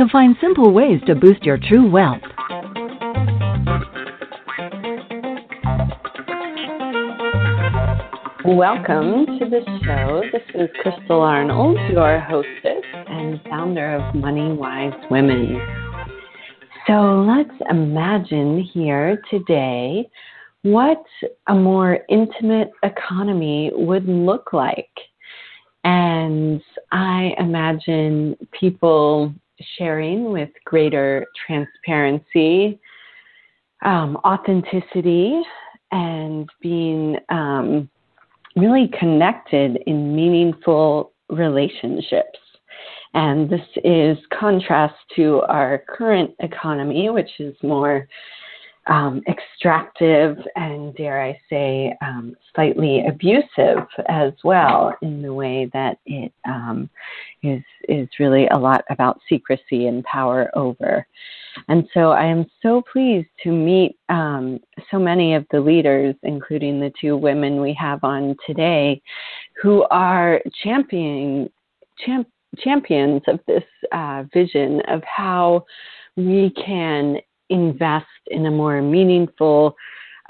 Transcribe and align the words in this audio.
To 0.00 0.08
find 0.08 0.34
simple 0.40 0.72
ways 0.72 0.98
to 1.08 1.14
boost 1.14 1.42
your 1.42 1.58
true 1.58 1.86
wealth. 1.86 2.22
Welcome 8.46 9.26
to 9.26 9.44
the 9.50 9.60
show. 9.84 10.22
This 10.32 10.40
is 10.54 10.70
Crystal 10.80 11.20
Arnold, 11.20 11.76
your 11.90 12.18
hostess 12.18 12.82
and 13.08 13.42
founder 13.50 13.96
of 13.96 14.14
Money 14.14 14.54
Wise 14.54 14.94
Women. 15.10 15.60
So 16.86 17.26
let's 17.28 17.60
imagine 17.68 18.62
here 18.72 19.20
today 19.28 20.08
what 20.62 21.04
a 21.48 21.54
more 21.54 21.98
intimate 22.08 22.70
economy 22.84 23.70
would 23.74 24.08
look 24.08 24.54
like. 24.54 24.88
And 25.84 26.62
I 26.90 27.34
imagine 27.38 28.36
people 28.58 29.34
sharing 29.78 30.32
with 30.32 30.50
greater 30.64 31.26
transparency, 31.46 32.80
um, 33.82 34.16
authenticity, 34.24 35.42
and 35.92 36.48
being 36.60 37.16
um, 37.28 37.88
really 38.56 38.90
connected 38.98 39.82
in 39.86 40.14
meaningful 40.14 41.12
relationships. 41.28 42.38
And 43.14 43.50
this 43.50 43.66
is 43.84 44.16
contrast 44.38 44.94
to 45.16 45.40
our 45.42 45.82
current 45.88 46.32
economy, 46.38 47.10
which 47.10 47.30
is 47.40 47.56
more 47.62 48.06
um, 48.86 49.22
extractive 49.28 50.38
and, 50.56 50.94
dare 50.94 51.22
I 51.22 51.38
say, 51.48 51.94
um, 52.00 52.34
slightly 52.54 53.04
abusive 53.06 53.86
as 54.08 54.32
well, 54.42 54.94
in 55.02 55.22
the 55.22 55.34
way 55.34 55.70
that 55.72 55.98
it 56.06 56.32
um, 56.46 56.88
is 57.42 57.62
is 57.88 58.08
really 58.18 58.46
a 58.48 58.58
lot 58.58 58.84
about 58.90 59.20
secrecy 59.28 59.86
and 59.86 60.02
power 60.04 60.50
over. 60.54 61.06
And 61.68 61.88
so 61.92 62.10
I 62.10 62.24
am 62.24 62.46
so 62.62 62.82
pleased 62.90 63.28
to 63.42 63.50
meet 63.52 63.96
um, 64.08 64.60
so 64.90 64.98
many 64.98 65.34
of 65.34 65.46
the 65.50 65.60
leaders, 65.60 66.14
including 66.22 66.80
the 66.80 66.92
two 67.00 67.16
women 67.16 67.60
we 67.60 67.74
have 67.74 68.02
on 68.02 68.36
today, 68.46 69.02
who 69.60 69.84
are 69.90 70.40
championing 70.62 71.50
champ, 72.04 72.26
champions 72.58 73.22
of 73.28 73.40
this 73.46 73.64
uh, 73.92 74.24
vision 74.32 74.80
of 74.88 75.02
how 75.04 75.64
we 76.16 76.50
can 76.50 77.18
invest 77.50 78.06
in 78.28 78.46
a 78.46 78.50
more 78.50 78.80
meaningful 78.80 79.76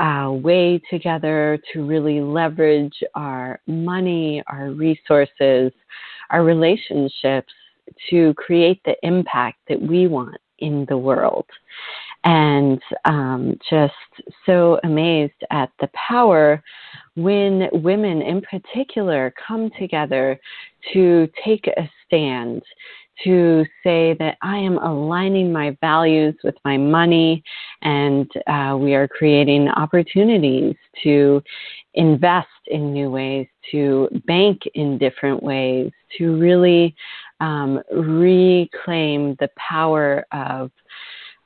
uh, 0.00 0.30
way 0.32 0.80
together 0.90 1.58
to 1.72 1.86
really 1.86 2.20
leverage 2.20 3.02
our 3.14 3.60
money, 3.66 4.42
our 4.46 4.70
resources, 4.70 5.72
our 6.30 6.42
relationships 6.42 7.52
to 8.08 8.32
create 8.34 8.80
the 8.84 8.96
impact 9.02 9.58
that 9.68 9.80
we 9.80 10.06
want 10.06 10.40
in 10.60 10.86
the 10.88 10.96
world. 10.96 11.46
And 12.24 12.80
um, 13.04 13.58
just 13.68 13.94
so 14.46 14.78
amazed 14.84 15.42
at 15.50 15.70
the 15.80 15.88
power 15.88 16.62
when 17.16 17.68
women 17.72 18.22
in 18.22 18.42
particular 18.42 19.34
come 19.46 19.70
together 19.78 20.38
to 20.92 21.28
take 21.44 21.66
a 21.66 21.90
stand, 22.06 22.62
to 23.24 23.64
say 23.82 24.16
that 24.18 24.36
I 24.42 24.56
am 24.56 24.78
aligning 24.78 25.52
my 25.52 25.76
values 25.80 26.34
with 26.42 26.54
my 26.64 26.76
money, 26.76 27.42
and 27.82 28.30
uh, 28.46 28.76
we 28.78 28.94
are 28.94 29.08
creating 29.08 29.68
opportunities 29.68 30.74
to 31.02 31.42
invest 31.94 32.48
in 32.68 32.92
new 32.92 33.10
ways, 33.10 33.46
to 33.72 34.08
bank 34.26 34.62
in 34.74 34.98
different 34.98 35.42
ways, 35.42 35.92
to 36.18 36.38
really 36.38 36.94
um, 37.40 37.80
reclaim 37.92 39.36
the 39.40 39.48
power 39.56 40.24
of. 40.32 40.70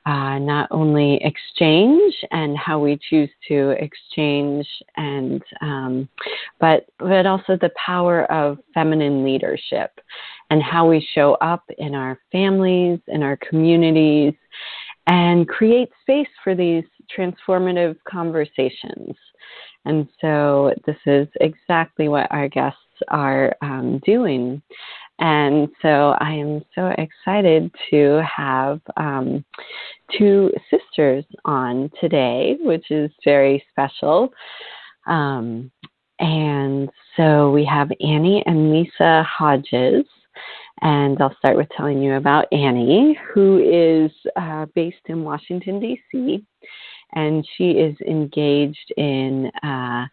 Uh, 0.07 0.37
not 0.37 0.67
only 0.69 1.19
exchange 1.23 2.13
and 2.29 2.55
how 2.55 2.77
we 2.77 2.95
choose 3.09 3.27
to 3.47 3.71
exchange, 3.83 4.63
and 4.97 5.41
um, 5.61 6.07
but 6.59 6.85
but 6.99 7.25
also 7.25 7.57
the 7.59 7.71
power 7.75 8.31
of 8.31 8.59
feminine 8.75 9.23
leadership 9.23 9.99
and 10.49 10.61
how 10.61 10.87
we 10.87 11.07
show 11.13 11.33
up 11.35 11.63
in 11.77 11.95
our 11.95 12.19
families, 12.31 12.99
in 13.07 13.23
our 13.23 13.37
communities, 13.37 14.33
and 15.07 15.47
create 15.47 15.89
space 16.01 16.27
for 16.43 16.55
these 16.55 16.83
transformative 17.15 17.95
conversations. 18.07 19.15
And 19.85 20.07
so, 20.19 20.73
this 20.85 20.97
is 21.05 21.27
exactly 21.41 22.07
what 22.07 22.27
our 22.31 22.47
guests 22.47 22.79
are 23.09 23.55
um, 23.61 24.01
doing. 24.03 24.61
And 25.19 25.69
so, 25.81 26.15
I 26.19 26.31
am 26.31 26.65
so 26.73 26.91
excited 26.97 27.71
to 27.91 28.21
have 28.25 28.81
um, 28.97 29.45
two 30.17 30.51
sisters 30.71 31.23
on 31.45 31.91
today, 32.01 32.57
which 32.61 32.89
is 32.89 33.11
very 33.23 33.63
special. 33.69 34.33
Um, 35.05 35.71
and 36.17 36.89
so, 37.15 37.51
we 37.51 37.63
have 37.65 37.91
Annie 38.01 38.43
and 38.47 38.71
Lisa 38.71 39.23
Hodges. 39.23 40.05
And 40.81 41.21
I'll 41.21 41.35
start 41.37 41.55
with 41.55 41.67
telling 41.75 42.01
you 42.01 42.15
about 42.15 42.51
Annie, 42.51 43.17
who 43.33 43.59
is 43.59 44.11
uh, 44.35 44.65
based 44.75 44.97
in 45.05 45.23
Washington, 45.23 45.79
D.C. 45.79 46.45
And 47.13 47.47
she 47.55 47.71
is 47.71 47.95
engaged 48.01 48.93
in, 48.97 49.51
uh, 49.63 50.05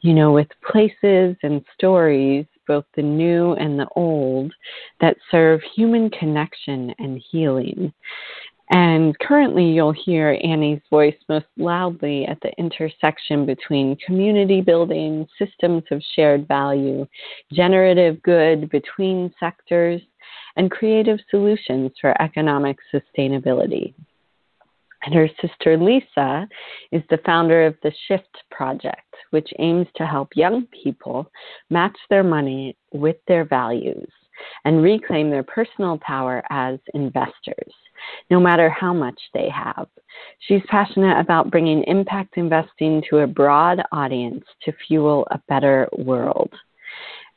you 0.00 0.12
know, 0.12 0.32
with 0.32 0.48
places 0.70 1.36
and 1.42 1.64
stories, 1.74 2.44
both 2.66 2.84
the 2.94 3.02
new 3.02 3.54
and 3.54 3.78
the 3.78 3.88
old, 3.96 4.52
that 5.00 5.16
serve 5.30 5.60
human 5.74 6.10
connection 6.10 6.94
and 6.98 7.22
healing. 7.30 7.92
And 8.72 9.18
currently, 9.18 9.66
you'll 9.66 9.92
hear 9.92 10.38
Annie's 10.42 10.80
voice 10.88 11.14
most 11.28 11.44
loudly 11.58 12.24
at 12.24 12.40
the 12.40 12.52
intersection 12.58 13.44
between 13.44 13.96
community 13.96 14.62
building, 14.62 15.26
systems 15.38 15.82
of 15.90 16.02
shared 16.16 16.48
value, 16.48 17.06
generative 17.52 18.22
good 18.22 18.70
between 18.70 19.30
sectors, 19.38 20.00
and 20.56 20.70
creative 20.70 21.18
solutions 21.30 21.90
for 22.00 22.20
economic 22.22 22.78
sustainability. 22.94 23.92
And 25.04 25.14
her 25.14 25.28
sister 25.42 25.76
Lisa 25.76 26.48
is 26.92 27.02
the 27.10 27.20
founder 27.26 27.66
of 27.66 27.76
the 27.82 27.92
Shift 28.08 28.38
Project, 28.50 29.14
which 29.30 29.50
aims 29.58 29.88
to 29.96 30.06
help 30.06 30.30
young 30.34 30.66
people 30.82 31.30
match 31.68 31.98
their 32.08 32.22
money 32.22 32.76
with 32.92 33.16
their 33.28 33.44
values 33.44 34.08
and 34.64 34.82
reclaim 34.82 35.28
their 35.28 35.42
personal 35.42 35.98
power 35.98 36.42
as 36.50 36.78
investors, 36.94 37.72
no 38.30 38.40
matter 38.40 38.68
how 38.68 38.92
much 38.92 39.20
they 39.34 39.48
have. 39.48 39.86
She's 40.40 40.62
passionate 40.68 41.18
about 41.18 41.50
bringing 41.50 41.84
impact 41.84 42.36
investing 42.36 43.02
to 43.10 43.18
a 43.18 43.26
broad 43.26 43.82
audience 43.92 44.44
to 44.64 44.72
fuel 44.86 45.26
a 45.30 45.40
better 45.48 45.88
world. 45.98 46.52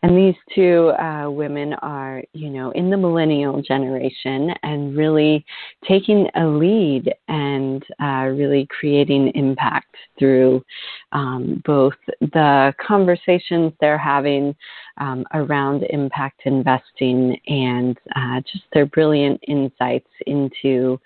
And 0.03 0.15
these 0.15 0.35
two 0.53 0.91
uh, 0.99 1.31
women 1.31 1.73
are, 1.81 2.21
you 2.33 2.49
know, 2.49 2.69
in 2.71 2.91
the 2.91 2.97
millennial 2.97 3.61
generation 3.61 4.51
and 4.61 4.95
really 4.95 5.43
taking 5.87 6.27
a 6.35 6.45
lead 6.45 7.11
and 7.27 7.83
uh, 7.99 8.27
really 8.27 8.67
creating 8.69 9.31
impact 9.33 9.95
through 10.19 10.63
um, 11.11 11.61
both 11.65 11.95
the 12.19 12.73
conversations 12.85 13.73
they're 13.79 13.97
having 13.97 14.55
um, 14.97 15.25
around 15.33 15.83
impact 15.89 16.41
investing 16.45 17.35
and 17.47 17.97
uh, 18.15 18.41
just 18.41 18.65
their 18.73 18.85
brilliant 18.85 19.39
insights 19.47 20.09
into 20.27 20.99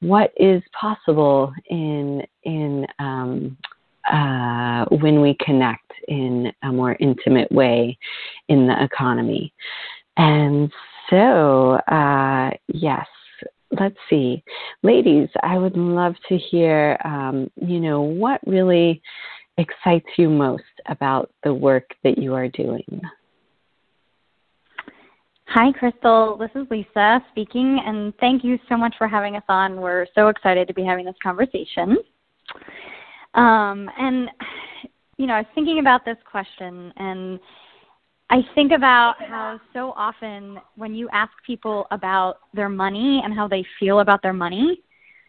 what 0.00 0.32
is 0.36 0.62
possible 0.78 1.52
in 1.70 2.22
in 2.42 2.86
um, 2.98 3.56
uh, 4.10 4.84
when 5.00 5.20
we 5.20 5.36
connect 5.40 5.92
in 6.08 6.52
a 6.62 6.72
more 6.72 6.96
intimate 7.00 7.50
way 7.50 7.96
in 8.48 8.66
the 8.66 8.82
economy. 8.82 9.52
And 10.16 10.70
so, 11.10 11.72
uh, 11.88 12.50
yes, 12.68 13.06
let's 13.80 13.96
see. 14.08 14.42
Ladies, 14.82 15.28
I 15.42 15.58
would 15.58 15.76
love 15.76 16.14
to 16.28 16.36
hear, 16.36 16.98
um, 17.04 17.50
you 17.56 17.80
know, 17.80 18.00
what 18.00 18.40
really 18.46 19.02
excites 19.58 20.08
you 20.16 20.28
most 20.28 20.62
about 20.86 21.30
the 21.42 21.54
work 21.54 21.90
that 22.02 22.18
you 22.18 22.34
are 22.34 22.48
doing. 22.48 23.00
Hi, 25.48 25.70
Crystal. 25.72 26.36
This 26.36 26.50
is 26.54 26.66
Lisa 26.70 27.22
speaking, 27.30 27.80
and 27.86 28.12
thank 28.18 28.42
you 28.42 28.58
so 28.68 28.76
much 28.76 28.94
for 28.98 29.06
having 29.06 29.36
us 29.36 29.44
on. 29.48 29.80
We're 29.80 30.06
so 30.14 30.28
excited 30.28 30.66
to 30.68 30.74
be 30.74 30.82
having 30.82 31.04
this 31.04 31.14
conversation. 31.22 31.96
Um, 33.34 33.90
and, 33.98 34.30
you 35.16 35.26
know, 35.26 35.34
I 35.34 35.40
was 35.40 35.46
thinking 35.54 35.78
about 35.78 36.04
this 36.04 36.16
question, 36.30 36.92
and 36.96 37.40
I 38.30 38.38
think 38.54 38.72
about 38.72 39.16
how 39.18 39.60
so 39.72 39.92
often 39.96 40.58
when 40.76 40.94
you 40.94 41.08
ask 41.12 41.32
people 41.46 41.86
about 41.90 42.38
their 42.54 42.68
money 42.68 43.20
and 43.24 43.34
how 43.34 43.48
they 43.48 43.64
feel 43.78 44.00
about 44.00 44.22
their 44.22 44.32
money, 44.32 44.82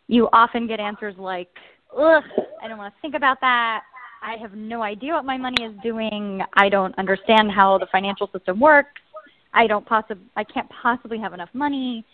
you 0.07 0.30
often 0.34 0.68
get 0.68 0.80
answers 0.80 1.16
like, 1.18 1.50
ugh, 1.96 2.24
I 2.63 2.68
don't 2.68 2.78
want 2.78 2.94
to 2.94 3.02
think 3.02 3.16
about 3.16 3.42
that. 3.42 3.81
I 4.22 4.38
have 4.38 4.54
no 4.54 4.81
idea 4.81 5.13
what 5.13 5.25
my 5.25 5.38
money 5.38 5.63
is 5.63 5.74
doing. 5.84 6.42
I 6.54 6.69
don't 6.69 6.98
understand 6.98 7.51
how 7.51 7.78
the 7.78 7.88
financial 7.92 8.30
system 8.31 8.60
works. 8.60 9.01
I 9.54 9.68
don't 9.68 9.86
possibly 9.86 10.25
I 10.36 10.44
can't 10.44 10.69
possibly 10.69 11.19
have 11.19 11.34
enough 11.34 11.50
money. 11.54 12.06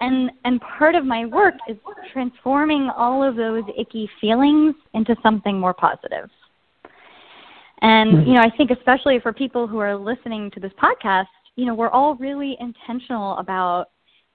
And 0.00 0.30
and 0.44 0.60
part 0.60 0.94
of 0.94 1.04
my 1.04 1.24
work 1.26 1.54
is 1.68 1.76
transforming 2.12 2.90
all 2.96 3.22
of 3.22 3.36
those 3.36 3.62
icky 3.78 4.10
feelings 4.20 4.74
into 4.92 5.16
something 5.22 5.58
more 5.58 5.74
positive. 5.74 6.28
And 7.80 8.12
mm-hmm. 8.12 8.28
you 8.28 8.34
know, 8.34 8.40
I 8.40 8.50
think 8.56 8.70
especially 8.70 9.20
for 9.20 9.32
people 9.32 9.66
who 9.66 9.78
are 9.78 9.96
listening 9.96 10.50
to 10.52 10.60
this 10.60 10.72
podcast, 10.82 11.26
you 11.56 11.66
know, 11.66 11.74
we're 11.74 11.90
all 11.90 12.16
really 12.16 12.56
intentional 12.58 13.38
about 13.38 13.86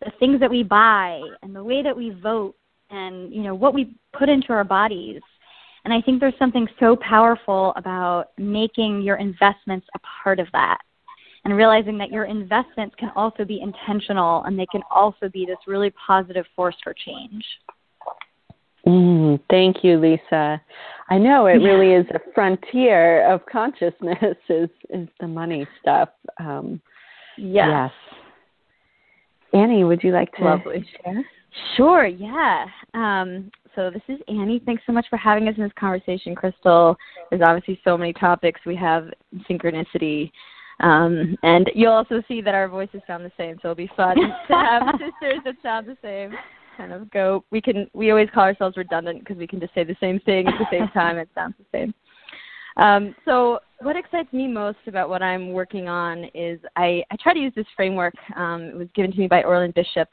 the 0.03 0.11
things 0.19 0.39
that 0.39 0.50
we 0.50 0.63
buy 0.63 1.21
and 1.41 1.53
the 1.53 1.63
way 1.63 1.83
that 1.83 1.95
we 1.95 2.11
vote 2.11 2.56
and 2.89 3.33
you 3.33 3.44
know 3.44 3.53
what 3.53 3.73
we 3.73 3.95
put 4.17 4.29
into 4.29 4.53
our 4.53 4.63
bodies. 4.63 5.21
And 5.85 5.94
I 5.94 6.01
think 6.01 6.19
there's 6.19 6.38
something 6.39 6.67
so 6.79 6.95
powerful 6.97 7.73
about 7.75 8.31
making 8.38 9.01
your 9.01 9.15
investments 9.15 9.88
a 9.95 10.00
part 10.23 10.39
of 10.39 10.47
that 10.53 10.79
and 11.50 11.57
realizing 11.57 11.98
that 11.98 12.12
your 12.12 12.25
investments 12.25 12.96
can 13.00 13.12
also 13.16 13.44
be 13.44 13.60
intentional 13.60 14.44
and 14.44 14.57
they 14.57 14.68
can 14.68 14.81
also 14.92 15.28
be 15.34 15.48
this 15.48 15.57
really 15.66 15.92
positive 16.06 16.46
force 16.56 16.75
for 16.84 16.94
change. 16.94 17.44
Mm, 18.86 19.40
thank 19.50 19.84
you, 19.84 19.98
Lisa. 20.00 20.62
I 21.10 21.18
know 21.18 21.48
it 21.48 21.56
really 21.56 21.94
is 21.94 22.06
a 22.13 22.19
frontier 22.36 23.28
of 23.28 23.44
consciousness 23.51 24.38
is 24.50 24.69
is 24.92 25.07
the 25.19 25.28
money 25.28 25.68
stuff. 25.81 26.10
Um, 26.40 26.80
yes. 27.36 27.68
yes. 27.68 27.92
Annie, 29.52 29.84
would 29.84 30.04
you 30.04 30.12
like 30.12 30.31
to 30.34 30.44
Lovely. 30.44 30.86
share? 31.04 31.25
Sure, 31.75 32.06
yeah. 32.06 32.68
Um, 32.94 33.50
so 33.75 33.90
this 33.90 34.04
is 34.07 34.19
Annie. 34.28 34.62
Thanks 34.68 34.84
so 34.86 34.94
much 34.94 35.07
for 35.10 35.18
having 35.18 35.48
us 35.48 35.56
in 35.57 35.63
this 35.63 35.72
conversation, 35.80 36.36
Crystal. 36.36 36.95
There's 37.31 37.42
obviously 37.44 37.81
so 37.84 37.98
many 37.98 38.13
topics. 38.13 38.62
We 38.68 38.75
have 38.75 39.07
synchronicity, 39.50 40.31
um, 40.80 41.36
and 41.44 41.70
you'll 41.76 41.94
also 41.94 42.24
see 42.28 42.42
that 42.42 42.54
our 42.54 42.68
voices 42.68 43.02
sound 43.06 43.26
the 43.26 43.31
same, 43.38 43.56
so 43.62 43.70
it'll 43.70 43.76
be 43.76 43.92
fun 43.96 44.16
to 44.48 44.54
have 44.54 44.84
sisters 44.94 45.42
that 45.46 45.56
sound 45.62 45.88
the 45.88 45.98
same. 46.02 46.34
Kind 46.78 46.94
of 46.94 47.10
go. 47.12 47.44
We 47.52 47.62
can. 47.62 47.88
We 47.94 48.12
always 48.12 48.30
call 48.34 48.44
ourselves 48.44 48.78
redundant 48.78 49.20
because 49.20 49.38
we 49.38 49.48
can 49.48 49.60
just 49.60 49.74
say 49.74 49.84
the 49.84 49.98
same 50.00 50.20
thing 50.22 50.48
at 50.48 50.54
the 50.58 50.66
same 50.72 50.88
time. 50.94 51.18
It 51.18 51.30
sounds 51.36 51.56
the 51.60 51.66
same. 51.78 51.94
Um, 52.78 53.14
so 53.26 53.60
what 53.81 53.98
excites 53.98 54.31
me 54.31 54.48
most 54.48 54.78
about 54.88 55.10
what 55.10 55.22
I'm 55.22 55.52
working 55.52 55.90
on 55.90 56.26
is 56.34 56.60
I, 56.78 57.04
I 57.12 57.18
try 57.22 57.34
to 57.34 57.40
use 57.40 57.52
this 57.56 57.66
framework. 57.76 58.14
Um, 58.38 58.64
it 58.64 58.76
was 58.76 58.88
given 58.96 59.12
to 59.12 59.18
me 59.18 59.28
by 59.28 59.44
Orland 59.44 59.74
Bishop 59.74 60.08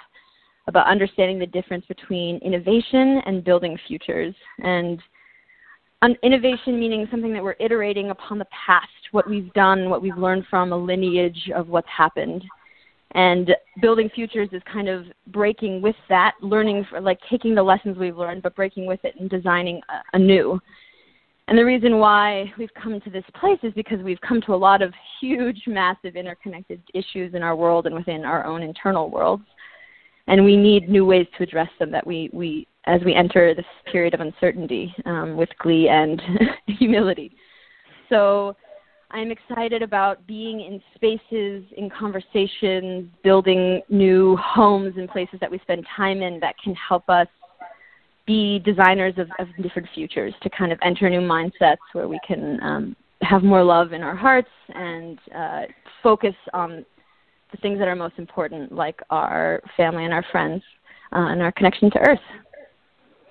about 0.66 0.88
understanding 0.88 1.38
the 1.38 1.46
difference 1.46 1.84
between 1.86 2.38
innovation 2.38 3.22
and 3.26 3.44
building 3.44 3.78
futures. 3.86 4.34
And 4.58 5.00
um, 6.02 6.16
innovation 6.22 6.78
meaning 6.78 7.06
something 7.10 7.32
that 7.32 7.42
we're 7.42 7.56
iterating 7.60 8.10
upon 8.10 8.38
the 8.38 8.46
past, 8.66 8.88
what 9.12 9.28
we've 9.28 9.52
done, 9.54 9.90
what 9.90 10.02
we've 10.02 10.16
learned 10.16 10.44
from 10.48 10.72
a 10.72 10.76
lineage 10.76 11.50
of 11.54 11.68
what's 11.68 11.88
happened. 11.88 12.44
And 13.12 13.50
building 13.80 14.10
futures 14.14 14.48
is 14.52 14.62
kind 14.70 14.88
of 14.88 15.06
breaking 15.28 15.80
with 15.80 15.96
that, 16.08 16.32
learning, 16.42 16.86
for, 16.90 17.00
like 17.00 17.18
taking 17.30 17.54
the 17.54 17.62
lessons 17.62 17.96
we've 17.96 18.16
learned, 18.16 18.42
but 18.42 18.56
breaking 18.56 18.86
with 18.86 19.00
it 19.04 19.14
and 19.18 19.30
designing 19.30 19.80
anew. 20.12 20.60
And 21.48 21.56
the 21.56 21.64
reason 21.64 21.98
why 21.98 22.52
we've 22.58 22.74
come 22.74 23.00
to 23.00 23.10
this 23.10 23.24
place 23.38 23.60
is 23.62 23.72
because 23.74 24.00
we've 24.02 24.20
come 24.20 24.40
to 24.42 24.54
a 24.54 24.56
lot 24.56 24.82
of 24.82 24.92
huge, 25.20 25.62
massive, 25.66 26.16
interconnected 26.16 26.82
issues 26.92 27.34
in 27.34 27.42
our 27.42 27.54
world 27.54 27.86
and 27.86 27.94
within 27.94 28.24
our 28.24 28.44
own 28.44 28.62
internal 28.62 29.08
worlds 29.08 29.44
and 30.28 30.44
we 30.44 30.56
need 30.56 30.88
new 30.88 31.04
ways 31.04 31.26
to 31.36 31.42
address 31.42 31.68
them 31.78 31.90
that 31.90 32.06
we, 32.06 32.30
we 32.32 32.66
as 32.86 33.00
we 33.04 33.14
enter 33.14 33.54
this 33.54 33.64
period 33.90 34.14
of 34.14 34.20
uncertainty 34.20 34.94
um, 35.06 35.36
with 35.36 35.48
glee 35.58 35.88
and 35.88 36.22
humility. 36.66 37.32
So 38.08 38.56
I'm 39.10 39.30
excited 39.30 39.82
about 39.82 40.26
being 40.26 40.60
in 40.60 40.82
spaces, 40.94 41.64
in 41.76 41.88
conversations, 41.90 43.08
building 43.22 43.80
new 43.88 44.36
homes 44.36 44.94
and 44.96 45.08
places 45.08 45.38
that 45.40 45.50
we 45.50 45.58
spend 45.60 45.86
time 45.96 46.22
in 46.22 46.40
that 46.40 46.56
can 46.62 46.74
help 46.74 47.08
us 47.08 47.28
be 48.26 48.58
designers 48.60 49.14
of, 49.18 49.28
of 49.38 49.46
different 49.62 49.88
futures 49.94 50.34
to 50.42 50.50
kind 50.50 50.72
of 50.72 50.78
enter 50.82 51.08
new 51.08 51.20
mindsets 51.20 51.76
where 51.92 52.08
we 52.08 52.18
can 52.26 52.60
um, 52.62 52.96
have 53.22 53.44
more 53.44 53.62
love 53.62 53.92
in 53.92 54.02
our 54.02 54.16
hearts 54.16 54.48
and 54.74 55.18
uh, 55.34 55.62
focus 56.02 56.34
on 56.52 56.84
the 57.52 57.56
things 57.58 57.78
that 57.78 57.86
are 57.86 57.94
most 57.94 58.18
important, 58.18 58.72
like 58.72 59.00
our 59.10 59.62
family 59.76 60.04
and 60.04 60.12
our 60.12 60.24
friends 60.32 60.62
uh, 61.12 61.28
and 61.28 61.40
our 61.40 61.52
connection 61.52 61.90
to 61.92 61.98
Earth. 62.00 62.18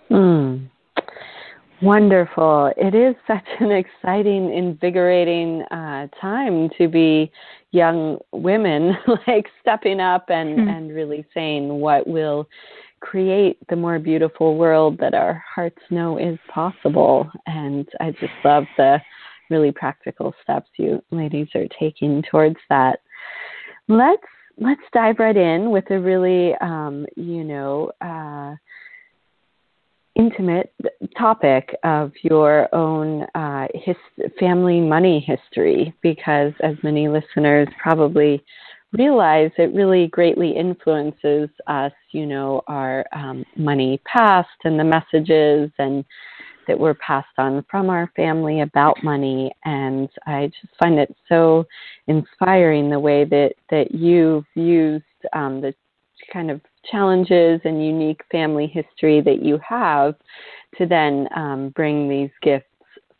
Hmm. 0.07 0.65
Wonderful. 1.81 2.71
It 2.77 2.95
is 2.95 3.15
such 3.27 3.45
an 3.59 3.71
exciting, 3.71 4.53
invigorating 4.53 5.61
uh, 5.63 6.07
time 6.21 6.69
to 6.77 6.87
be 6.87 7.31
young 7.71 8.17
women, 8.31 8.95
like 9.27 9.47
stepping 9.61 9.99
up 9.99 10.25
and, 10.29 10.57
mm 10.59 10.65
and 10.65 10.93
really 10.93 11.25
saying 11.33 11.67
what 11.67 12.07
will 12.07 12.47
create 13.01 13.57
the 13.69 13.75
more 13.75 13.99
beautiful 13.99 14.57
world 14.57 14.97
that 14.97 15.13
our 15.13 15.43
hearts 15.53 15.81
know 15.89 16.17
is 16.17 16.39
possible. 16.49 17.29
And 17.45 17.87
I 17.99 18.11
just 18.11 18.33
love 18.43 18.63
the 18.77 18.99
really 19.49 19.71
practical 19.71 20.33
steps 20.41 20.69
you 20.77 21.01
ladies 21.11 21.47
are 21.55 21.67
taking 21.79 22.23
towards 22.31 22.57
that 22.69 22.99
let's 23.87 24.23
let's 24.57 24.81
dive 24.93 25.19
right 25.19 25.37
in 25.37 25.69
with 25.69 25.89
a 25.91 25.99
really 25.99 26.55
um, 26.61 27.05
you 27.15 27.43
know 27.43 27.91
uh, 28.01 28.55
intimate 30.15 30.73
topic 31.17 31.75
of 31.83 32.11
your 32.21 32.73
own 32.73 33.23
uh, 33.35 33.67
his- 33.73 34.31
family 34.39 34.79
money 34.79 35.19
history 35.19 35.93
because 36.01 36.53
as 36.61 36.75
many 36.83 37.07
listeners 37.07 37.67
probably 37.81 38.43
realize 38.93 39.51
it 39.57 39.73
really 39.73 40.07
greatly 40.07 40.51
influences 40.55 41.49
us 41.67 41.91
you 42.11 42.25
know 42.25 42.61
our 42.67 43.05
um, 43.13 43.43
money 43.57 43.99
past 44.05 44.47
and 44.63 44.79
the 44.79 44.83
messages 44.83 45.69
and 45.79 46.05
that 46.67 46.79
were 46.79 46.95
passed 46.95 47.27
on 47.37 47.63
from 47.69 47.89
our 47.89 48.11
family 48.15 48.61
about 48.61 49.03
money. 49.03 49.51
And 49.65 50.09
I 50.25 50.47
just 50.47 50.73
find 50.79 50.99
it 50.99 51.15
so 51.29 51.65
inspiring 52.07 52.89
the 52.89 52.99
way 52.99 53.25
that, 53.25 53.53
that 53.69 53.93
you've 53.93 54.45
used 54.55 55.03
um, 55.33 55.61
the 55.61 55.73
kind 56.31 56.49
of 56.49 56.61
challenges 56.91 57.61
and 57.63 57.85
unique 57.85 58.21
family 58.31 58.67
history 58.67 59.21
that 59.21 59.41
you 59.43 59.59
have 59.67 60.15
to 60.77 60.85
then 60.85 61.27
um, 61.35 61.69
bring 61.75 62.09
these 62.09 62.29
gifts 62.41 62.65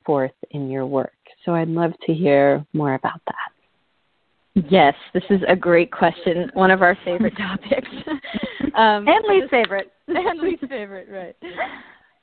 forth 0.06 0.32
in 0.52 0.70
your 0.70 0.86
work. 0.86 1.12
So 1.46 1.54
I'd 1.54 1.68
love 1.70 1.94
to 2.06 2.14
hear 2.14 2.66
more 2.74 2.96
about 2.96 3.22
that. 3.28 4.66
Yes, 4.70 4.96
this 5.14 5.24
is 5.30 5.42
a 5.48 5.56
great 5.56 5.92
question. 5.92 6.50
One 6.54 6.72
of 6.72 6.82
our 6.82 6.98
favorite 7.04 7.36
topics. 7.38 7.90
um, 8.76 9.08
and 9.08 9.26
least 9.28 9.50
favorite. 9.50 9.92
and 10.08 10.40
least 10.40 10.66
favorite, 10.68 11.08
right 11.10 11.36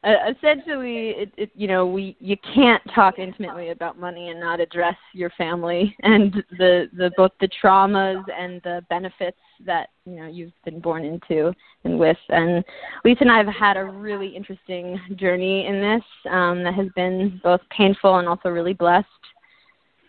uh, 0.04 0.30
essentially 0.30 1.10
it, 1.10 1.32
it 1.36 1.50
you 1.54 1.68
know 1.68 1.86
we 1.86 2.16
you 2.18 2.36
can't 2.54 2.82
talk 2.94 3.18
intimately 3.18 3.70
about 3.70 3.98
money 3.98 4.30
and 4.30 4.40
not 4.40 4.60
address 4.60 4.96
your 5.12 5.30
family 5.30 5.94
and 6.02 6.42
the 6.58 6.88
the 6.96 7.10
both 7.16 7.30
the 7.40 7.48
traumas 7.62 8.22
and 8.36 8.60
the 8.62 8.84
benefits 8.90 9.38
that 9.64 9.90
you 10.04 10.16
know 10.16 10.26
you've 10.26 10.52
been 10.64 10.80
born 10.80 11.04
into 11.04 11.52
and 11.84 11.98
with. 11.98 12.16
And 12.30 12.64
lisa 13.04 13.20
and 13.20 13.30
i 13.30 13.38
have 13.38 13.46
had 13.46 13.76
a 13.76 13.84
really 13.84 14.28
interesting 14.28 15.00
journey 15.16 15.66
in 15.66 15.80
this 15.80 16.32
um, 16.32 16.64
that 16.64 16.74
has 16.74 16.88
been 16.96 17.40
both 17.44 17.60
painful 17.76 18.16
and 18.18 18.28
also 18.28 18.48
really 18.48 18.74
blessed 18.74 19.06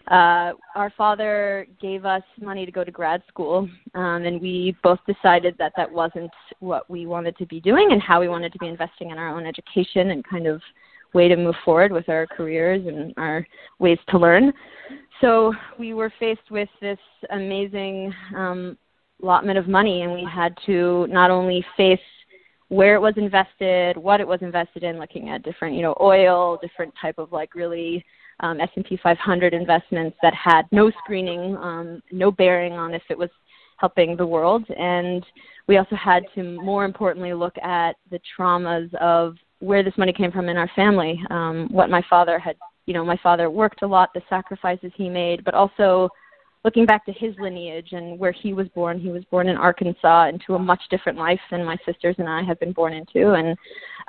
uh, 0.08 0.52
our 0.76 0.92
father 0.98 1.66
gave 1.82 2.04
us 2.04 2.24
money 2.42 2.66
to 2.66 2.72
go 2.72 2.84
to 2.84 2.92
grad 2.92 3.24
school, 3.28 3.70
um, 3.96 4.26
and 4.26 4.42
we 4.42 4.76
both 4.84 5.00
decided 5.08 5.56
that 5.58 5.72
that 5.78 5.90
wasn't 5.90 6.32
what 6.60 6.90
we 6.90 7.06
wanted 7.06 7.38
to 7.38 7.46
be 7.46 7.62
doing 7.62 7.90
and 7.92 8.02
how 8.02 8.20
we 8.20 8.28
wanted 8.28 8.52
to 8.52 8.60
be 8.60 8.68
investing 8.68 9.12
in 9.12 9.18
our 9.18 9.30
own 9.30 9.46
education 9.46 10.12
and 10.12 10.28
kind 10.28 10.46
of 10.46 10.62
way 11.14 11.28
to 11.28 11.38
move 11.38 11.56
forward 11.64 11.92
with 11.92 12.10
our 12.10 12.28
careers 12.28 12.86
and 12.86 13.14
our 13.18 13.48
ways 13.80 14.00
to 14.10 14.18
learn. 14.18 14.52
So 15.22 15.54
we 15.80 15.94
were 15.94 16.12
faced 16.20 16.52
with 16.52 16.70
this 16.82 17.00
amazing 17.30 18.14
um, 18.36 18.78
allotment 19.22 19.58
of 19.58 19.70
money, 19.70 20.02
and 20.02 20.12
we 20.12 20.28
had 20.30 20.58
to 20.66 21.08
not 21.08 21.32
only 21.32 21.66
face 21.78 22.00
where 22.68 22.96
it 22.96 23.00
was 23.00 23.14
invested, 23.16 23.96
what 23.96 24.20
it 24.20 24.28
was 24.28 24.40
invested 24.42 24.84
in, 24.84 25.00
looking 25.00 25.30
at 25.30 25.44
different, 25.44 25.76
you 25.76 25.82
know, 25.82 25.96
oil, 26.02 26.58
different 26.62 26.94
type 27.00 27.20
of 27.20 27.32
like 27.32 27.56
really 27.56 28.04
um, 28.44 28.62
S&P 28.62 29.00
500 29.02 29.54
investments 29.54 30.18
that 30.22 30.34
had 30.34 30.64
no 30.72 30.92
screening, 31.04 31.58
um, 31.58 32.04
no 32.12 32.30
bearing 32.30 32.74
on 32.74 32.94
if 32.94 33.02
it 33.10 33.18
was 33.18 33.30
helping 33.78 34.16
the 34.16 34.26
world. 34.26 34.66
And 34.70 35.26
we 35.68 35.78
also 35.78 35.96
had 35.96 36.24
to 36.36 36.44
more 36.44 36.86
importantly 36.86 37.34
look 37.34 37.58
at 37.64 37.96
the 38.12 38.20
traumas 38.38 38.94
of 38.96 39.36
where 39.60 39.82
this 39.82 39.98
money 39.98 40.14
came 40.14 40.32
from 40.32 40.50
in 40.50 40.58
our 40.58 40.70
family 40.76 41.24
um 41.30 41.70
what 41.72 41.90
my 41.90 42.04
father 42.10 42.38
had 42.38 42.58
you 42.86 42.94
know 42.94 43.06
my 43.06 43.18
father 43.24 43.50
worked 43.50 43.82
a 43.82 43.88
lot 43.88 44.10
the 44.14 44.22
sacrifices 44.30 44.92
he 44.98 45.08
made 45.08 45.42
but 45.46 45.54
also 45.54 46.10
looking 46.66 46.86
back 46.86 47.06
to 47.06 47.14
his 47.14 47.34
lineage 47.40 47.90
and 47.92 48.18
where 48.18 48.32
he 48.32 48.54
was 48.54 48.68
born. 48.70 48.98
He 48.98 49.10
was 49.10 49.24
born 49.26 49.50
in 49.50 49.58
arkansas 49.58 50.30
into 50.30 50.56
a 50.56 50.60
much 50.60 50.82
different 50.90 51.18
life 51.18 51.40
than 51.52 51.66
my 51.66 51.78
sisters 51.86 52.16
and 52.20 52.30
i 52.30 52.42
have 52.42 52.60
been 52.60 52.72
born 52.72 52.94
into. 52.94 53.34
And 53.34 53.58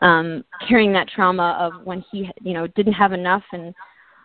um 0.01 0.45
carrying 0.69 0.93
that 0.93 1.09
trauma 1.09 1.57
of 1.59 1.85
when 1.87 2.05
he 2.11 2.31
you 2.43 2.55
know 2.55 2.67
didn't 2.69 2.93
have 2.95 3.13
enough 3.13 3.45
and 3.53 3.75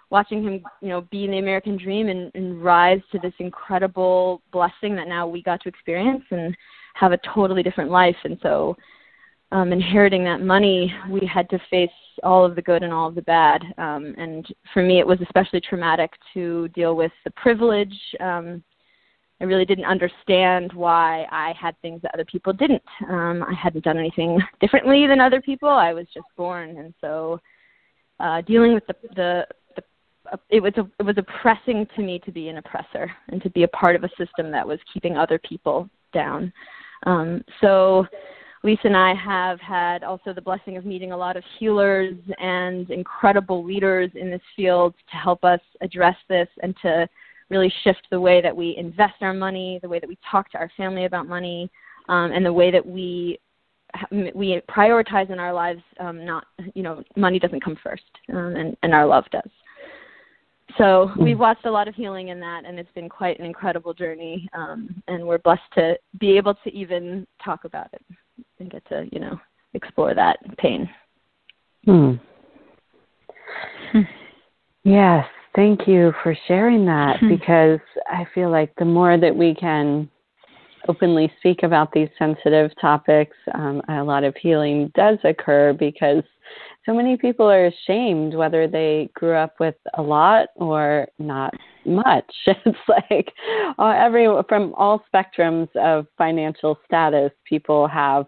watching 0.10 0.44
him, 0.44 0.64
you 0.82 0.90
know, 0.90 1.02
be 1.02 1.26
in 1.26 1.32
the 1.32 1.38
American 1.38 1.78
dream 1.78 2.10
and, 2.10 2.32
and 2.34 2.64
rise 2.64 3.02
to 3.12 3.20
this 3.20 3.34
incredible 3.40 4.42
blessing 4.52 4.96
that 4.96 5.08
now 5.08 5.28
we 5.28 5.44
got 5.44 5.62
to 5.62 5.70
experience 5.70 6.24
and 6.32 6.56
have 6.96 7.12
a 7.12 7.20
totally 7.34 7.64
different 7.64 7.92
life. 7.92 8.16
And 8.24 8.38
so, 8.42 8.76
um, 9.52 9.72
inheriting 9.72 10.24
that 10.26 10.42
money, 10.42 10.94
we 11.10 11.28
had 11.32 11.50
to 11.50 11.60
face 11.72 11.90
all 12.22 12.46
of 12.46 12.56
the 12.56 12.62
good 12.62 12.84
and 12.84 12.94
all 12.94 13.08
of 13.08 13.16
the 13.16 13.22
bad. 13.24 13.64
Um, 13.78 14.14
and 14.18 14.46
for 14.74 14.84
me, 14.84 15.00
it 15.00 15.08
was 15.08 15.20
especially 15.22 15.62
traumatic 15.62 16.12
to 16.34 16.68
deal 16.70 16.96
with 16.96 17.12
the 17.26 17.32
privilege. 17.32 17.96
Um, 18.20 18.64
I 19.42 19.46
really 19.46 19.66
didn't 19.66 19.86
understand 19.86 20.74
why 20.74 21.26
I 21.32 21.54
had 21.60 21.80
things 21.82 22.02
that 22.02 22.14
other 22.14 22.26
people 22.26 22.54
didn't. 22.54 22.84
Um, 23.10 23.44
I 23.44 23.54
hadn't 23.54 23.86
done 23.86 23.98
anything 23.98 24.40
differently 24.62 25.08
than 25.08 25.20
other 25.20 25.42
people. 25.42 25.70
I 25.70 25.94
was 25.94 26.06
just 26.14 26.28
born, 26.38 26.78
and 26.78 26.94
so 27.00 27.40
uh, 28.20 28.42
dealing 28.42 28.74
with 28.74 28.86
the, 28.88 28.96
the 29.16 29.48
it 30.50 30.62
was 30.62 30.74
it 30.78 31.04
was 31.04 31.16
oppressing 31.18 31.88
to 31.96 32.02
me 32.02 32.20
to 32.20 32.32
be 32.32 32.50
an 32.50 32.58
oppressor 32.58 33.12
and 33.30 33.42
to 33.42 33.50
be 33.50 33.64
a 33.64 33.68
part 33.70 33.96
of 33.96 34.04
a 34.04 34.10
system 34.18 34.52
that 34.52 34.68
was 34.68 34.80
keeping 34.94 35.18
other 35.18 35.40
people 35.40 35.90
down. 36.14 36.52
Um, 37.06 37.44
so 37.62 38.06
Lisa 38.64 38.88
and 38.88 38.98
I 38.98 39.14
have 39.16 39.60
had 39.62 40.04
also 40.04 40.34
the 40.34 40.42
blessing 40.42 40.76
of 40.76 40.86
meeting 40.86 41.12
a 41.12 41.18
lot 41.18 41.38
of 41.38 41.44
healers 41.58 42.16
and 42.40 42.90
incredible 42.90 43.64
leaders 43.64 44.12
in 44.16 44.30
this 44.30 44.42
field 44.56 44.94
to 45.12 45.18
help 45.18 45.44
us 45.44 45.62
address 45.82 46.16
this 46.28 46.48
and 46.62 46.76
to 46.82 47.08
really 47.50 47.72
shift 47.84 48.06
the 48.12 48.20
way 48.20 48.42
that 48.42 48.56
we 48.56 48.76
invest 48.78 49.16
our 49.22 49.34
money, 49.34 49.80
the 49.82 49.90
way 49.90 50.00
that 50.00 50.10
we 50.10 50.18
talk 50.30 50.52
to 50.52 50.58
our 50.58 50.72
family 50.76 51.06
about 51.06 51.28
money, 51.28 51.70
um, 52.10 52.32
and 52.32 52.46
the 52.46 52.54
way 52.54 52.70
that 52.72 52.86
we 52.86 53.40
we 54.12 54.62
prioritize 54.70 55.32
in 55.32 55.40
our 55.40 55.54
lives. 55.54 55.82
Um, 56.00 56.26
not 56.26 56.46
you 56.76 56.84
know 56.84 57.04
money 57.16 57.40
doesn't 57.40 57.64
come 57.64 57.78
first, 57.82 58.04
um, 58.32 58.56
and 58.56 58.78
and 58.84 58.94
our 58.94 59.06
love 59.06 59.26
does. 59.32 59.50
So 60.78 61.12
we've 61.20 61.36
hmm. 61.36 61.42
watched 61.42 61.66
a 61.66 61.72
lot 61.72 61.88
of 61.88 61.96
healing 61.96 62.30
in 62.30 62.40
that, 62.40 62.64
and 62.66 62.80
it's 62.80 62.92
been 62.94 63.10
quite 63.10 63.40
an 63.40 63.46
incredible 63.46 63.94
journey. 63.94 64.48
Um, 64.54 65.02
and 65.08 65.26
we're 65.26 65.40
blessed 65.40 65.62
to 65.76 65.96
be 66.20 66.38
able 66.38 66.54
to 66.64 66.70
even 66.72 67.26
talk 67.44 67.66
about 67.66 67.88
it 67.94 68.02
and 68.60 68.70
get 68.70 68.88
to, 68.90 69.08
you 69.12 69.20
know, 69.20 69.40
explore 69.74 70.14
that 70.14 70.38
pain. 70.58 70.90
Hmm. 71.86 72.12
yes, 74.84 75.26
thank 75.56 75.88
you 75.88 76.14
for 76.22 76.38
sharing 76.48 76.86
that 76.86 77.20
hmm. 77.20 77.30
because 77.30 77.80
I 78.08 78.26
feel 78.36 78.52
like 78.52 78.74
the 78.78 78.86
more 78.86 79.18
that 79.18 79.36
we 79.36 79.56
can 79.56 80.10
openly 80.88 81.32
speak 81.40 81.64
about 81.64 81.92
these 81.92 82.10
sensitive 82.18 82.72
topics, 82.80 83.36
um, 83.54 83.82
a 83.90 84.04
lot 84.04 84.24
of 84.24 84.36
healing 84.36 84.92
does 84.96 85.18
occur 85.24 85.74
because 85.74 86.24
so 86.90 86.96
many 86.96 87.16
people 87.16 87.46
are 87.46 87.68
ashamed 87.68 88.34
whether 88.34 88.68
they 88.68 89.12
grew 89.14 89.36
up 89.36 89.60
with 89.60 89.76
a 89.94 90.02
lot 90.02 90.48
or 90.56 91.08
not 91.20 91.54
much. 91.86 92.34
It's 92.48 92.78
like 92.88 93.32
uh, 93.78 93.94
every 93.96 94.26
from 94.48 94.74
all 94.76 95.04
spectrums 95.14 95.70
of 95.76 96.08
financial 96.18 96.80
status, 96.86 97.32
people 97.46 97.88
have 97.88 98.26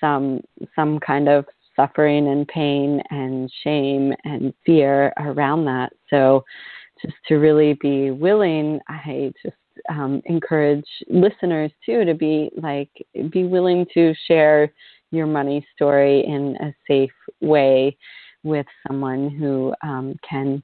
some 0.00 0.40
some 0.74 0.98
kind 0.98 1.28
of 1.28 1.44
suffering 1.76 2.28
and 2.28 2.48
pain 2.48 3.02
and 3.10 3.52
shame 3.62 4.14
and 4.24 4.54
fear 4.64 5.12
around 5.18 5.66
that. 5.66 5.92
So 6.08 6.42
just 7.02 7.16
to 7.28 7.34
really 7.34 7.74
be 7.82 8.12
willing, 8.12 8.80
I 8.88 9.30
just 9.42 9.56
um, 9.90 10.22
encourage 10.24 10.88
listeners 11.10 11.70
too 11.84 12.06
to 12.06 12.14
be 12.14 12.50
like 12.56 12.90
be 13.30 13.44
willing 13.44 13.84
to 13.92 14.14
share 14.26 14.72
your 15.10 15.26
money 15.26 15.66
story 15.74 16.24
in 16.24 16.56
a 16.60 16.74
safe 16.86 17.10
way 17.40 17.96
with 18.42 18.66
someone 18.86 19.30
who 19.30 19.74
um, 19.82 20.18
can 20.28 20.62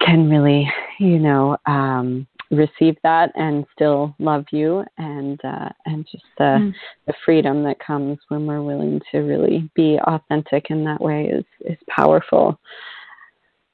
can 0.00 0.28
really 0.28 0.70
you 0.98 1.18
know 1.18 1.56
um, 1.66 2.26
receive 2.50 2.96
that 3.02 3.32
and 3.34 3.64
still 3.74 4.14
love 4.18 4.44
you 4.52 4.84
and 4.98 5.40
uh, 5.44 5.68
and 5.86 6.06
just 6.10 6.24
the 6.38 6.44
mm. 6.44 6.74
the 7.06 7.14
freedom 7.24 7.62
that 7.64 7.78
comes 7.80 8.18
when 8.28 8.46
we're 8.46 8.62
willing 8.62 9.00
to 9.10 9.18
really 9.18 9.68
be 9.74 9.98
authentic 10.04 10.66
in 10.70 10.84
that 10.84 11.00
way 11.00 11.26
is 11.26 11.44
is 11.64 11.78
powerful. 11.88 12.58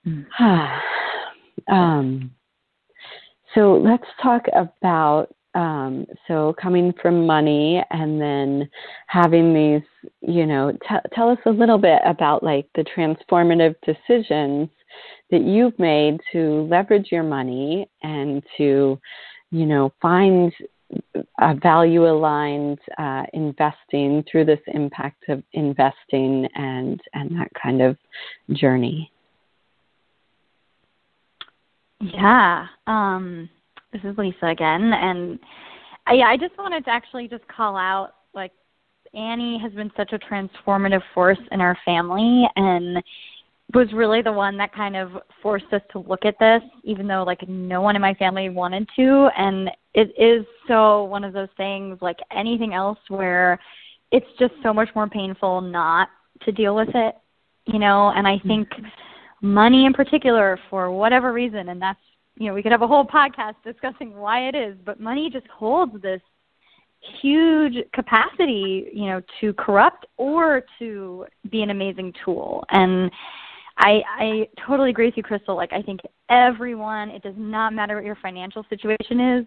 Mm. 0.06 0.26
um, 1.70 2.30
so 3.54 3.74
let's 3.74 4.06
talk 4.22 4.46
about 4.54 5.28
um, 5.54 6.06
so 6.26 6.54
coming 6.60 6.94
from 7.00 7.26
money 7.26 7.82
and 7.90 8.20
then 8.20 8.68
having 9.06 9.52
these, 9.52 10.10
you 10.20 10.46
know, 10.46 10.72
t- 10.72 11.08
tell 11.14 11.28
us 11.28 11.38
a 11.46 11.50
little 11.50 11.78
bit 11.78 12.00
about 12.06 12.42
like 12.42 12.66
the 12.74 12.84
transformative 12.96 13.74
decisions 13.84 14.68
that 15.30 15.42
you've 15.42 15.78
made 15.78 16.20
to 16.32 16.66
leverage 16.70 17.08
your 17.10 17.22
money 17.22 17.88
and 18.02 18.42
to, 18.56 18.98
you 19.50 19.66
know, 19.66 19.92
find 20.00 20.52
a 21.40 21.54
value 21.54 22.06
aligned 22.06 22.78
uh, 22.98 23.24
investing 23.32 24.24
through 24.30 24.44
this 24.44 24.60
impact 24.68 25.28
of 25.28 25.42
investing 25.52 26.46
and 26.54 27.00
and 27.14 27.30
that 27.38 27.48
kind 27.60 27.80
of 27.80 27.96
journey. 28.52 29.10
Yeah. 32.00 32.66
Um 32.86 33.48
this 33.92 34.02
is 34.04 34.16
Lisa 34.16 34.46
again, 34.46 34.92
and 34.92 35.38
I, 36.06 36.14
yeah, 36.14 36.26
I 36.26 36.36
just 36.36 36.56
wanted 36.58 36.84
to 36.84 36.90
actually 36.90 37.28
just 37.28 37.46
call 37.48 37.76
out 37.76 38.14
like 38.34 38.52
Annie 39.14 39.58
has 39.58 39.72
been 39.72 39.90
such 39.96 40.12
a 40.12 40.18
transformative 40.18 41.02
force 41.14 41.38
in 41.50 41.60
our 41.60 41.76
family, 41.84 42.48
and 42.56 43.02
was 43.74 43.92
really 43.92 44.22
the 44.22 44.32
one 44.32 44.56
that 44.58 44.74
kind 44.74 44.96
of 44.96 45.10
forced 45.42 45.72
us 45.72 45.82
to 45.92 45.98
look 45.98 46.24
at 46.24 46.38
this, 46.38 46.62
even 46.84 47.06
though 47.06 47.22
like 47.22 47.46
no 47.48 47.80
one 47.80 47.96
in 47.96 48.02
my 48.02 48.14
family 48.14 48.48
wanted 48.48 48.88
to, 48.96 49.28
and 49.36 49.70
it 49.94 50.12
is 50.18 50.46
so 50.68 51.04
one 51.04 51.24
of 51.24 51.32
those 51.32 51.48
things 51.56 51.98
like 52.00 52.18
anything 52.34 52.74
else 52.74 52.98
where 53.08 53.58
it's 54.10 54.26
just 54.38 54.52
so 54.62 54.72
much 54.72 54.88
more 54.94 55.08
painful 55.08 55.60
not 55.60 56.08
to 56.42 56.52
deal 56.52 56.74
with 56.74 56.90
it, 56.94 57.14
you 57.66 57.78
know, 57.78 58.12
and 58.14 58.26
I 58.26 58.38
think. 58.46 58.68
Mm-hmm 58.70 58.86
money 59.42 59.86
in 59.86 59.92
particular 59.92 60.58
for 60.70 60.90
whatever 60.90 61.32
reason 61.32 61.68
and 61.68 61.82
that's 61.82 61.98
you 62.42 62.48
know, 62.48 62.54
we 62.54 62.62
could 62.62 62.72
have 62.72 62.82
a 62.82 62.88
whole 62.88 63.04
podcast 63.04 63.54
discussing 63.64 64.16
why 64.16 64.48
it 64.48 64.56
is, 64.56 64.76
but 64.84 64.98
money 64.98 65.30
just 65.30 65.46
holds 65.46 66.02
this 66.02 66.20
huge 67.20 67.74
capacity, 67.94 68.88
you 68.92 69.06
know, 69.06 69.22
to 69.40 69.52
corrupt 69.54 70.06
or 70.16 70.64
to 70.80 71.24
be 71.52 71.62
an 71.62 71.70
amazing 71.70 72.12
tool. 72.24 72.64
And 72.70 73.12
I 73.78 74.00
I 74.18 74.48
totally 74.66 74.90
agree 74.90 75.06
with 75.06 75.16
you, 75.16 75.22
Crystal. 75.22 75.54
Like 75.54 75.72
I 75.72 75.82
think 75.82 76.00
everyone, 76.30 77.10
it 77.10 77.22
does 77.22 77.36
not 77.36 77.74
matter 77.74 77.94
what 77.94 78.04
your 78.04 78.18
financial 78.20 78.66
situation 78.68 79.20
is, 79.20 79.46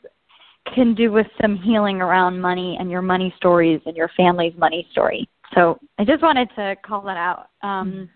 can 0.74 0.96
do 0.96 1.12
with 1.12 1.28
some 1.42 1.58
healing 1.58 2.00
around 2.00 2.40
money 2.40 2.78
and 2.80 2.90
your 2.90 3.02
money 3.02 3.34
stories 3.36 3.82
and 3.86 3.98
your 3.98 4.10
family's 4.16 4.56
money 4.58 4.88
story. 4.92 5.28
So 5.54 5.78
I 6.00 6.06
just 6.06 6.24
wanted 6.24 6.50
to 6.56 6.78
call 6.82 7.02
that 7.02 7.18
out. 7.18 7.50
Um, 7.62 8.10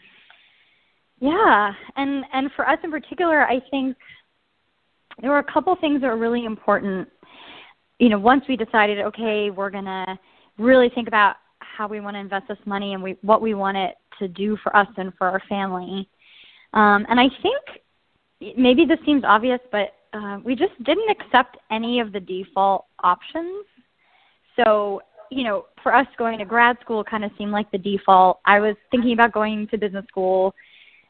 yeah, 1.19 1.73
and 1.97 2.23
and 2.31 2.49
for 2.55 2.67
us 2.67 2.79
in 2.81 2.91
particular, 2.91 3.43
I 3.43 3.59
think 3.71 3.97
there 5.21 5.31
were 5.31 5.39
a 5.39 5.53
couple 5.53 5.75
things 5.75 6.01
that 6.01 6.07
were 6.07 6.17
really 6.17 6.45
important. 6.45 7.07
You 7.99 8.09
know, 8.09 8.19
once 8.19 8.43
we 8.47 8.55
decided, 8.55 8.99
okay, 8.99 9.49
we're 9.49 9.69
gonna 9.69 10.19
really 10.57 10.89
think 10.89 11.07
about 11.07 11.37
how 11.59 11.87
we 11.87 11.99
want 11.99 12.15
to 12.15 12.19
invest 12.19 12.47
this 12.47 12.57
money 12.65 12.93
and 12.93 13.01
we, 13.01 13.17
what 13.21 13.41
we 13.41 13.53
want 13.53 13.77
it 13.77 13.95
to 14.19 14.27
do 14.27 14.57
for 14.63 14.75
us 14.75 14.87
and 14.97 15.13
for 15.17 15.27
our 15.27 15.41
family. 15.47 16.09
Um, 16.73 17.05
and 17.09 17.19
I 17.19 17.29
think 17.41 18.57
maybe 18.57 18.85
this 18.85 18.99
seems 19.05 19.23
obvious, 19.25 19.59
but 19.71 19.93
uh, 20.13 20.39
we 20.43 20.55
just 20.55 20.73
didn't 20.83 21.09
accept 21.09 21.57
any 21.71 21.99
of 21.99 22.11
the 22.11 22.19
default 22.19 22.85
options. 23.03 23.65
So, 24.55 25.01
you 25.31 25.43
know, 25.43 25.65
for 25.83 25.95
us 25.95 26.07
going 26.17 26.39
to 26.39 26.45
grad 26.45 26.77
school 26.81 27.03
kind 27.03 27.23
of 27.23 27.31
seemed 27.37 27.51
like 27.51 27.71
the 27.71 27.77
default. 27.77 28.39
I 28.45 28.59
was 28.59 28.75
thinking 28.91 29.13
about 29.13 29.31
going 29.31 29.67
to 29.67 29.77
business 29.77 30.05
school, 30.07 30.53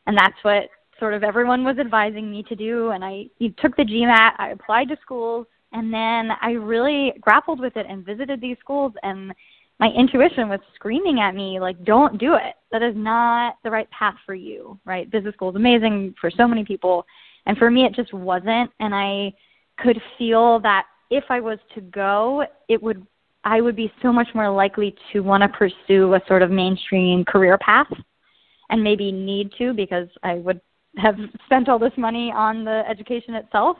and 0.05 0.17
that's 0.17 0.37
what 0.43 0.69
sort 0.99 1.13
of 1.13 1.23
everyone 1.23 1.63
was 1.63 1.77
advising 1.79 2.29
me 2.29 2.43
to 2.43 2.55
do 2.55 2.91
and 2.91 3.03
I 3.03 3.25
took 3.61 3.75
the 3.75 3.83
GMAT, 3.83 4.33
I 4.37 4.49
applied 4.49 4.89
to 4.89 4.97
schools 5.01 5.47
and 5.71 5.93
then 5.93 6.31
I 6.41 6.51
really 6.51 7.13
grappled 7.21 7.59
with 7.59 7.77
it 7.77 7.85
and 7.89 8.05
visited 8.05 8.41
these 8.41 8.57
schools 8.59 8.93
and 9.03 9.33
my 9.79 9.87
intuition 9.87 10.49
was 10.49 10.59
screaming 10.75 11.21
at 11.21 11.35
me 11.35 11.59
like 11.59 11.83
don't 11.85 12.17
do 12.17 12.35
it. 12.35 12.55
That 12.71 12.83
is 12.83 12.93
not 12.95 13.55
the 13.63 13.71
right 13.71 13.89
path 13.91 14.15
for 14.25 14.35
you, 14.35 14.77
right? 14.85 15.09
Business 15.09 15.33
school 15.35 15.49
is 15.49 15.55
amazing 15.55 16.15
for 16.19 16.29
so 16.29 16.47
many 16.47 16.63
people 16.63 17.05
and 17.45 17.57
for 17.57 17.71
me 17.71 17.85
it 17.85 17.95
just 17.95 18.13
wasn't 18.13 18.71
and 18.79 18.93
I 18.93 19.33
could 19.77 20.01
feel 20.17 20.59
that 20.61 20.85
if 21.09 21.23
I 21.29 21.39
was 21.39 21.57
to 21.75 21.81
go, 21.81 22.43
it 22.67 22.81
would 22.81 23.05
I 23.45 23.61
would 23.61 23.75
be 23.75 23.91
so 24.01 24.11
much 24.11 24.27
more 24.35 24.49
likely 24.49 24.95
to 25.13 25.21
want 25.21 25.43
to 25.43 25.49
pursue 25.49 26.13
a 26.13 26.21
sort 26.27 26.41
of 26.41 26.51
mainstream 26.51 27.23
career 27.23 27.57
path 27.57 27.87
and 28.69 28.83
maybe 28.83 29.11
need 29.11 29.51
to 29.57 29.73
because 29.73 30.07
I 30.23 30.35
would 30.35 30.59
have 30.99 31.17
spent 31.45 31.69
all 31.69 31.79
this 31.79 31.93
money 31.97 32.31
on 32.35 32.63
the 32.63 32.83
education 32.87 33.35
itself. 33.35 33.77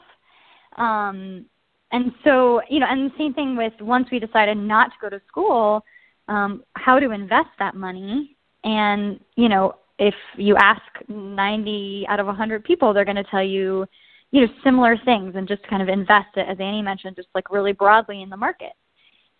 Um, 0.76 1.46
and 1.92 2.12
so, 2.24 2.60
you 2.68 2.78
know, 2.80 2.86
and 2.88 3.10
the 3.10 3.14
same 3.18 3.34
thing 3.34 3.56
with 3.56 3.72
once 3.80 4.08
we 4.12 4.18
decided 4.18 4.56
not 4.56 4.90
to 4.90 4.96
go 5.00 5.08
to 5.08 5.20
school, 5.26 5.84
um, 6.28 6.62
how 6.76 7.00
to 7.00 7.10
invest 7.10 7.48
that 7.58 7.74
money. 7.74 8.36
And, 8.64 9.18
you 9.36 9.48
know, 9.48 9.74
if 9.98 10.14
you 10.36 10.56
ask 10.56 10.82
90 11.08 12.06
out 12.08 12.20
of 12.20 12.26
100 12.26 12.64
people, 12.64 12.92
they're 12.92 13.04
going 13.04 13.16
to 13.16 13.24
tell 13.24 13.42
you, 13.42 13.86
you 14.30 14.46
know, 14.46 14.52
similar 14.62 14.96
things 15.04 15.34
and 15.36 15.48
just 15.48 15.66
kind 15.68 15.82
of 15.82 15.88
invest 15.88 16.36
it, 16.36 16.46
as 16.48 16.58
Annie 16.60 16.82
mentioned, 16.82 17.16
just 17.16 17.28
like 17.34 17.50
really 17.50 17.72
broadly 17.72 18.22
in 18.22 18.30
the 18.30 18.36
market. 18.36 18.72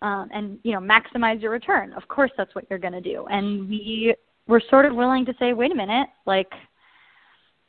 Um, 0.03 0.29
and 0.33 0.57
you 0.63 0.71
know 0.71 0.79
maximize 0.79 1.43
your 1.43 1.51
return. 1.51 1.93
Of 1.93 2.07
course, 2.07 2.31
that's 2.35 2.55
what 2.55 2.65
you're 2.69 2.79
going 2.79 2.93
to 2.93 3.01
do. 3.01 3.27
And 3.29 3.69
we 3.69 4.15
were 4.47 4.61
sort 4.67 4.85
of 4.85 4.95
willing 4.95 5.25
to 5.25 5.35
say, 5.37 5.53
wait 5.53 5.71
a 5.71 5.75
minute, 5.75 6.07
like 6.25 6.51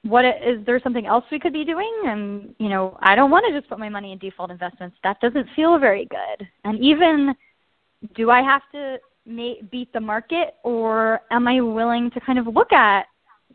what 0.03 0.25
is 0.25 0.65
there 0.67 0.81
something 0.81 1.07
else 1.07 1.25
we 1.31 1.39
could 1.39 1.53
be 1.53 1.65
doing? 1.65 1.93
And 2.05 2.55
you 2.59 2.69
know 2.69 2.99
i 3.01 3.15
don't 3.15 3.31
want 3.31 3.47
to 3.47 3.59
just 3.59 3.69
put 3.69 3.79
my 3.79 3.89
money 3.89 4.13
in 4.13 4.19
default 4.19 4.51
investments. 4.51 4.97
That 5.05 5.21
doesn't 5.21 5.47
feel 5.55 5.79
very 5.79 6.07
good. 6.07 6.47
And 6.65 6.83
even 6.83 7.35
do 8.17 8.31
i 8.31 8.43
have 8.43 8.63
to 8.73 8.99
beat 9.71 9.93
the 9.93 10.01
market 10.01 10.55
or 10.65 11.21
am 11.31 11.47
i 11.47 11.61
willing 11.61 12.11
to 12.11 12.21
kind 12.21 12.41
of 12.41 12.49
look 12.49 12.73
at 12.73 13.07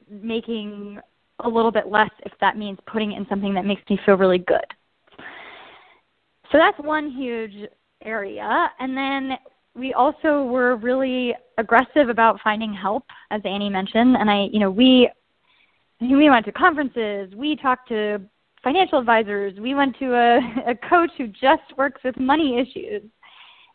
making 0.10 0.98
a 1.42 1.50
little 1.50 1.72
bit 1.72 1.88
less 1.88 2.10
if 2.26 2.32
that 2.40 2.58
means 2.58 2.80
putting 2.88 3.12
it 3.12 3.18
in 3.18 3.28
something 3.28 3.54
that 3.54 3.66
makes 3.66 3.82
me 3.90 4.00
feel 4.06 4.16
really 4.16 4.38
good? 4.38 4.66
So 6.52 6.58
that's 6.58 6.80
one 6.80 7.12
huge 7.12 7.70
area. 8.04 8.72
And 8.80 8.96
then 8.96 9.38
we 9.76 9.94
also 9.94 10.44
were 10.44 10.78
really 10.78 11.36
aggressive 11.58 12.08
about 12.10 12.40
finding 12.42 12.74
help 12.74 13.04
as 13.32 13.42
annie 13.44 13.70
mentioned. 13.70 14.16
And 14.16 14.30
i 14.32 14.48
you 14.54 14.60
know 14.60 14.72
we 14.72 15.10
we 16.02 16.30
went 16.30 16.46
to 16.46 16.52
conferences. 16.52 17.34
We 17.36 17.56
talked 17.56 17.90
to 17.90 18.22
financial 18.64 19.00
advisors. 19.00 19.60
We 19.60 19.76
went 19.76 19.98
to 20.00 20.14
a, 20.14 20.72
a 20.72 20.76
coach 20.90 21.12
who 21.18 21.28
just 21.28 21.64
works 21.78 22.02
with 22.04 22.18
money 22.18 22.60
issues. 22.60 23.04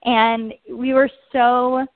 And 0.04 0.52
we 0.70 0.94
were 0.94 1.10
so 1.32 1.86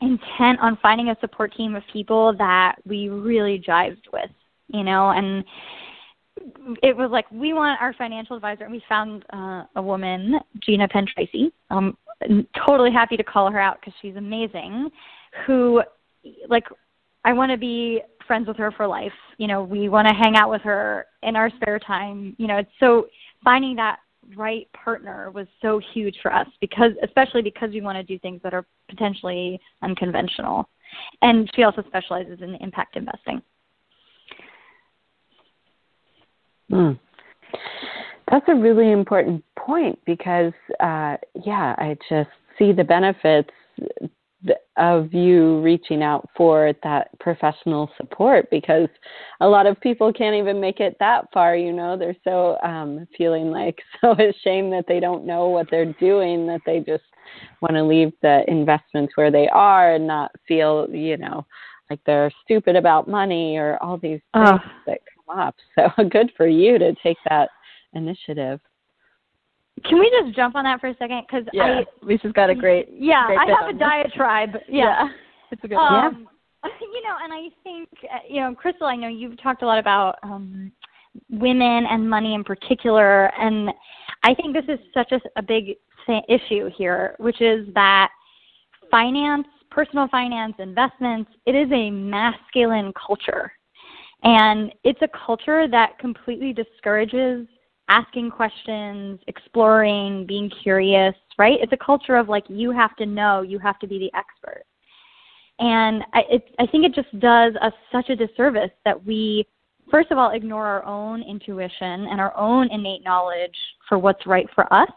intent 0.00 0.60
on 0.60 0.78
finding 0.82 1.08
a 1.08 1.16
support 1.20 1.54
team 1.56 1.74
of 1.74 1.82
people 1.92 2.34
that 2.38 2.76
we 2.84 3.08
really 3.08 3.58
jived 3.66 4.02
with, 4.12 4.30
you 4.68 4.82
know, 4.84 5.10
and 5.10 5.44
it 6.82 6.96
was 6.96 7.10
like 7.10 7.30
we 7.30 7.52
want 7.52 7.80
our 7.80 7.92
financial 7.94 8.36
advisor 8.36 8.64
and 8.64 8.72
we 8.72 8.82
found 8.88 9.24
uh, 9.32 9.64
a 9.76 9.82
woman 9.82 10.38
gina 10.60 10.88
penn 10.88 11.06
tracy 11.06 11.52
i'm 11.70 11.96
totally 12.66 12.90
happy 12.90 13.16
to 13.16 13.22
call 13.22 13.50
her 13.50 13.60
out 13.60 13.78
because 13.80 13.92
she's 14.00 14.16
amazing 14.16 14.88
who 15.46 15.82
like 16.48 16.64
i 17.24 17.32
want 17.32 17.50
to 17.50 17.58
be 17.58 18.00
friends 18.26 18.48
with 18.48 18.56
her 18.56 18.70
for 18.72 18.86
life. 18.86 19.12
You 19.38 19.46
know, 19.46 19.62
we 19.62 19.88
want 19.88 20.08
to 20.08 20.14
hang 20.14 20.36
out 20.36 20.50
with 20.50 20.62
her 20.62 21.06
in 21.22 21.36
our 21.36 21.50
spare 21.50 21.78
time. 21.78 22.34
You 22.38 22.46
know, 22.46 22.58
it's 22.58 22.70
so 22.80 23.06
finding 23.44 23.76
that 23.76 23.98
right 24.36 24.68
partner 24.72 25.30
was 25.32 25.46
so 25.60 25.80
huge 25.92 26.16
for 26.22 26.32
us 26.32 26.46
because 26.60 26.92
especially 27.02 27.42
because 27.42 27.70
we 27.70 27.80
want 27.80 27.96
to 27.96 28.02
do 28.02 28.18
things 28.20 28.40
that 28.42 28.54
are 28.54 28.64
potentially 28.88 29.60
unconventional. 29.82 30.68
And 31.22 31.50
she 31.54 31.62
also 31.62 31.82
specializes 31.86 32.40
in 32.42 32.54
impact 32.56 32.96
investing. 32.96 33.42
Hmm. 36.70 36.92
That's 38.30 38.46
a 38.48 38.54
really 38.54 38.92
important 38.92 39.44
point 39.56 39.98
because, 40.06 40.52
uh, 40.80 41.16
yeah, 41.44 41.74
I 41.78 41.96
just 42.08 42.30
see 42.58 42.72
the 42.72 42.84
benefits 42.84 43.50
of 44.76 45.12
you 45.12 45.60
reaching 45.60 46.02
out 46.02 46.28
for 46.36 46.72
that 46.82 47.08
professional 47.20 47.90
support 47.96 48.48
because 48.50 48.88
a 49.40 49.48
lot 49.48 49.66
of 49.66 49.80
people 49.80 50.12
can't 50.12 50.34
even 50.34 50.60
make 50.60 50.80
it 50.80 50.96
that 50.98 51.26
far 51.32 51.56
you 51.56 51.72
know? 51.72 51.96
They're 51.96 52.16
so 52.24 52.58
um 52.62 53.06
feeling 53.16 53.50
like 53.50 53.78
so 54.00 54.12
ashamed 54.12 54.72
that 54.72 54.86
they 54.88 55.00
don't 55.00 55.24
know 55.24 55.48
what 55.48 55.68
they're 55.70 55.92
doing 55.94 56.46
that 56.46 56.60
they 56.66 56.80
just 56.80 57.04
want 57.60 57.74
to 57.74 57.84
leave 57.84 58.12
the 58.22 58.44
investments 58.48 59.12
where 59.16 59.30
they 59.30 59.48
are 59.48 59.94
and 59.94 60.06
not 60.06 60.32
feel 60.46 60.88
you 60.90 61.16
know 61.16 61.46
like 61.90 62.00
they're 62.06 62.32
stupid 62.42 62.74
about 62.74 63.06
money 63.06 63.56
or 63.58 63.76
all 63.82 63.98
these 63.98 64.20
things 64.32 64.48
uh, 64.48 64.58
that 64.86 64.98
come 65.26 65.38
up. 65.38 65.54
So 65.74 66.04
good 66.10 66.32
for 66.36 66.46
you 66.46 66.78
to 66.78 66.94
take 67.02 67.18
that 67.28 67.50
initiative 67.92 68.60
can 69.84 69.98
we 69.98 70.10
just 70.20 70.36
jump 70.36 70.54
on 70.54 70.64
that 70.64 70.80
for 70.80 70.88
a 70.88 70.96
second? 70.96 71.22
Because 71.26 71.46
yeah, 71.52 71.80
I, 71.80 72.04
Lisa's 72.04 72.32
got 72.32 72.50
a 72.50 72.54
great 72.54 72.88
yeah. 72.92 73.26
Great 73.26 73.38
I 73.38 73.46
have 73.46 73.74
a 73.74 73.78
diatribe. 73.78 74.50
Yeah. 74.68 75.06
yeah. 75.06 75.08
it's 75.50 75.64
a 75.64 75.68
good 75.68 75.76
um, 75.76 76.28
yeah. 76.64 76.70
You 76.80 77.02
know, 77.02 77.16
and 77.22 77.32
I 77.32 77.48
think 77.64 77.88
uh, 78.04 78.18
you 78.28 78.40
know, 78.40 78.54
Crystal. 78.54 78.86
I 78.86 78.96
know 78.96 79.08
you've 79.08 79.40
talked 79.42 79.62
a 79.62 79.66
lot 79.66 79.78
about 79.78 80.16
um, 80.22 80.70
women 81.30 81.86
and 81.90 82.08
money 82.08 82.34
in 82.34 82.44
particular, 82.44 83.32
and 83.40 83.70
I 84.22 84.34
think 84.34 84.54
this 84.54 84.64
is 84.68 84.78
such 84.94 85.10
a, 85.12 85.20
a 85.36 85.42
big 85.42 85.76
issue 86.28 86.68
here, 86.76 87.16
which 87.18 87.40
is 87.40 87.66
that 87.74 88.10
finance, 88.90 89.46
personal 89.70 90.06
finance, 90.08 90.54
investments. 90.58 91.30
It 91.46 91.56
is 91.56 91.68
a 91.72 91.90
masculine 91.90 92.92
culture, 92.92 93.50
and 94.22 94.72
it's 94.84 95.00
a 95.02 95.08
culture 95.26 95.66
that 95.68 95.98
completely 95.98 96.52
discourages 96.52 97.48
asking 97.92 98.30
questions, 98.30 99.20
exploring, 99.26 100.24
being 100.26 100.50
curious, 100.62 101.14
right? 101.38 101.58
It's 101.60 101.72
a 101.72 101.84
culture 101.84 102.16
of 102.16 102.28
like 102.28 102.44
you 102.48 102.70
have 102.70 102.96
to 102.96 103.06
know, 103.06 103.42
you 103.42 103.58
have 103.58 103.78
to 103.80 103.86
be 103.86 103.98
the 103.98 104.10
expert. 104.18 104.64
And 105.58 106.02
I, 106.14 106.22
it, 106.30 106.44
I 106.58 106.66
think 106.66 106.86
it 106.86 106.94
just 106.94 107.18
does 107.20 107.52
us 107.60 107.74
such 107.92 108.08
a 108.08 108.16
disservice 108.16 108.70
that 108.86 109.04
we, 109.04 109.46
first 109.90 110.10
of 110.10 110.16
all, 110.16 110.30
ignore 110.30 110.66
our 110.66 110.84
own 110.86 111.22
intuition 111.22 112.06
and 112.06 112.18
our 112.18 112.34
own 112.36 112.70
innate 112.72 113.04
knowledge 113.04 113.56
for 113.88 113.98
what's 113.98 114.26
right 114.26 114.48
for 114.54 114.72
us. 114.72 114.88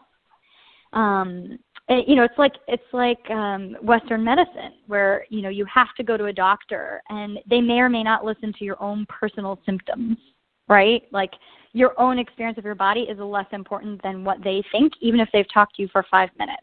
Um, 0.94 1.58
it, 1.88 2.08
you 2.08 2.16
know, 2.16 2.24
it's 2.24 2.38
like 2.38 2.54
it's 2.66 2.82
like 2.92 3.30
um, 3.30 3.76
Western 3.82 4.24
medicine, 4.24 4.72
where 4.86 5.26
you 5.28 5.42
know 5.42 5.50
you 5.50 5.66
have 5.72 5.88
to 5.98 6.02
go 6.02 6.16
to 6.16 6.24
a 6.24 6.32
doctor, 6.32 7.02
and 7.10 7.38
they 7.48 7.60
may 7.60 7.78
or 7.80 7.90
may 7.90 8.02
not 8.02 8.24
listen 8.24 8.54
to 8.54 8.64
your 8.64 8.82
own 8.82 9.06
personal 9.08 9.60
symptoms, 9.66 10.16
right? 10.68 11.02
Like 11.12 11.32
your 11.76 11.98
own 12.00 12.18
experience 12.18 12.56
of 12.56 12.64
your 12.64 12.74
body 12.74 13.00
is 13.00 13.18
less 13.18 13.44
important 13.52 14.02
than 14.02 14.24
what 14.24 14.42
they 14.42 14.64
think, 14.72 14.94
even 15.02 15.20
if 15.20 15.28
they've 15.30 15.52
talked 15.52 15.76
to 15.76 15.82
you 15.82 15.88
for 15.92 16.06
five 16.10 16.30
minutes. 16.38 16.62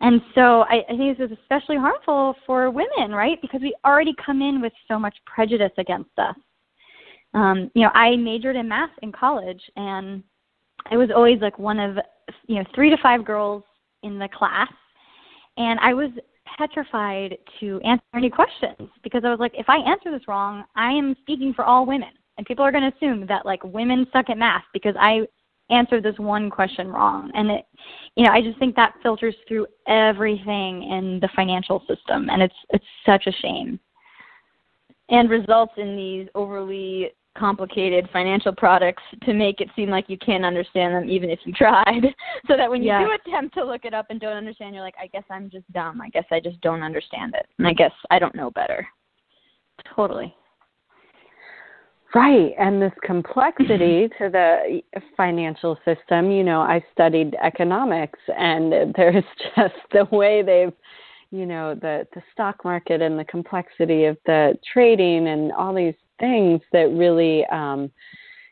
And 0.00 0.20
so 0.34 0.62
I, 0.62 0.82
I 0.90 0.96
think 0.96 1.16
this 1.16 1.30
is 1.30 1.38
especially 1.40 1.76
harmful 1.76 2.34
for 2.44 2.68
women, 2.68 3.12
right? 3.12 3.40
Because 3.40 3.60
we 3.60 3.76
already 3.84 4.12
come 4.24 4.42
in 4.42 4.60
with 4.60 4.72
so 4.88 4.98
much 4.98 5.14
prejudice 5.24 5.70
against 5.78 6.10
us. 6.18 6.34
Um, 7.32 7.70
you 7.74 7.82
know, 7.82 7.90
I 7.94 8.16
majored 8.16 8.56
in 8.56 8.68
math 8.68 8.90
in 9.02 9.12
college, 9.12 9.62
and 9.76 10.24
I 10.90 10.96
was 10.96 11.10
always 11.14 11.40
like 11.40 11.56
one 11.60 11.78
of 11.78 11.96
you 12.48 12.56
know 12.56 12.64
three 12.74 12.90
to 12.90 12.96
five 13.00 13.24
girls 13.24 13.62
in 14.02 14.18
the 14.18 14.28
class, 14.36 14.72
and 15.58 15.78
I 15.78 15.94
was 15.94 16.10
petrified 16.58 17.38
to 17.60 17.80
answer 17.84 18.02
any 18.16 18.28
questions 18.28 18.90
because 19.04 19.22
I 19.24 19.30
was 19.30 19.38
like, 19.38 19.52
if 19.54 19.68
I 19.68 19.76
answer 19.76 20.10
this 20.10 20.26
wrong, 20.26 20.64
I 20.74 20.90
am 20.90 21.14
speaking 21.22 21.54
for 21.54 21.64
all 21.64 21.86
women 21.86 22.10
and 22.36 22.46
people 22.46 22.64
are 22.64 22.72
going 22.72 22.90
to 22.90 22.96
assume 22.96 23.26
that 23.26 23.46
like 23.46 23.62
women 23.64 24.06
suck 24.12 24.30
at 24.30 24.38
math 24.38 24.64
because 24.72 24.94
I 24.98 25.22
answered 25.70 26.02
this 26.02 26.18
one 26.18 26.50
question 26.50 26.88
wrong. 26.88 27.30
And 27.34 27.50
it 27.50 27.64
you 28.16 28.24
know 28.24 28.32
I 28.32 28.42
just 28.42 28.58
think 28.58 28.76
that 28.76 28.94
filters 29.02 29.34
through 29.48 29.66
everything 29.86 30.82
in 30.84 31.18
the 31.20 31.28
financial 31.34 31.80
system 31.80 32.28
and 32.30 32.42
it's 32.42 32.54
it's 32.70 32.84
such 33.06 33.26
a 33.26 33.32
shame. 33.32 33.78
And 35.08 35.28
results 35.28 35.74
in 35.76 35.96
these 35.96 36.28
overly 36.34 37.10
complicated 37.36 38.08
financial 38.12 38.54
products 38.54 39.02
to 39.22 39.32
make 39.32 39.60
it 39.60 39.68
seem 39.74 39.88
like 39.88 40.04
you 40.08 40.18
can't 40.18 40.44
understand 40.44 40.94
them 40.94 41.08
even 41.08 41.30
if 41.30 41.38
you 41.44 41.52
tried. 41.52 42.02
So 42.48 42.56
that 42.56 42.68
when 42.68 42.82
you 42.82 42.90
do 42.98 43.12
attempt 43.12 43.54
to 43.54 43.64
look 43.64 43.84
it 43.84 43.94
up 43.94 44.06
and 44.10 44.20
don't 44.20 44.36
understand 44.36 44.74
you're 44.74 44.82
like 44.82 44.96
I 45.00 45.06
guess 45.06 45.24
I'm 45.30 45.48
just 45.48 45.70
dumb. 45.72 46.00
I 46.00 46.08
guess 46.08 46.24
I 46.30 46.40
just 46.40 46.60
don't 46.60 46.82
understand 46.82 47.34
it. 47.34 47.46
And 47.58 47.68
I 47.68 47.72
guess 47.72 47.92
I 48.10 48.18
don't 48.18 48.34
know 48.34 48.50
better. 48.50 48.86
Totally 49.94 50.34
Right, 52.14 52.52
and 52.58 52.80
this 52.80 52.92
complexity 53.02 54.08
to 54.18 54.28
the 54.28 54.82
financial 55.16 55.78
system, 55.84 56.30
you 56.30 56.44
know, 56.44 56.60
I 56.60 56.84
studied 56.92 57.36
economics 57.42 58.18
and 58.36 58.94
there's 58.94 59.24
just 59.56 59.74
the 59.92 60.06
way 60.10 60.42
they've, 60.42 60.72
you 61.30 61.46
know, 61.46 61.74
the 61.74 62.06
the 62.14 62.22
stock 62.32 62.64
market 62.64 63.00
and 63.00 63.18
the 63.18 63.24
complexity 63.24 64.04
of 64.04 64.18
the 64.26 64.54
trading 64.72 65.28
and 65.28 65.52
all 65.52 65.74
these 65.74 65.94
things 66.20 66.60
that 66.72 66.90
really 66.92 67.44
um 67.46 67.90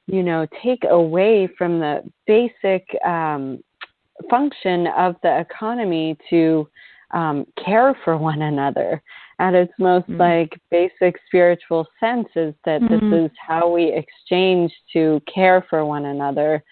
you 0.07 0.25
know, 0.25 0.45
take 0.65 0.83
away 0.91 1.49
from 1.57 1.79
the 1.79 2.03
basic 2.27 2.85
um 3.05 3.63
function 4.29 4.87
of 4.99 5.15
the 5.23 5.41
economy 5.41 6.17
to 6.29 6.69
um, 7.13 7.47
care 7.65 7.97
for 8.05 8.17
one 8.17 8.43
another 8.43 9.03
at 9.41 9.55
its 9.55 9.73
most 9.79 10.07
mm-hmm. 10.09 10.21
like 10.21 10.61
basic 10.71 11.17
spiritual 11.27 11.87
sense 11.99 12.29
is 12.37 12.55
that 12.65 12.81
mm-hmm. 12.83 13.11
this 13.11 13.31
is 13.31 13.37
how 13.45 13.69
we 13.69 13.93
exchange 13.93 14.71
to 14.93 15.21
care 15.33 15.67
for 15.69 15.85
one 15.85 16.05
another 16.05 16.63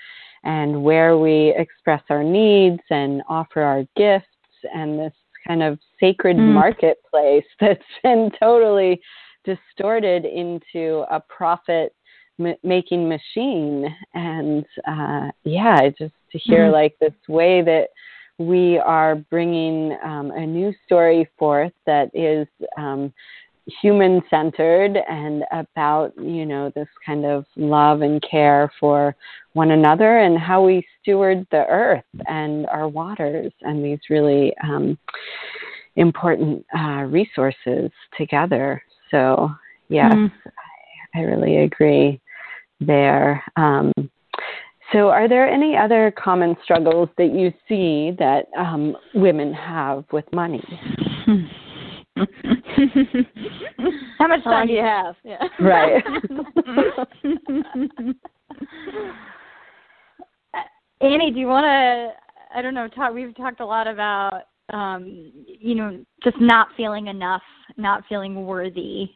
and 0.45 0.81
where 0.83 1.17
we 1.17 1.55
express 1.57 2.03
our 2.11 2.23
needs 2.23 2.81
and 2.91 3.23
offer 3.29 3.63
our 3.63 3.85
gifts 3.97 4.27
and 4.75 4.99
this 4.99 5.13
kind 5.47 5.63
of 5.63 5.79
sacred 5.99 6.37
mm. 6.37 6.53
marketplace 6.53 7.45
that's 7.61 7.83
been 8.03 8.31
totally 8.39 9.01
distorted 9.45 10.27
into 10.27 11.05
a 11.11 11.21
profit 11.21 11.95
m- 12.39 12.55
making 12.63 13.09
machine 13.09 13.87
and 14.15 14.67
uh, 14.87 15.31
yeah 15.45 15.89
just 15.99 16.13
to 16.31 16.39
hear 16.39 16.65
mm-hmm. 16.65 16.75
like 16.75 16.95
this 17.01 17.15
way 17.29 17.63
that 17.63 17.89
we 18.39 18.79
are 18.79 19.17
bringing 19.17 19.97
um, 20.05 20.31
a 20.31 20.47
new 20.47 20.73
story 20.87 21.29
forth 21.39 21.73
that 21.87 22.11
is 22.15 22.47
um, 22.77 23.13
human 23.83 24.23
centered 24.31 24.97
and 25.09 25.45
about 25.53 26.13
you 26.17 26.47
know 26.47 26.71
this 26.75 26.89
kind 27.05 27.27
of 27.27 27.45
love 27.57 28.01
and 28.01 28.23
care 28.29 28.73
for 28.81 29.15
one 29.53 29.73
another 29.73 30.19
and 30.21 30.39
how 30.39 30.65
we 30.65 30.87
steward 31.01 31.47
the 31.51 31.67
earth 31.69 32.05
and 32.27 32.67
our 32.69 32.89
waters 32.89 33.53
and 33.63 33.85
these 33.85 33.99
really 34.09 34.55
um, 34.65 34.97
important 35.97 36.65
uh, 36.79 37.03
resources 37.03 37.91
together 38.17 38.83
so 39.11 39.51
yes 39.89 40.15
mm. 40.15 40.33
I, 41.15 41.19
I, 41.19 41.23
really 41.23 41.59
agree 41.59 42.21
there 42.81 43.43
um, 43.57 43.93
so, 44.93 45.11
are 45.11 45.29
there 45.29 45.47
any 45.49 45.77
other 45.77 46.13
common 46.17 46.57
struggles 46.65 47.11
that 47.19 47.33
you 47.35 47.53
see 47.69 48.13
that 48.19 48.47
um, 48.57 48.97
women 49.15 49.53
have 49.53 50.05
with 50.13 50.25
money? 50.33 50.63
How 54.19 54.27
much 54.27 54.43
time 54.45 54.67
do 54.67 54.73
you 54.73 54.83
have? 54.83 55.15
Yeah. 55.25 55.47
Right. 55.61 56.03
Annie, 61.01 61.31
do 61.33 61.39
you 61.39 61.47
want 61.47 61.65
to? 61.65 62.15
I 62.57 62.63
don't 62.63 62.75
know. 62.75 62.89
Talk. 62.89 63.13
We've 63.13 63.37
talked 63.37 63.61
a 63.61 63.67
lot 63.67 63.87
about, 63.87 64.45
um, 64.73 65.31
you 65.47 65.75
know, 65.75 66.03
just 66.25 66.41
not 66.41 66.69
feeling 66.77 67.09
enough, 67.09 67.43
not 67.77 68.05
feeling 68.09 68.47
worthy, 68.47 69.11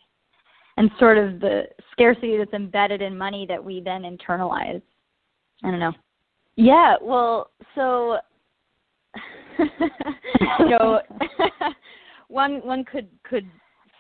and 0.77 0.91
sort 0.99 1.17
of 1.17 1.41
the 1.41 1.65
scarcity 1.93 2.37
that's 2.37 2.53
embedded 2.53 3.01
in 3.01 3.17
money 3.17 3.47
that 3.49 3.65
we 3.65 3.81
then 3.81 4.03
internalize. 4.03 4.83
I 5.63 5.71
don't 5.71 5.81
know. 5.81 5.93
Yeah, 6.57 6.97
well, 7.01 7.51
so 7.75 8.19
you 9.59 9.69
know, 10.69 11.01
one 12.29 12.61
one 12.65 12.85
could 12.85 13.09
could 13.23 13.47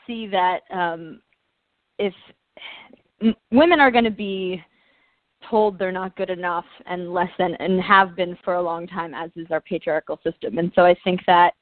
see 0.06 0.26
that 0.26 0.60
um, 0.72 1.20
if 1.98 2.14
m- 3.22 3.34
women 3.50 3.80
are 3.80 3.90
going 3.90 4.04
to 4.04 4.10
be 4.10 4.62
told 5.50 5.78
they're 5.78 5.92
not 5.92 6.16
good 6.16 6.30
enough 6.30 6.64
and 6.86 7.12
less 7.12 7.30
than 7.38 7.54
and 7.56 7.80
have 7.82 8.16
been 8.16 8.36
for 8.44 8.54
a 8.54 8.62
long 8.62 8.86
time 8.86 9.12
as 9.14 9.30
is 9.36 9.46
our 9.50 9.60
patriarchal 9.60 10.18
system 10.22 10.58
and 10.58 10.70
so 10.74 10.84
i 10.84 10.94
think 11.02 11.20
that 11.26 11.52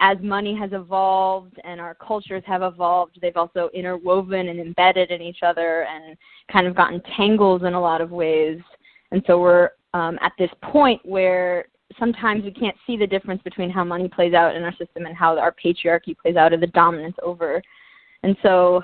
as 0.00 0.18
money 0.20 0.54
has 0.54 0.70
evolved 0.72 1.58
and 1.64 1.80
our 1.80 1.94
cultures 1.94 2.42
have 2.46 2.62
evolved 2.62 3.18
they've 3.22 3.38
also 3.38 3.70
interwoven 3.72 4.48
and 4.48 4.60
embedded 4.60 5.10
in 5.10 5.22
each 5.22 5.38
other 5.42 5.86
and 5.86 6.16
kind 6.52 6.66
of 6.66 6.76
gotten 6.76 7.00
tangled 7.16 7.64
in 7.64 7.72
a 7.72 7.80
lot 7.80 8.02
of 8.02 8.10
ways 8.10 8.60
and 9.12 9.22
so 9.26 9.38
we're 9.40 9.70
um, 9.94 10.18
at 10.22 10.32
this 10.38 10.50
point 10.62 11.00
where 11.04 11.66
sometimes 11.98 12.44
we 12.44 12.52
can't 12.52 12.76
see 12.86 12.96
the 12.96 13.06
difference 13.06 13.42
between 13.42 13.70
how 13.70 13.84
money 13.84 14.08
plays 14.08 14.34
out 14.34 14.54
in 14.54 14.62
our 14.62 14.74
system 14.76 15.06
and 15.06 15.16
how 15.16 15.36
our 15.38 15.54
patriarchy 15.64 16.16
plays 16.16 16.36
out 16.36 16.52
or 16.52 16.56
the 16.56 16.66
dominance 16.68 17.16
over. 17.22 17.60
And 18.22 18.36
so 18.42 18.82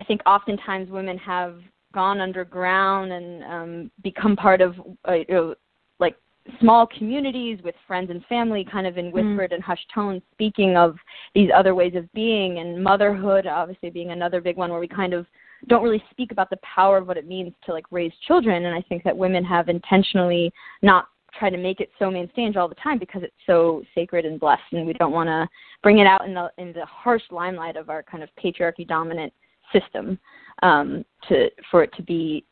I 0.00 0.04
think 0.04 0.20
oftentimes 0.26 0.90
women 0.90 1.18
have 1.18 1.60
gone 1.92 2.20
underground 2.20 3.12
and 3.12 3.44
um, 3.44 3.90
become 4.02 4.34
part 4.34 4.60
of 4.60 4.74
uh, 5.08 5.12
you 5.12 5.24
know, 5.28 5.54
like 6.00 6.16
small 6.60 6.86
communities 6.86 7.60
with 7.62 7.76
friends 7.86 8.10
and 8.10 8.24
family, 8.26 8.66
kind 8.70 8.86
of 8.86 8.98
in 8.98 9.06
mm. 9.06 9.12
whispered 9.12 9.52
mm. 9.52 9.54
and 9.54 9.62
hushed 9.62 9.86
tones, 9.94 10.22
speaking 10.32 10.76
of 10.76 10.96
these 11.34 11.50
other 11.54 11.74
ways 11.74 11.94
of 11.94 12.12
being, 12.12 12.58
and 12.58 12.82
motherhood 12.82 13.46
obviously 13.46 13.90
being 13.90 14.10
another 14.10 14.40
big 14.40 14.56
one 14.56 14.70
where 14.70 14.80
we 14.80 14.88
kind 14.88 15.14
of 15.14 15.26
don't 15.68 15.82
really 15.82 16.02
speak 16.10 16.32
about 16.32 16.50
the 16.50 16.58
power 16.58 16.98
of 16.98 17.08
what 17.08 17.16
it 17.16 17.26
means 17.26 17.52
to 17.66 17.72
like 17.72 17.84
raise 17.90 18.12
children. 18.26 18.66
And 18.66 18.74
i 18.74 18.82
think 18.88 19.02
that 19.04 19.16
women 19.16 19.44
have 19.44 19.68
intentionally 19.68 20.52
not 20.82 21.08
tried 21.38 21.50
to 21.50 21.58
make 21.58 21.80
it 21.80 21.90
so 21.98 22.10
main 22.10 22.30
stage 22.32 22.56
all 22.56 22.68
the 22.68 22.74
time 22.76 22.98
because 22.98 23.22
it's 23.22 23.34
so 23.46 23.82
sacred 23.94 24.24
and 24.24 24.38
blessed. 24.38 24.62
And 24.72 24.86
we 24.86 24.92
don't 24.94 25.12
want 25.12 25.28
to 25.28 25.48
bring 25.82 25.98
it 25.98 26.06
out 26.06 26.26
in 26.26 26.34
the 26.34 26.50
in 26.58 26.72
the 26.72 26.86
harsh 26.86 27.22
limelight 27.30 27.76
of 27.76 27.90
our 27.90 28.02
kind 28.02 28.22
of 28.22 28.28
patriarchy 28.42 28.86
dominant 28.86 29.32
system 29.72 30.18
um, 30.62 31.04
to 31.28 31.48
for 31.70 31.82
it 31.82 31.92
to 31.96 32.02
be 32.02 32.44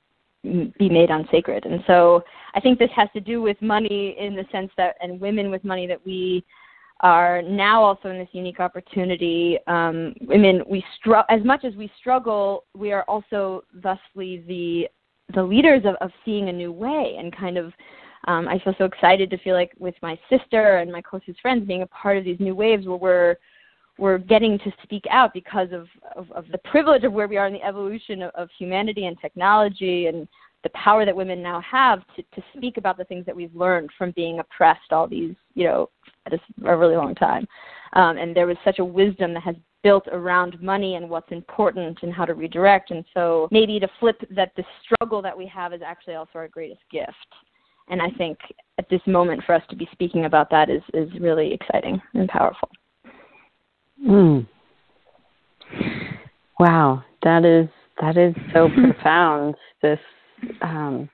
be 0.43 0.89
made 0.89 1.11
unsacred. 1.11 1.65
And 1.67 1.83
so 1.87 2.23
i 2.55 2.61
think 2.61 2.79
this 2.79 2.91
has 2.95 3.09
to 3.15 3.21
do 3.21 3.41
with 3.41 3.61
money 3.63 4.17
in 4.19 4.35
the 4.35 4.45
sense 4.51 4.71
that 4.77 4.97
and 5.01 5.21
women 5.21 5.51
with 5.51 5.65
money 5.65 5.87
that 5.87 6.05
we 6.05 6.45
are 7.03 7.43
now 7.43 7.83
also 7.83 8.09
in 8.11 8.19
this 8.19 8.29
unique 8.33 8.61
opportunity. 8.61 9.59
Um, 9.67 10.15
I 10.33 10.37
mean, 10.37 10.63
we 10.69 10.85
str- 10.99 11.27
as 11.29 11.45
much 11.45 11.65
as 11.65 11.75
we 11.75 11.91
struggle, 11.99 12.65
we 12.75 12.93
are 12.93 13.03
also 13.05 13.65
thusly 13.75 14.45
the 14.47 14.89
the 15.35 15.43
leaders 15.43 15.83
of, 15.85 15.95
of 16.01 16.11
seeing 16.25 16.49
a 16.49 16.53
new 16.53 16.73
way 16.73 17.17
and 17.19 17.35
kind 17.35 17.59
of. 17.59 17.73
Um, 18.29 18.47
I 18.47 18.61
feel 18.61 18.73
so 18.79 18.85
excited 18.85 19.31
to 19.31 19.39
feel 19.39 19.57
like 19.57 19.73
with 19.81 19.97
my 20.01 20.17
sister 20.31 20.77
and 20.77 20.93
my 20.93 21.03
closest 21.03 21.41
friends 21.41 21.67
being 21.67 21.83
a 21.83 21.87
part 21.89 22.17
of 22.17 22.25
these 22.25 22.39
new 22.39 22.55
waves 22.55 22.87
where 22.87 22.97
we're 22.97 23.37
we're 23.99 24.19
getting 24.19 24.59
to 24.61 24.73
speak 24.83 25.05
out 25.11 25.35
because 25.35 25.69
of, 25.73 25.87
of, 26.17 26.31
of 26.33 26.45
the 26.51 26.59
privilege 26.59 27.05
of 27.05 27.13
where 27.13 27.29
we 27.29 27.37
are 27.37 27.47
in 27.47 27.53
the 27.53 27.63
evolution 27.63 28.23
of, 28.23 28.31
of 28.35 28.49
humanity 28.59 29.07
and 29.07 29.21
technology 29.21 30.07
and 30.07 30.29
the 30.63 30.71
power 30.71 31.05
that 31.05 31.15
women 31.15 31.43
now 31.43 31.61
have 31.61 32.03
to, 32.17 32.23
to 32.35 32.43
speak 32.57 32.77
about 32.77 32.97
the 32.97 33.05
things 33.05 33.27
that 33.27 33.35
we've 33.35 33.55
learned 33.55 33.91
from 33.99 34.13
being 34.13 34.39
oppressed 34.39 34.93
all 34.93 35.09
these, 35.09 35.35
you 35.55 35.65
know, 35.65 35.91
at 36.27 36.33
a, 36.33 36.39
really 36.77 36.97
long 36.97 37.15
time. 37.15 37.47
Um, 37.95 38.17
and 38.17 38.35
there 38.35 38.47
was 38.47 38.57
such 38.65 38.79
a 38.79 38.85
wisdom 38.85 39.35
that 39.35 39.43
has 39.43 39.57
built 39.83 40.07
around 40.13 40.61
money 40.63 40.95
and 40.95 41.11
what's 41.11 41.31
important 41.33 41.99
and 42.03 42.13
how 42.13 42.25
to 42.25 42.35
redirect. 42.35 42.91
And 42.91 43.05
so 43.13 43.49
maybe 43.51 43.81
to 43.81 43.89
flip 43.99 44.21
that 44.31 44.53
the 44.57 44.65
struggle 44.85 45.21
that 45.23 45.37
we 45.37 45.47
have 45.49 45.73
is 45.73 45.83
actually 45.85 46.15
also 46.15 46.31
our 46.37 46.49
greatest 46.49 46.83
gift. 46.91 47.11
And 47.89 48.01
I 48.01 48.11
think 48.11 48.39
at 48.79 48.89
this 48.89 49.01
moment 49.07 49.43
for 49.45 49.55
us 49.55 49.63
to 49.71 49.77
be 49.77 49.89
speaking 49.93 50.25
about 50.25 50.51
that 50.51 50.71
is, 50.71 50.83
is 50.95 51.11
really 51.21 51.53
exciting 51.53 52.01
and 52.15 52.29
powerful. 52.29 52.69
Mm. 54.07 54.47
Wow, 56.59 57.03
that 57.23 57.45
is 57.45 57.69
that 58.01 58.17
is 58.17 58.35
so 58.53 58.69
profound. 58.75 59.55
This 59.81 59.99
um, 60.63 61.09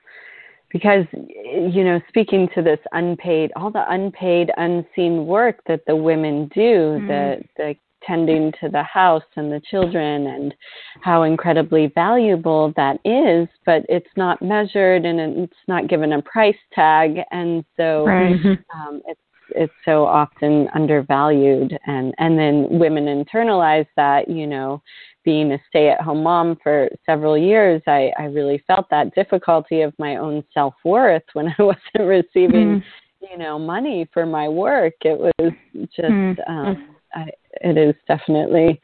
because 0.71 1.05
you 1.13 1.83
know 1.83 1.99
speaking 2.07 2.47
to 2.55 2.61
this 2.61 2.79
unpaid 2.91 3.51
all 3.55 3.71
the 3.71 3.83
unpaid 3.91 4.51
unseen 4.57 5.25
work 5.25 5.61
that 5.67 5.81
the 5.87 5.95
women 5.95 6.49
do 6.53 6.59
mm-hmm. 6.59 7.07
the 7.07 7.41
the 7.57 7.75
tending 8.07 8.51
to 8.61 8.69
the 8.69 8.83
house 8.83 9.23
and 9.35 9.51
the 9.51 9.61
children 9.69 10.27
and 10.27 10.53
how 11.01 11.23
incredibly 11.23 11.91
valuable 11.93 12.71
that 12.75 12.97
is 13.03 13.47
but 13.65 13.83
it's 13.89 14.07
not 14.15 14.41
measured 14.41 15.05
and 15.05 15.19
it's 15.19 15.53
not 15.67 15.89
given 15.89 16.13
a 16.13 16.21
price 16.21 16.55
tag 16.73 17.17
and 17.31 17.65
so 17.75 18.05
right. 18.05 18.35
um, 18.73 19.01
it's 19.05 19.19
it's 19.55 19.73
so 19.83 20.05
often 20.05 20.67
undervalued 20.75 21.77
and 21.87 22.13
and 22.19 22.37
then 22.37 22.67
women 22.69 23.05
internalize 23.05 23.87
that 23.95 24.29
you 24.29 24.47
know 24.47 24.81
being 25.29 25.51
a 25.51 25.59
stay 25.69 25.89
at 25.89 26.01
home 26.01 26.23
mom 26.23 26.57
for 26.63 26.89
several 27.05 27.37
years, 27.37 27.83
I, 27.85 28.11
I 28.17 28.23
really 28.23 28.63
felt 28.65 28.89
that 28.89 29.13
difficulty 29.13 29.81
of 29.81 29.93
my 29.99 30.15
own 30.15 30.43
self 30.55 30.73
worth 30.83 31.21
when 31.33 31.49
I 31.59 31.61
wasn't 31.61 31.83
receiving, 31.99 32.81
mm. 32.81 32.83
you 33.29 33.37
know, 33.37 33.59
money 33.59 34.09
for 34.11 34.25
my 34.25 34.49
work. 34.49 34.95
It 35.01 35.19
was 35.19 35.53
just, 35.95 36.07
mm. 36.07 36.49
um, 36.49 36.95
I, 37.13 37.29
it 37.61 37.77
is 37.77 37.93
definitely 38.07 38.81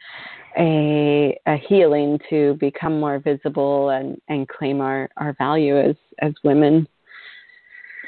a, 0.56 1.36
a 1.48 1.58
healing 1.68 2.20
to 2.30 2.54
become 2.60 3.00
more 3.00 3.18
visible 3.18 3.90
and, 3.90 4.22
and 4.30 4.48
claim 4.48 4.82
our, 4.82 5.10
our 5.18 5.34
value 5.40 5.80
as, 5.80 5.96
as 6.22 6.34
women. 6.44 6.88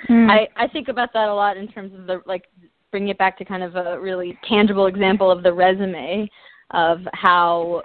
Mm. 0.09 0.29
I, 0.29 0.47
I 0.63 0.67
think 0.67 0.89
about 0.89 1.11
that 1.13 1.27
a 1.27 1.33
lot 1.33 1.57
in 1.57 1.67
terms 1.69 1.91
of 1.95 2.05
the 2.05 2.21
like 2.27 2.43
bringing 2.91 3.09
it 3.09 3.17
back 3.17 3.35
to 3.39 3.45
kind 3.45 3.63
of 3.63 3.75
a 3.75 3.99
really 3.99 4.37
tangible 4.47 4.85
example 4.85 5.31
of 5.31 5.41
the 5.41 5.51
resume 5.51 6.29
of 6.69 6.99
how 7.13 7.81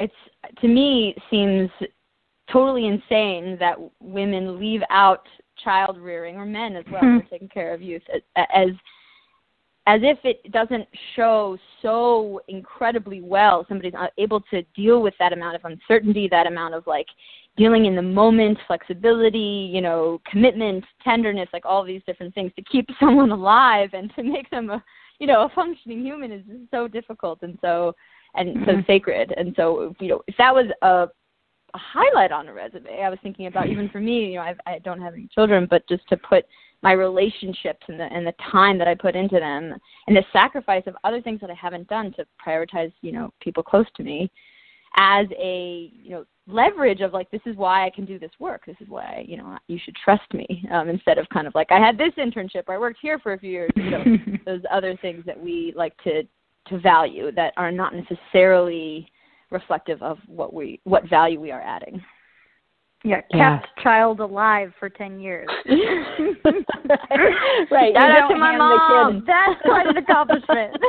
it's 0.00 0.14
to 0.60 0.68
me 0.68 1.14
seems 1.30 1.70
totally 2.50 2.86
insane 2.86 3.56
that 3.58 3.76
women 4.00 4.58
leave 4.58 4.82
out 4.90 5.26
child 5.62 5.98
rearing 5.98 6.36
or 6.36 6.46
men 6.46 6.76
as 6.76 6.84
well 6.90 7.02
mm-hmm. 7.02 7.24
for 7.24 7.30
taking 7.30 7.48
care 7.48 7.74
of 7.74 7.82
youth 7.82 8.02
as 8.36 8.70
as 9.86 10.00
if 10.02 10.18
it 10.22 10.52
doesn't 10.52 10.86
show 11.16 11.56
so 11.82 12.40
incredibly 12.48 13.20
well 13.20 13.64
somebody's 13.68 13.92
not 13.92 14.12
able 14.18 14.40
to 14.40 14.62
deal 14.76 15.02
with 15.02 15.14
that 15.18 15.32
amount 15.32 15.56
of 15.56 15.64
uncertainty 15.64 16.28
that 16.30 16.46
amount 16.46 16.74
of 16.74 16.86
like 16.86 17.06
dealing 17.56 17.86
in 17.86 17.96
the 17.96 18.02
moment 18.02 18.56
flexibility 18.66 19.68
you 19.72 19.80
know 19.80 20.20
commitment 20.30 20.84
tenderness 21.02 21.48
like 21.52 21.66
all 21.66 21.84
these 21.84 22.02
different 22.06 22.32
things 22.34 22.52
to 22.54 22.62
keep 22.62 22.86
someone 23.00 23.30
alive 23.30 23.90
and 23.92 24.12
to 24.14 24.22
make 24.22 24.48
them 24.50 24.70
a 24.70 24.82
you 25.18 25.26
know 25.26 25.42
a 25.42 25.48
functioning 25.54 26.04
human 26.04 26.30
is 26.30 26.42
so 26.70 26.86
difficult 26.86 27.40
and 27.42 27.58
so 27.60 27.92
and 28.38 28.56
mm-hmm. 28.56 28.70
so 28.70 28.82
sacred. 28.86 29.34
And 29.36 29.52
so, 29.56 29.94
you 30.00 30.08
know, 30.08 30.22
if 30.26 30.36
that 30.38 30.54
was 30.54 30.66
a 30.82 31.08
a 31.74 31.78
highlight 31.78 32.32
on 32.32 32.48
a 32.48 32.52
resume. 32.52 33.02
I 33.02 33.10
was 33.10 33.18
thinking 33.22 33.46
about 33.46 33.68
even 33.68 33.88
for 33.90 34.00
me, 34.00 34.30
you 34.30 34.34
know, 34.36 34.42
I've, 34.42 34.60
I 34.66 34.78
don't 34.78 35.00
have 35.00 35.14
any 35.14 35.28
children, 35.34 35.66
but 35.68 35.86
just 35.88 36.06
to 36.08 36.16
put 36.16 36.46
my 36.82 36.92
relationships 36.92 37.82
and 37.88 37.98
the 37.98 38.04
and 38.04 38.26
the 38.26 38.34
time 38.50 38.78
that 38.78 38.88
I 38.88 38.94
put 38.94 39.16
into 39.16 39.38
them 39.38 39.74
and 40.06 40.16
the 40.16 40.24
sacrifice 40.32 40.84
of 40.86 40.96
other 41.04 41.20
things 41.20 41.40
that 41.40 41.50
I 41.50 41.54
haven't 41.54 41.88
done 41.88 42.12
to 42.12 42.24
prioritize, 42.44 42.92
you 43.00 43.12
know, 43.12 43.32
people 43.40 43.62
close 43.62 43.86
to 43.96 44.02
me 44.02 44.30
as 44.96 45.26
a 45.38 45.90
you 45.92 46.10
know 46.10 46.24
leverage 46.46 47.02
of 47.02 47.12
like 47.12 47.30
this 47.30 47.42
is 47.44 47.56
why 47.56 47.84
I 47.84 47.90
can 47.90 48.04
do 48.04 48.18
this 48.18 48.30
work. 48.38 48.64
This 48.64 48.76
is 48.80 48.88
why 48.88 49.24
you 49.26 49.36
know 49.36 49.58
you 49.66 49.78
should 49.84 49.96
trust 49.96 50.32
me 50.32 50.64
um, 50.72 50.88
instead 50.88 51.18
of 51.18 51.28
kind 51.30 51.46
of 51.46 51.54
like 51.54 51.70
I 51.70 51.78
had 51.78 51.98
this 51.98 52.12
internship 52.16 52.64
or 52.68 52.74
I 52.74 52.78
worked 52.78 53.00
here 53.02 53.18
for 53.18 53.32
a 53.32 53.38
few 53.38 53.50
years. 53.50 53.70
You 53.76 53.90
know 53.90 54.04
those 54.46 54.62
other 54.70 54.96
things 55.02 55.24
that 55.26 55.38
we 55.38 55.72
like 55.76 55.96
to 56.04 56.22
to 56.68 56.78
value 56.78 57.32
that 57.32 57.54
are 57.56 57.72
not 57.72 57.94
necessarily 57.94 59.10
reflective 59.50 60.02
of 60.02 60.18
what 60.26 60.52
we 60.52 60.78
what 60.84 61.08
value 61.08 61.40
we 61.40 61.50
are 61.50 61.62
adding. 61.62 62.02
Yeah, 63.04 63.20
kept 63.20 63.34
yeah. 63.34 63.60
child 63.80 64.18
alive 64.18 64.72
for 64.78 64.88
ten 64.88 65.20
years. 65.20 65.46
right. 65.68 65.84
Shout 67.94 68.10
out 68.10 68.26
to 68.28 68.36
my 68.36 68.56
mom. 68.56 69.22
That's 69.24 69.62
quite 69.62 69.86
an 69.86 69.98
accomplishment. 69.98 70.76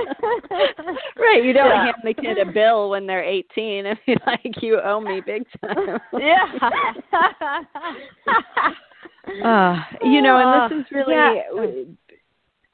right. 1.18 1.44
You 1.44 1.54
don't 1.54 1.68
yeah. 1.68 1.86
hand 1.86 1.98
the 2.04 2.16
kid 2.16 2.40
a 2.40 2.52
bill 2.52 2.90
when 2.90 3.06
they're 3.06 3.24
eighteen 3.24 3.86
and 3.86 4.00
be 4.08 4.18
like, 4.26 4.60
"You 4.62 4.82
owe 4.82 5.00
me 5.00 5.22
big 5.24 5.44
time." 5.62 6.00
yeah. 6.20 6.48
uh, 9.46 9.84
you 10.02 10.24
know, 10.24 10.38
and 10.38 10.72
this 10.72 10.80
is 10.80 10.86
really 10.92 11.14
yeah. 11.14 11.44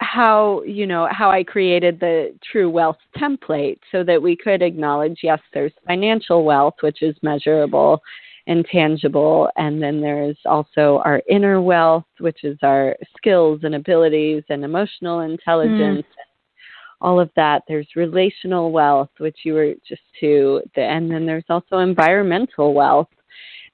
How 0.06 0.62
you 0.64 0.86
know 0.86 1.08
how 1.12 1.30
I 1.30 1.44
created 1.44 2.00
the 2.00 2.34
true 2.52 2.70
wealth 2.70 2.98
template 3.18 3.80
so 3.92 4.04
that 4.04 4.22
we 4.22 4.36
could 4.36 4.62
acknowledge 4.62 5.20
yes, 5.24 5.40
there's 5.54 5.74
financial 5.88 6.44
wealth, 6.44 6.76
which 6.82 7.02
is 7.02 7.16
measurable 7.22 8.02
and 8.48 8.66
tangible. 8.72 9.50
And 9.58 9.82
then 9.82 10.02
there's 10.02 10.38
also 10.46 11.02
our 11.04 11.22
inner 11.30 11.62
wealth, 11.62 12.06
which 12.20 12.44
is 12.44 12.58
our 12.62 12.96
skills 13.18 13.62
and 13.64 13.76
abilities 13.76 14.44
and 14.50 14.64
emotional 14.64 15.22
intelligence. 15.22 16.06
Mm. 16.06 16.22
All 17.02 17.20
of 17.20 17.30
that. 17.36 17.64
There's 17.68 17.88
relational 17.96 18.72
wealth, 18.72 19.10
which 19.18 19.40
you 19.44 19.54
were 19.54 19.74
just 19.88 20.02
to, 20.22 20.62
and 20.76 21.12
then 21.12 21.26
there's 21.26 21.44
also 21.50 21.80
environmental 21.80 22.74
wealth. 22.74 23.10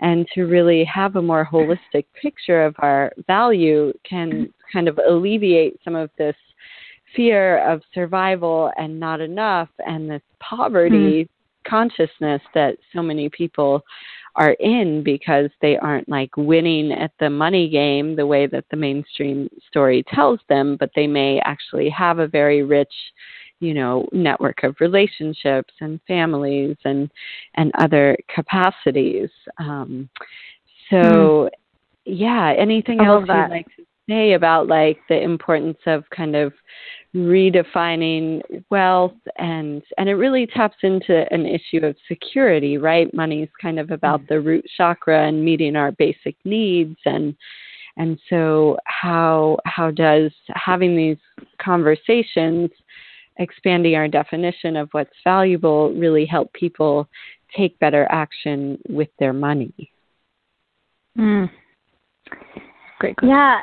And 0.01 0.27
to 0.33 0.43
really 0.43 0.83
have 0.85 1.15
a 1.15 1.21
more 1.21 1.47
holistic 1.49 2.05
picture 2.19 2.63
of 2.63 2.75
our 2.79 3.11
value 3.27 3.93
can 4.07 4.51
kind 4.73 4.87
of 4.87 4.99
alleviate 5.07 5.79
some 5.83 5.95
of 5.95 6.09
this 6.17 6.35
fear 7.15 7.59
of 7.69 7.81
survival 7.93 8.71
and 8.77 8.99
not 8.99 9.21
enough 9.21 9.69
and 9.79 10.09
this 10.09 10.21
poverty 10.39 11.25
mm. 11.25 11.29
consciousness 11.69 12.41
that 12.53 12.77
so 12.93 13.01
many 13.01 13.29
people 13.29 13.83
are 14.35 14.53
in 14.59 15.03
because 15.03 15.49
they 15.61 15.77
aren't 15.77 16.07
like 16.07 16.35
winning 16.37 16.91
at 16.91 17.11
the 17.19 17.29
money 17.29 17.67
game 17.67 18.15
the 18.15 18.25
way 18.25 18.47
that 18.47 18.63
the 18.71 18.77
mainstream 18.77 19.49
story 19.67 20.03
tells 20.13 20.39
them, 20.47 20.77
but 20.79 20.89
they 20.95 21.07
may 21.07 21.39
actually 21.41 21.89
have 21.89 22.19
a 22.19 22.27
very 22.27 22.63
rich, 22.63 22.93
you 23.61 23.73
know, 23.73 24.09
network 24.11 24.63
of 24.63 24.75
relationships 24.81 25.73
and 25.79 26.01
families 26.07 26.75
and 26.83 27.09
and 27.55 27.71
other 27.77 28.17
capacities. 28.33 29.29
Um, 29.57 30.09
so, 30.89 30.97
mm. 30.97 31.49
yeah, 32.05 32.53
anything 32.57 32.99
else 32.99 33.23
you'd 33.27 33.49
like 33.49 33.67
to 33.77 33.83
say 34.09 34.33
about 34.33 34.67
like 34.67 34.97
the 35.07 35.21
importance 35.21 35.77
of 35.85 36.03
kind 36.09 36.35
of 36.35 36.51
redefining 37.15 38.41
wealth 38.69 39.13
and 39.37 39.83
and 39.97 40.07
it 40.07 40.15
really 40.15 40.47
taps 40.47 40.77
into 40.81 41.25
an 41.31 41.45
issue 41.45 41.85
of 41.85 41.95
security 42.07 42.77
right 42.77 43.13
money 43.13 43.43
is 43.43 43.49
kind 43.61 43.79
of 43.79 43.91
about 43.91 44.21
mm-hmm. 44.21 44.33
the 44.33 44.39
root 44.39 44.65
chakra 44.77 45.27
and 45.27 45.43
meeting 45.43 45.75
our 45.75 45.91
basic 45.91 46.35
needs 46.45 46.95
and 47.05 47.35
and 47.97 48.17
so 48.29 48.77
how 48.85 49.57
how 49.65 49.91
does 49.91 50.31
having 50.55 50.95
these 50.95 51.17
conversations 51.61 52.69
expanding 53.37 53.95
our 53.95 54.07
definition 54.07 54.75
of 54.75 54.89
what's 54.91 55.15
valuable 55.23 55.93
really 55.93 56.25
help 56.25 56.51
people 56.53 57.07
take 57.55 57.77
better 57.79 58.07
action 58.11 58.77
with 58.89 59.09
their 59.19 59.33
money 59.33 59.73
mm. 61.17 61.49
great 62.99 63.15
question. 63.17 63.29
yeah 63.29 63.61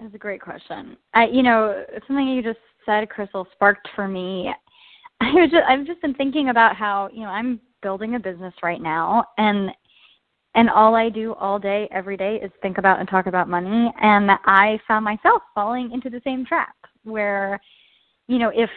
that's 0.00 0.14
a 0.14 0.18
great 0.18 0.40
question. 0.40 0.96
I, 1.14 1.26
you 1.26 1.42
know, 1.42 1.84
something 2.06 2.28
you 2.28 2.42
just 2.42 2.58
said, 2.84 3.08
Crystal, 3.08 3.46
sparked 3.52 3.88
for 3.96 4.06
me. 4.06 4.50
I 5.20 5.32
was 5.32 5.50
just, 5.50 5.64
I've 5.66 5.86
just 5.86 6.02
been 6.02 6.14
thinking 6.14 6.50
about 6.50 6.76
how, 6.76 7.08
you 7.12 7.20
know, 7.20 7.30
I'm 7.30 7.60
building 7.82 8.14
a 8.14 8.20
business 8.20 8.54
right 8.62 8.80
now, 8.80 9.24
and 9.38 9.70
and 10.54 10.70
all 10.70 10.94
I 10.94 11.10
do 11.10 11.34
all 11.34 11.58
day, 11.58 11.86
every 11.92 12.16
day, 12.16 12.40
is 12.42 12.50
think 12.62 12.78
about 12.78 12.98
and 12.98 13.06
talk 13.06 13.26
about 13.26 13.46
money. 13.46 13.92
And 14.00 14.30
I 14.46 14.80
found 14.88 15.04
myself 15.04 15.42
falling 15.54 15.92
into 15.92 16.08
the 16.08 16.22
same 16.24 16.46
trap 16.46 16.74
where, 17.04 17.60
you 18.26 18.38
know, 18.38 18.50
if 18.54 18.70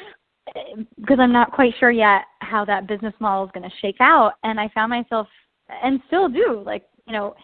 because 1.00 1.20
I'm 1.20 1.34
not 1.34 1.52
quite 1.52 1.74
sure 1.80 1.92
yet 1.92 2.24
how 2.40 2.66
that 2.66 2.88
business 2.88 3.14
model 3.20 3.46
is 3.46 3.52
going 3.54 3.70
to 3.70 3.76
shake 3.82 4.00
out, 4.00 4.34
and 4.44 4.60
I 4.60 4.70
found 4.70 4.90
myself 4.90 5.28
and 5.84 6.02
still 6.08 6.28
do 6.30 6.64
like, 6.66 6.84
you 7.08 7.14
know 7.14 7.36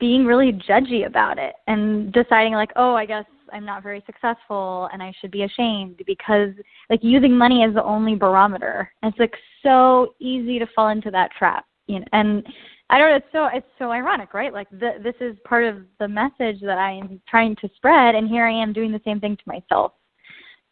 being 0.00 0.24
really 0.24 0.52
judgy 0.52 1.06
about 1.06 1.38
it 1.38 1.54
and 1.66 2.12
deciding 2.12 2.54
like 2.54 2.70
oh 2.76 2.94
i 2.94 3.04
guess 3.04 3.26
i'm 3.52 3.64
not 3.64 3.82
very 3.82 4.02
successful 4.06 4.88
and 4.92 5.02
i 5.02 5.12
should 5.20 5.30
be 5.30 5.42
ashamed 5.42 6.00
because 6.06 6.50
like 6.88 7.00
using 7.02 7.36
money 7.36 7.64
as 7.64 7.74
the 7.74 7.84
only 7.84 8.14
barometer. 8.14 8.90
And 9.02 9.12
it's 9.12 9.20
like 9.20 9.34
so 9.62 10.14
easy 10.20 10.58
to 10.58 10.66
fall 10.74 10.88
into 10.88 11.10
that 11.10 11.30
trap 11.38 11.66
you 11.86 12.00
know 12.00 12.06
and 12.12 12.42
i 12.88 12.98
don't 12.98 13.10
know 13.10 13.16
it's 13.16 13.26
so 13.30 13.48
it's 13.52 13.66
so 13.78 13.90
ironic 13.90 14.32
right? 14.32 14.52
Like 14.52 14.70
the, 14.70 14.92
this 15.02 15.14
is 15.20 15.36
part 15.44 15.64
of 15.64 15.82
the 16.00 16.08
message 16.08 16.60
that 16.62 16.78
i 16.78 16.92
am 16.92 17.20
trying 17.28 17.54
to 17.56 17.68
spread 17.76 18.14
and 18.14 18.26
here 18.28 18.46
i 18.46 18.52
am 18.52 18.72
doing 18.72 18.90
the 18.90 19.02
same 19.04 19.20
thing 19.20 19.36
to 19.36 19.42
myself. 19.46 19.92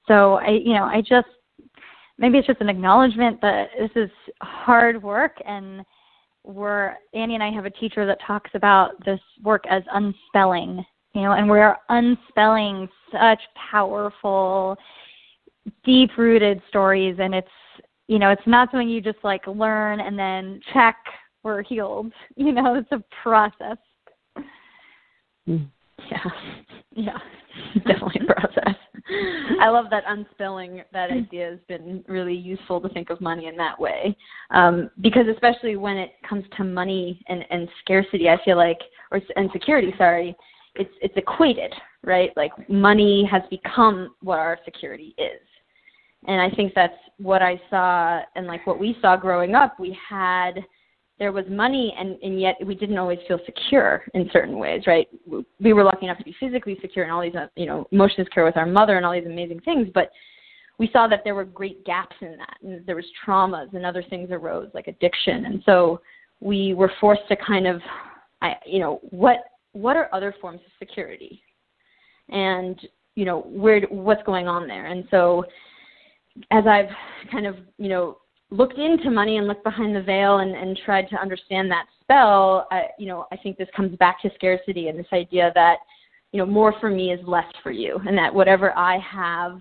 So 0.09 0.35
i 0.37 0.49
you 0.51 0.73
know 0.73 0.85
i 0.85 1.03
just 1.03 1.29
maybe 2.23 2.39
it's 2.39 2.47
just 2.47 2.61
an 2.61 2.69
acknowledgement 2.71 3.41
that 3.43 3.69
this 3.79 3.91
is 3.97 4.11
hard 4.41 5.03
work 5.03 5.37
and 5.45 5.85
we're 6.45 6.95
Annie 7.13 7.35
and 7.35 7.43
I 7.43 7.51
have 7.51 7.67
a 7.67 7.71
teacher 7.71 8.07
that 8.07 8.19
talks 8.27 8.51
about 8.55 8.93
this 9.05 9.21
work 9.43 9.65
as 9.69 9.83
unspelling, 9.93 10.85
you 11.15 11.23
know, 11.23 11.33
and 11.33 11.49
we're 11.49 11.77
unspelling 11.89 12.89
such 13.13 13.41
powerful, 13.71 14.77
deep 15.85 16.11
rooted 16.17 16.63
stories 16.69 17.17
and 17.19 17.35
it's 17.35 17.49
you 18.09 18.19
know, 18.19 18.31
it's 18.31 18.47
not 18.47 18.71
something 18.71 18.89
you 18.89 19.01
just 19.01 19.19
like 19.23 19.47
learn 19.47 20.01
and 20.01 20.19
then 20.19 20.61
check 20.73 20.97
we're 21.43 21.63
healed. 21.63 22.13
You 22.37 22.53
know, 22.53 22.77
it's 22.77 22.93
a 22.93 23.03
process. 23.23 23.79
Mm. 25.49 25.69
Yeah. 26.11 26.25
Yeah. 26.95 27.19
Definitely 27.87 28.21
a 28.29 28.35
process. 28.35 28.77
I 29.61 29.69
love 29.69 29.87
that 29.91 30.05
unspelling. 30.07 30.83
That 30.93 31.11
idea 31.11 31.51
has 31.51 31.59
been 31.69 32.05
really 32.09 32.35
useful 32.35 32.81
to 32.81 32.89
think 32.89 33.11
of 33.11 33.21
money 33.21 33.47
in 33.47 33.57
that 33.57 33.79
way, 33.79 34.17
um, 34.51 34.91
because 35.01 35.27
especially 35.33 35.77
when 35.77 35.97
it 35.97 36.13
comes 36.29 36.45
to 36.57 36.65
money 36.65 37.23
and, 37.29 37.45
and 37.51 37.69
scarcity, 37.83 38.29
I 38.29 38.43
feel 38.45 38.57
like, 38.57 38.79
or 39.11 39.21
and 39.37 39.51
security, 39.53 39.93
sorry, 39.99 40.37
it's 40.75 40.93
it's 41.01 41.17
equated, 41.17 41.73
right? 42.05 42.31
Like 42.37 42.53
money 42.69 43.29
has 43.31 43.43
become 43.51 44.15
what 44.23 44.39
our 44.39 44.59
security 44.65 45.15
is, 45.19 45.41
and 46.27 46.41
I 46.41 46.51
think 46.55 46.73
that's 46.75 46.95
what 47.19 47.43
I 47.43 47.61
saw 47.71 48.21
and 48.37 48.47
like 48.47 48.67
what 48.67 48.79
we 48.79 48.97
saw 49.01 49.17
growing 49.17 49.55
up. 49.55 49.79
We 49.79 49.97
had 50.09 50.53
there 51.19 51.33
was 51.33 51.45
money 51.49 51.95
and, 51.99 52.19
and 52.23 52.41
yet 52.41 52.57
we 52.65 52.75
didn't 52.75 52.99
always 52.99 53.19
feel 53.29 53.39
secure 53.45 54.05
in 54.15 54.29
certain 54.33 54.59
ways, 54.59 54.83
right? 54.87 55.07
We 55.61 55.73
were 55.73 55.85
lucky 55.85 56.07
enough 56.07 56.19
to 56.19 56.25
be 56.25 56.35
physically 56.41 56.79
secure 56.81 57.05
and 57.05 57.13
all 57.13 57.23
these, 57.23 57.35
uh, 57.35 57.47
you 57.55 57.67
know, 57.67 57.87
emotions 57.93 58.27
care 58.35 58.45
with 58.45 58.57
our 58.57 58.67
mother 58.67 58.97
and 58.97 59.07
all 59.07 59.13
these 59.13 59.27
amazing 59.27 59.61
things, 59.61 59.89
but 59.95 60.11
we 60.79 60.91
saw 60.93 61.07
that 61.07 61.21
there 61.23 61.35
were 61.35 61.45
great 61.45 61.85
gaps 61.85 62.17
in 62.21 62.37
that 62.39 62.57
and 62.63 62.85
there 62.87 62.97
was 62.97 63.05
traumas 63.25 63.73
and 63.75 63.87
other 63.87 64.03
things 64.03 64.31
arose 64.31 64.69
like 64.75 64.89
addiction. 64.89 65.45
And 65.47 65.63
so 65.65 66.01
we 66.41 66.75
were 66.75 66.91
forced 67.01 67.29
to 67.29 67.37
kind 67.37 67.67
of, 67.67 67.81
I, 68.41 68.55
you 68.67 68.81
know, 68.81 69.01
what, 69.11 69.45
what 69.73 69.97
are 69.97 70.09
other 70.13 70.35
forms 70.41 70.61
of 70.67 70.73
security? 70.79 71.43
And, 72.31 72.81
you 73.15 73.25
know, 73.25 73.43
where, 73.43 73.83
what's 73.91 74.23
going 74.25 74.49
on 74.49 74.67
there? 74.67 74.87
And 74.87 75.05
so 75.11 75.45
as 76.51 76.67
I've 76.67 76.89
kind 77.31 77.47
of, 77.47 77.57
you 77.79 77.89
know, 77.89 78.19
looked 78.53 78.79
into 78.79 79.11
money 79.11 79.39
and 79.39 79.49
looked 79.49 79.65
behind 79.65 79.97
the 79.97 80.03
veil 80.03 80.39
and, 80.39 80.55
and 80.55 80.79
tried 80.85 81.09
to 81.09 81.17
understand 81.17 81.71
that 81.71 81.87
spell, 82.03 82.69
I, 82.71 82.83
you 82.99 83.07
know, 83.07 83.27
I 83.33 83.37
think 83.37 83.57
this 83.57 83.69
comes 83.75 83.97
back 83.97 84.21
to 84.23 84.31
scarcity 84.35 84.89
and 84.89 84.99
this 84.99 85.07
idea 85.13 85.51
that, 85.55 85.79
you 86.33 86.39
know, 86.39 86.45
more 86.45 86.75
for 86.79 86.91
me 86.91 87.13
is 87.13 87.21
less 87.27 87.51
for 87.63 87.71
you, 87.71 87.99
and 88.07 88.17
that 88.17 88.35
whatever 88.35 88.77
I 88.77 88.99
have 88.99 89.59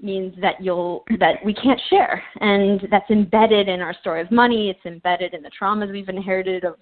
means 0.00 0.34
that 0.40 0.62
you'll 0.62 1.04
that 1.18 1.44
we 1.44 1.52
can't 1.52 1.80
share, 1.90 2.22
and 2.40 2.86
that's 2.90 3.10
embedded 3.10 3.68
in 3.68 3.80
our 3.80 3.94
story 3.94 4.20
of 4.20 4.30
money. 4.30 4.70
It's 4.70 4.86
embedded 4.86 5.34
in 5.34 5.42
the 5.42 5.50
traumas 5.60 5.90
we've 5.90 6.08
inherited 6.08 6.64
of, 6.64 6.76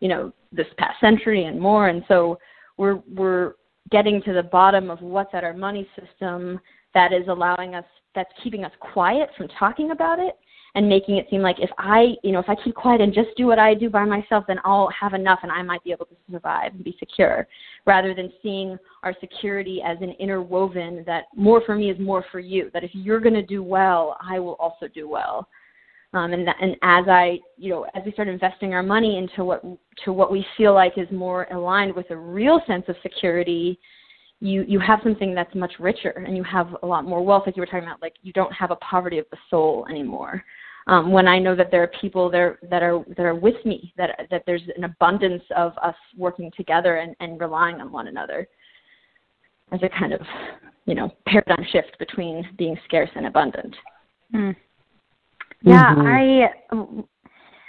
you 0.00 0.08
know, 0.08 0.32
this 0.52 0.66
past 0.76 1.00
century 1.00 1.44
and 1.44 1.58
more, 1.58 1.88
and 1.88 2.04
so 2.08 2.38
we're 2.76 3.00
we're 3.14 3.54
getting 3.90 4.22
to 4.22 4.34
the 4.34 4.42
bottom 4.42 4.90
of 4.90 5.00
what's 5.00 5.34
at 5.34 5.44
our 5.44 5.54
money 5.54 5.88
system 5.98 6.60
that 6.92 7.12
is 7.12 7.28
allowing 7.28 7.74
us 7.74 7.84
that's 8.14 8.32
keeping 8.42 8.64
us 8.64 8.72
quiet 8.80 9.30
from 9.36 9.48
talking 9.58 9.90
about 9.90 10.18
it 10.18 10.34
and 10.74 10.88
making 10.88 11.16
it 11.16 11.26
seem 11.30 11.40
like 11.40 11.56
if 11.60 11.70
I, 11.78 12.14
you 12.22 12.32
know, 12.32 12.38
if 12.38 12.48
I 12.48 12.54
keep 12.62 12.74
quiet 12.74 13.00
and 13.00 13.12
just 13.12 13.30
do 13.36 13.46
what 13.46 13.58
I 13.58 13.74
do 13.74 13.88
by 13.88 14.04
myself, 14.04 14.44
then 14.46 14.58
I'll 14.64 14.90
have 14.98 15.14
enough 15.14 15.40
and 15.42 15.50
I 15.50 15.62
might 15.62 15.82
be 15.82 15.92
able 15.92 16.06
to 16.06 16.14
survive 16.30 16.74
and 16.74 16.84
be 16.84 16.96
secure, 16.98 17.46
rather 17.86 18.14
than 18.14 18.32
seeing 18.42 18.78
our 19.02 19.14
security 19.20 19.82
as 19.84 19.96
an 20.00 20.10
interwoven 20.20 21.04
that 21.06 21.24
more 21.34 21.62
for 21.64 21.74
me 21.74 21.90
is 21.90 21.98
more 21.98 22.24
for 22.30 22.38
you. 22.38 22.70
That 22.72 22.84
if 22.84 22.90
you're 22.92 23.20
going 23.20 23.34
to 23.34 23.42
do 23.42 23.62
well, 23.62 24.16
I 24.20 24.38
will 24.38 24.54
also 24.54 24.88
do 24.88 25.08
well. 25.08 25.48
Um, 26.14 26.32
and 26.32 26.46
that, 26.46 26.56
and 26.60 26.72
as 26.82 27.04
I, 27.06 27.38
you 27.58 27.70
know, 27.70 27.86
as 27.94 28.02
we 28.04 28.12
start 28.12 28.28
investing 28.28 28.72
our 28.72 28.82
money 28.82 29.18
into 29.18 29.44
what 29.44 29.62
to 30.04 30.12
what 30.12 30.32
we 30.32 30.44
feel 30.56 30.74
like 30.74 30.96
is 30.96 31.10
more 31.10 31.46
aligned 31.50 31.94
with 31.94 32.10
a 32.10 32.16
real 32.16 32.60
sense 32.66 32.84
of 32.88 32.96
security, 33.02 33.78
you 34.40 34.64
you 34.68 34.78
have 34.78 35.00
something 35.02 35.34
that's 35.34 35.54
much 35.54 35.72
richer 35.78 36.10
and 36.26 36.36
you 36.36 36.44
have 36.44 36.68
a 36.82 36.86
lot 36.86 37.04
more 37.04 37.24
wealth 37.24 37.42
like 37.46 37.56
you 37.56 37.60
were 37.60 37.66
talking 37.66 37.82
about 37.82 38.00
like 38.00 38.14
you 38.22 38.32
don't 38.32 38.52
have 38.52 38.70
a 38.70 38.76
poverty 38.76 39.18
of 39.18 39.26
the 39.30 39.36
soul 39.50 39.86
anymore 39.90 40.44
um, 40.88 41.12
when 41.12 41.28
I 41.28 41.38
know 41.38 41.54
that 41.54 41.70
there 41.70 41.82
are 41.82 41.90
people 42.00 42.30
there 42.30 42.58
that 42.70 42.82
are 42.82 43.04
that 43.16 43.24
are 43.24 43.34
with 43.34 43.64
me 43.64 43.92
that 43.96 44.26
that 44.30 44.42
there's 44.46 44.62
an 44.76 44.84
abundance 44.84 45.42
of 45.56 45.72
us 45.82 45.94
working 46.16 46.50
together 46.56 46.96
and, 46.96 47.14
and 47.20 47.40
relying 47.40 47.80
on 47.80 47.92
one 47.92 48.08
another 48.08 48.48
as 49.72 49.80
a 49.82 49.88
kind 49.88 50.12
of 50.12 50.20
you 50.86 50.94
know 50.94 51.10
paradigm 51.26 51.64
shift 51.70 51.96
between 51.98 52.48
being 52.56 52.76
scarce 52.86 53.10
and 53.14 53.26
abundant. 53.26 53.74
Mm. 54.34 54.56
Yeah, 55.62 55.94
mm-hmm. 55.94 56.06
I 56.76 56.96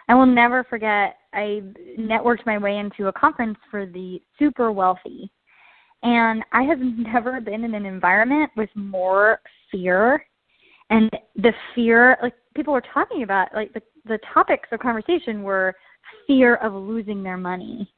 I 0.08 0.16
will 0.16 0.26
never 0.26 0.64
forget. 0.64 1.18
I 1.34 1.62
networked 2.00 2.46
my 2.48 2.58
way 2.58 2.78
into 2.78 3.08
a 3.08 3.14
conference 3.14 3.58
for 3.70 3.86
the 3.86 4.20
super 4.40 4.72
wealthy 4.72 5.32
and 6.04 6.44
I 6.52 6.64
have 6.64 6.80
never 6.82 7.40
been 7.42 7.64
in 7.64 7.76
an 7.76 7.86
environment 7.86 8.52
with 8.56 8.70
more 8.76 9.42
fear 9.72 10.24
and 10.90 11.10
the 11.36 11.54
fear 11.76 12.18
like 12.22 12.34
people 12.60 12.74
were 12.74 12.84
talking 12.94 13.24
about 13.24 13.48
like 13.54 13.74
the 13.74 13.82
the 14.06 14.20
topics 14.34 14.68
of 14.72 14.80
conversation 14.80 15.44
were 15.44 15.74
fear 16.28 16.56
of 16.56 16.74
losing 16.74 17.24
their 17.24 17.38
money 17.38 17.90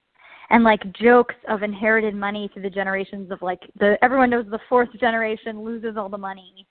and 0.52 0.64
like 0.64 0.80
jokes 0.94 1.36
of 1.50 1.64
inherited 1.64 2.14
money 2.14 2.50
through 2.54 2.62
the 2.62 2.70
generations 2.70 3.32
of 3.32 3.42
like 3.42 3.62
the 3.80 3.98
everyone 4.04 4.30
knows 4.30 4.46
the 4.52 4.60
fourth 4.70 4.90
generation 5.00 5.64
loses 5.64 5.98
all 5.98 6.10
the 6.10 6.18
money 6.18 6.68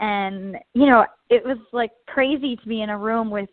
and 0.00 0.56
you 0.72 0.86
know 0.86 1.04
it 1.28 1.44
was 1.44 1.58
like 1.72 1.90
crazy 2.06 2.56
to 2.56 2.66
be 2.66 2.80
in 2.80 2.90
a 2.90 2.98
room 2.98 3.30
with 3.30 3.50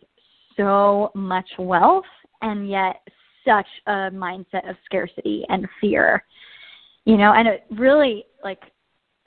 so 0.56 1.12
much 1.14 1.50
wealth 1.60 2.06
and 2.42 2.70
yet 2.70 3.02
such 3.46 3.68
a 3.88 4.10
mindset 4.12 4.70
of 4.70 4.78
scarcity 4.86 5.44
and 5.50 5.68
fear 5.82 6.24
you 7.06 7.18
know, 7.18 7.34
and 7.34 7.48
it 7.48 7.66
really 7.72 8.26
like 8.44 8.62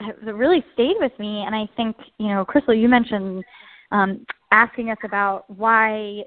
it 0.01 0.23
really 0.23 0.63
stayed 0.73 0.95
with 0.99 1.11
me. 1.19 1.43
And 1.45 1.55
I 1.55 1.67
think 1.75 1.95
you 2.17 2.27
know, 2.27 2.45
Crystal, 2.45 2.73
you 2.73 2.87
mentioned 2.87 3.43
um, 3.91 4.25
asking 4.51 4.89
us 4.89 4.97
about 5.03 5.49
why 5.49 6.23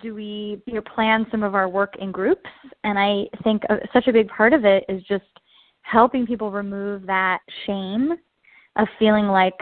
do 0.00 0.14
we 0.14 0.60
you 0.66 0.74
know, 0.74 0.82
plan 0.82 1.26
some 1.30 1.42
of 1.42 1.54
our 1.54 1.68
work 1.68 1.94
in 2.00 2.12
groups, 2.12 2.50
and 2.84 2.98
I 2.98 3.24
think 3.42 3.62
uh, 3.70 3.76
such 3.92 4.06
a 4.06 4.12
big 4.12 4.28
part 4.28 4.52
of 4.52 4.64
it 4.64 4.84
is 4.88 5.02
just 5.04 5.24
helping 5.82 6.26
people 6.26 6.50
remove 6.50 7.06
that 7.06 7.40
shame 7.66 8.12
of 8.76 8.86
feeling 8.98 9.26
like 9.26 9.54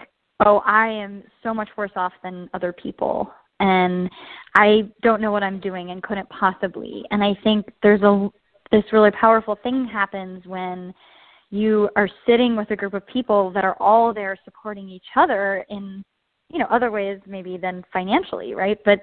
oh 0.45 0.59
i 0.67 0.89
am 0.89 1.23
so 1.43 1.55
much 1.55 1.69
worse 1.77 1.93
off 1.97 2.13
than 2.23 2.49
other 2.55 2.73
people. 2.73 3.31
And 3.61 4.11
i 4.55 4.83
don't 5.03 5.21
know 5.21 5.33
what 5.33 5.43
i'm 5.43 5.61
doing 5.61 5.91
and 5.91 6.03
couldn't 6.03 6.29
possibly. 6.29 7.05
And 7.11 7.23
i 7.23 7.37
think 7.43 7.67
there's 7.83 8.03
a 8.03 8.29
this 8.73 8.85
really 8.93 9.13
powerful 9.13 9.57
thing 9.63 9.87
happens 9.87 10.45
when 10.47 10.93
you 11.51 11.89
are 11.95 12.09
sitting 12.27 12.57
with 12.57 12.71
a 12.73 12.77
group 12.77 12.95
of 12.95 13.07
people 13.07 13.53
that 13.53 13.65
are 13.65 13.77
all 13.79 14.13
there 14.13 14.37
supporting 14.45 14.89
each 14.89 15.07
other 15.15 15.65
in 15.71 16.05
you 16.51 16.59
know 16.59 16.67
other 16.71 16.91
ways 16.91 17.21
maybe 17.27 17.57
than 17.57 17.85
financially 17.93 18.55
right? 18.55 18.79
But 18.85 19.01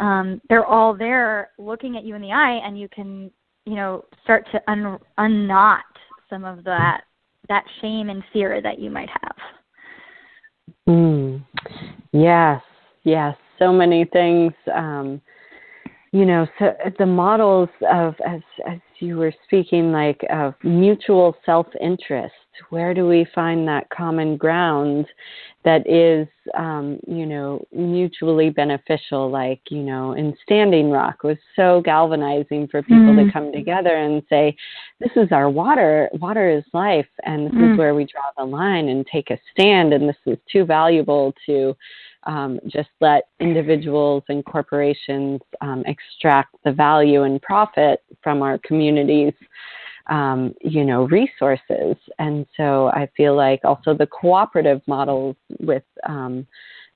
um 0.00 0.40
they're 0.48 0.66
all 0.66 0.96
there 0.96 1.50
looking 1.58 1.96
at 1.96 2.04
you 2.04 2.14
in 2.14 2.22
the 2.22 2.32
eye 2.32 2.60
and 2.64 2.78
you 2.78 2.88
can 2.88 3.30
you 3.66 3.74
know 3.74 4.04
start 4.22 4.46
to 4.52 4.60
un 4.70 4.98
unknot 5.18 5.82
some 6.28 6.44
of 6.44 6.64
that 6.64 7.02
that 7.48 7.64
shame 7.80 8.10
and 8.10 8.22
fear 8.32 8.62
that 8.62 8.78
you 8.78 8.90
might 8.90 9.08
have. 9.08 9.36
Mm. 10.88 11.44
yes. 12.12 12.62
Yes. 13.02 13.36
So 13.58 13.72
many 13.72 14.04
things 14.04 14.52
um 14.74 15.20
you 16.12 16.24
know 16.24 16.46
so 16.58 16.72
the 16.98 17.06
models 17.06 17.68
of 17.90 18.14
as 18.26 18.40
as 18.66 18.78
you 18.98 19.16
were 19.16 19.32
speaking 19.44 19.92
like 19.92 20.20
of 20.30 20.54
mutual 20.62 21.36
self 21.46 21.66
interest 21.80 22.34
where 22.68 22.94
do 22.94 23.06
we 23.06 23.26
find 23.34 23.66
that 23.66 23.88
common 23.90 24.36
ground 24.36 25.06
that 25.64 25.86
is 25.88 26.26
um, 26.54 26.98
you 27.06 27.26
know 27.26 27.64
mutually 27.72 28.50
beneficial 28.50 29.30
like 29.30 29.60
you 29.70 29.82
know 29.82 30.12
in 30.12 30.34
standing 30.42 30.90
rock 30.90 31.22
was 31.22 31.36
so 31.56 31.80
galvanizing 31.84 32.66
for 32.68 32.82
people 32.82 33.14
mm. 33.14 33.26
to 33.26 33.32
come 33.32 33.52
together 33.52 33.96
and 33.96 34.22
say 34.28 34.54
this 35.00 35.10
is 35.16 35.32
our 35.32 35.50
water 35.50 36.08
water 36.14 36.50
is 36.50 36.64
life 36.72 37.08
and 37.24 37.46
this 37.46 37.54
mm. 37.54 37.72
is 37.72 37.78
where 37.78 37.94
we 37.94 38.04
draw 38.04 38.22
the 38.38 38.44
line 38.44 38.88
and 38.88 39.06
take 39.06 39.30
a 39.30 39.38
stand 39.52 39.92
and 39.92 40.08
this 40.08 40.16
is 40.26 40.38
too 40.50 40.64
valuable 40.64 41.34
to 41.46 41.74
um, 42.24 42.60
just 42.66 42.90
let 43.00 43.28
individuals 43.40 44.22
and 44.28 44.44
corporations 44.44 45.40
um, 45.62 45.82
extract 45.86 46.54
the 46.64 46.72
value 46.72 47.22
and 47.22 47.40
profit 47.40 48.02
from 48.22 48.42
our 48.42 48.58
communities 48.58 49.32
um, 50.06 50.54
you 50.60 50.84
know 50.84 51.04
resources. 51.04 51.96
And 52.18 52.46
so 52.56 52.88
i 52.88 53.08
feel 53.16 53.34
like 53.36 53.60
also 53.64 53.94
the 53.94 54.06
cooperative 54.06 54.80
models 54.86 55.36
with 55.58 55.84
um, 56.08 56.46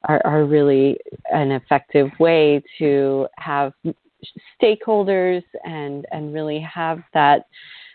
are, 0.08 0.20
are 0.24 0.44
really 0.44 0.98
an 1.30 1.50
effective 1.52 2.10
way 2.18 2.62
to 2.78 3.26
have 3.38 3.72
stakeholders 4.62 5.42
and 5.64 6.06
and 6.12 6.34
really 6.34 6.60
have 6.60 7.00
that 7.12 7.46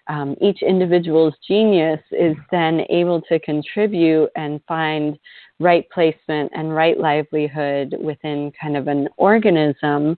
um, 0.07 0.35
each 0.41 0.63
individual's 0.63 1.35
genius 1.47 2.01
is 2.11 2.35
then 2.51 2.81
able 2.89 3.21
to 3.21 3.39
contribute 3.39 4.29
and 4.35 4.59
find 4.67 5.19
right 5.59 5.89
placement 5.89 6.51
and 6.55 6.73
right 6.73 6.97
livelihood 6.97 7.95
within 8.01 8.51
kind 8.59 8.77
of 8.77 8.87
an 8.87 9.09
organism, 9.17 10.17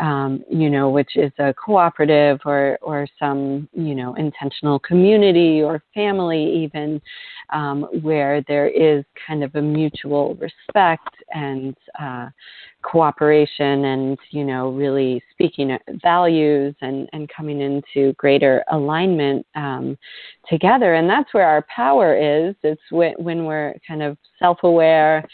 um, 0.00 0.44
you 0.50 0.68
know, 0.68 0.90
which 0.90 1.16
is 1.16 1.30
a 1.38 1.54
cooperative 1.54 2.40
or, 2.44 2.78
or 2.82 3.06
some, 3.18 3.68
you 3.72 3.94
know, 3.94 4.14
intentional 4.14 4.78
community 4.80 5.62
or 5.62 5.82
family, 5.94 6.64
even 6.64 7.00
um, 7.52 7.82
where 8.02 8.42
there 8.48 8.68
is 8.68 9.04
kind 9.26 9.44
of 9.44 9.54
a 9.54 9.62
mutual 9.62 10.34
respect 10.36 11.14
and 11.32 11.76
uh, 12.00 12.28
cooperation 12.82 13.84
and 13.84 14.18
you 14.30 14.42
know 14.42 14.70
really 14.70 15.22
speaking 15.32 15.76
values 16.02 16.74
and 16.80 17.08
and 17.12 17.28
coming 17.28 17.60
into 17.60 18.12
greater 18.14 18.64
alignment 18.72 19.46
um, 19.54 19.98
together. 20.48 20.94
And 20.94 21.08
that's 21.08 21.32
where 21.34 21.46
our 21.46 21.64
power 21.74 22.16
is. 22.16 22.54
It's 22.62 22.80
when, 22.90 23.12
when 23.18 23.44
we're 23.44 23.74
kind 23.86 24.02
of 24.02 24.16
self-aware 24.80 25.24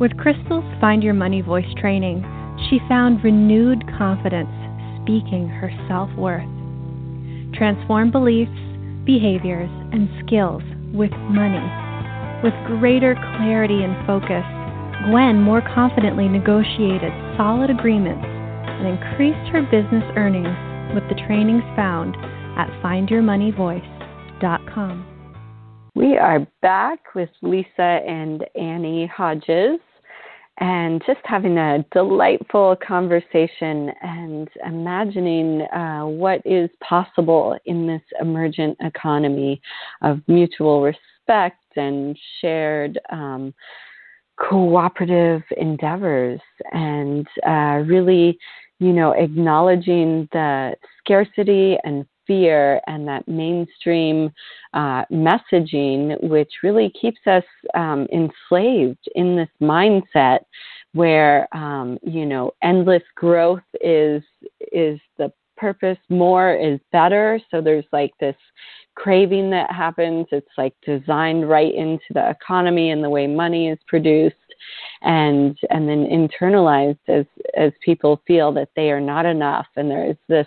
With 0.00 0.16
Crystal's 0.18 0.66
Find 0.80 1.02
Your 1.02 1.14
Money 1.14 1.42
Voice 1.42 1.72
training, 1.78 2.26
she 2.68 2.80
found 2.88 3.22
renewed 3.22 3.86
confidence 3.96 4.50
speaking 5.02 5.46
her 5.46 5.70
self 5.86 6.10
worth. 6.18 6.42
Transform 7.54 8.10
beliefs, 8.10 8.50
behaviors, 9.04 9.70
and 9.92 10.08
skills 10.26 10.62
with 10.92 11.12
money. 11.30 11.62
With 12.42 12.54
greater 12.66 13.14
clarity 13.38 13.84
and 13.84 13.94
focus, 14.06 14.42
Gwen 15.10 15.40
more 15.40 15.60
confidently 15.74 16.28
negotiated 16.28 17.12
solid 17.36 17.70
agreements 17.70 18.24
and 18.24 18.86
increased 18.86 19.50
her 19.50 19.62
business 19.62 20.04
earnings 20.16 20.56
with 20.94 21.02
the 21.08 21.16
trainings 21.26 21.64
found 21.74 22.14
at 22.56 22.68
findyourmoneyvoice.com. 22.82 25.04
We 25.96 26.16
are 26.16 26.46
back 26.60 27.16
with 27.16 27.30
Lisa 27.42 27.98
and 28.06 28.46
Annie 28.54 29.06
Hodges 29.06 29.80
and 30.58 31.02
just 31.06 31.20
having 31.24 31.56
a 31.58 31.84
delightful 31.92 32.76
conversation 32.86 33.90
and 34.02 34.48
imagining 34.64 35.62
uh, 35.62 36.02
what 36.02 36.40
is 36.44 36.70
possible 36.80 37.58
in 37.66 37.88
this 37.88 38.02
emergent 38.20 38.76
economy 38.80 39.60
of 40.02 40.20
mutual 40.28 40.82
respect 40.82 41.56
and 41.76 42.16
shared 42.40 43.00
um, 43.10 43.52
cooperative 44.48 45.42
endeavors 45.56 46.40
and 46.72 47.26
uh, 47.46 47.82
really 47.86 48.38
you 48.78 48.92
know 48.92 49.12
acknowledging 49.12 50.28
the 50.32 50.74
scarcity 51.00 51.76
and 51.84 52.04
fear 52.26 52.80
and 52.86 53.06
that 53.06 53.26
mainstream 53.26 54.30
uh, 54.74 55.04
messaging, 55.06 56.20
which 56.22 56.50
really 56.62 56.92
keeps 57.00 57.20
us 57.26 57.44
um, 57.74 58.06
enslaved 58.12 59.08
in 59.14 59.36
this 59.36 59.48
mindset 59.60 60.40
where 60.92 61.48
um, 61.56 61.98
you 62.02 62.26
know 62.26 62.52
endless 62.62 63.02
growth 63.16 63.62
is 63.80 64.22
is 64.72 65.00
the 65.18 65.32
purpose. 65.56 65.98
More 66.08 66.54
is 66.54 66.80
better. 66.90 67.40
So 67.50 67.60
there's 67.60 67.84
like 67.92 68.12
this 68.20 68.36
craving 68.94 69.50
that 69.50 69.70
happens. 69.70 70.26
It's 70.32 70.46
like 70.58 70.74
designed 70.84 71.48
right 71.48 71.74
into 71.74 72.12
the 72.14 72.30
economy 72.30 72.90
and 72.90 73.02
the 73.02 73.10
way 73.10 73.26
money 73.26 73.68
is 73.68 73.78
produced 73.86 74.36
and 75.02 75.58
and 75.70 75.88
then 75.88 76.06
internalized 76.06 76.98
as 77.08 77.26
as 77.56 77.72
people 77.84 78.22
feel 78.26 78.52
that 78.52 78.68
they 78.76 78.90
are 78.90 79.00
not 79.00 79.26
enough 79.26 79.66
and 79.76 79.90
there 79.90 80.08
is 80.08 80.16
this 80.28 80.46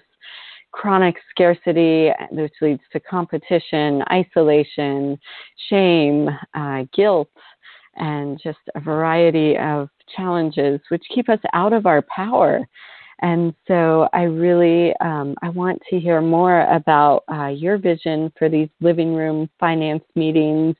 chronic 0.75 1.15
scarcity, 1.29 2.11
which 2.31 2.53
leads 2.61 2.81
to 2.91 2.99
competition, 2.99 4.03
isolation, 4.11 5.17
shame, 5.69 6.29
uh, 6.53 6.83
guilt, 6.93 7.29
and 7.95 8.39
just 8.43 8.59
a 8.75 8.79
variety 8.81 9.57
of 9.57 9.87
challenges 10.15 10.81
which 10.89 11.03
keep 11.13 11.29
us 11.29 11.39
out 11.53 11.71
of 11.71 11.85
our 11.85 12.01
power. 12.13 12.67
And 13.21 13.53
so 13.67 14.09
I 14.13 14.23
really 14.23 14.93
um, 14.97 15.35
I 15.41 15.49
want 15.49 15.81
to 15.89 15.99
hear 15.99 16.21
more 16.21 16.61
about 16.61 17.23
uh, 17.31 17.47
your 17.47 17.77
vision 17.77 18.31
for 18.37 18.49
these 18.49 18.69
living 18.81 19.15
room 19.15 19.49
finance 19.59 20.03
meetings 20.15 20.75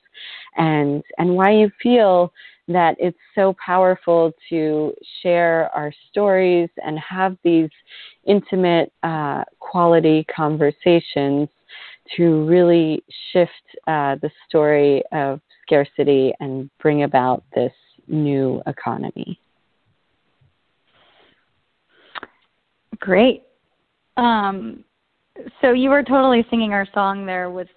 and 0.57 1.03
and 1.17 1.36
why 1.36 1.51
you 1.51 1.71
feel 1.81 2.31
that 2.67 2.95
it's 2.99 3.17
so 3.36 3.55
powerful 3.63 4.33
to 4.49 4.93
share 5.21 5.69
our 5.75 5.93
stories 6.09 6.69
and 6.83 6.97
have 6.97 7.38
these 7.43 7.69
intimate, 8.25 8.91
uh, 9.03 9.43
quality 9.59 10.25
conversations 10.36 11.47
to 12.15 12.45
really 12.45 13.03
shift 13.31 13.51
uh, 13.88 14.15
the 14.21 14.31
story 14.47 15.03
of 15.11 15.39
scarcity 15.61 16.33
and 16.39 16.69
bring 16.79 17.03
about 17.03 17.43
this 17.53 17.73
new 18.07 18.61
economy. 18.67 19.39
Great. 23.00 23.43
Um, 24.18 24.84
so 25.62 25.72
you 25.72 25.89
were 25.89 26.04
totally 26.04 26.46
singing 26.50 26.74
our 26.74 26.88
song 26.93 27.26
there 27.26 27.50
with 27.50 27.68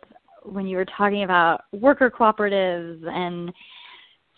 when 0.45 0.66
you 0.66 0.77
were 0.77 0.87
talking 0.87 1.25
about 1.25 1.62
worker 1.73 2.11
cooperatives 2.11 3.07
and 3.07 3.53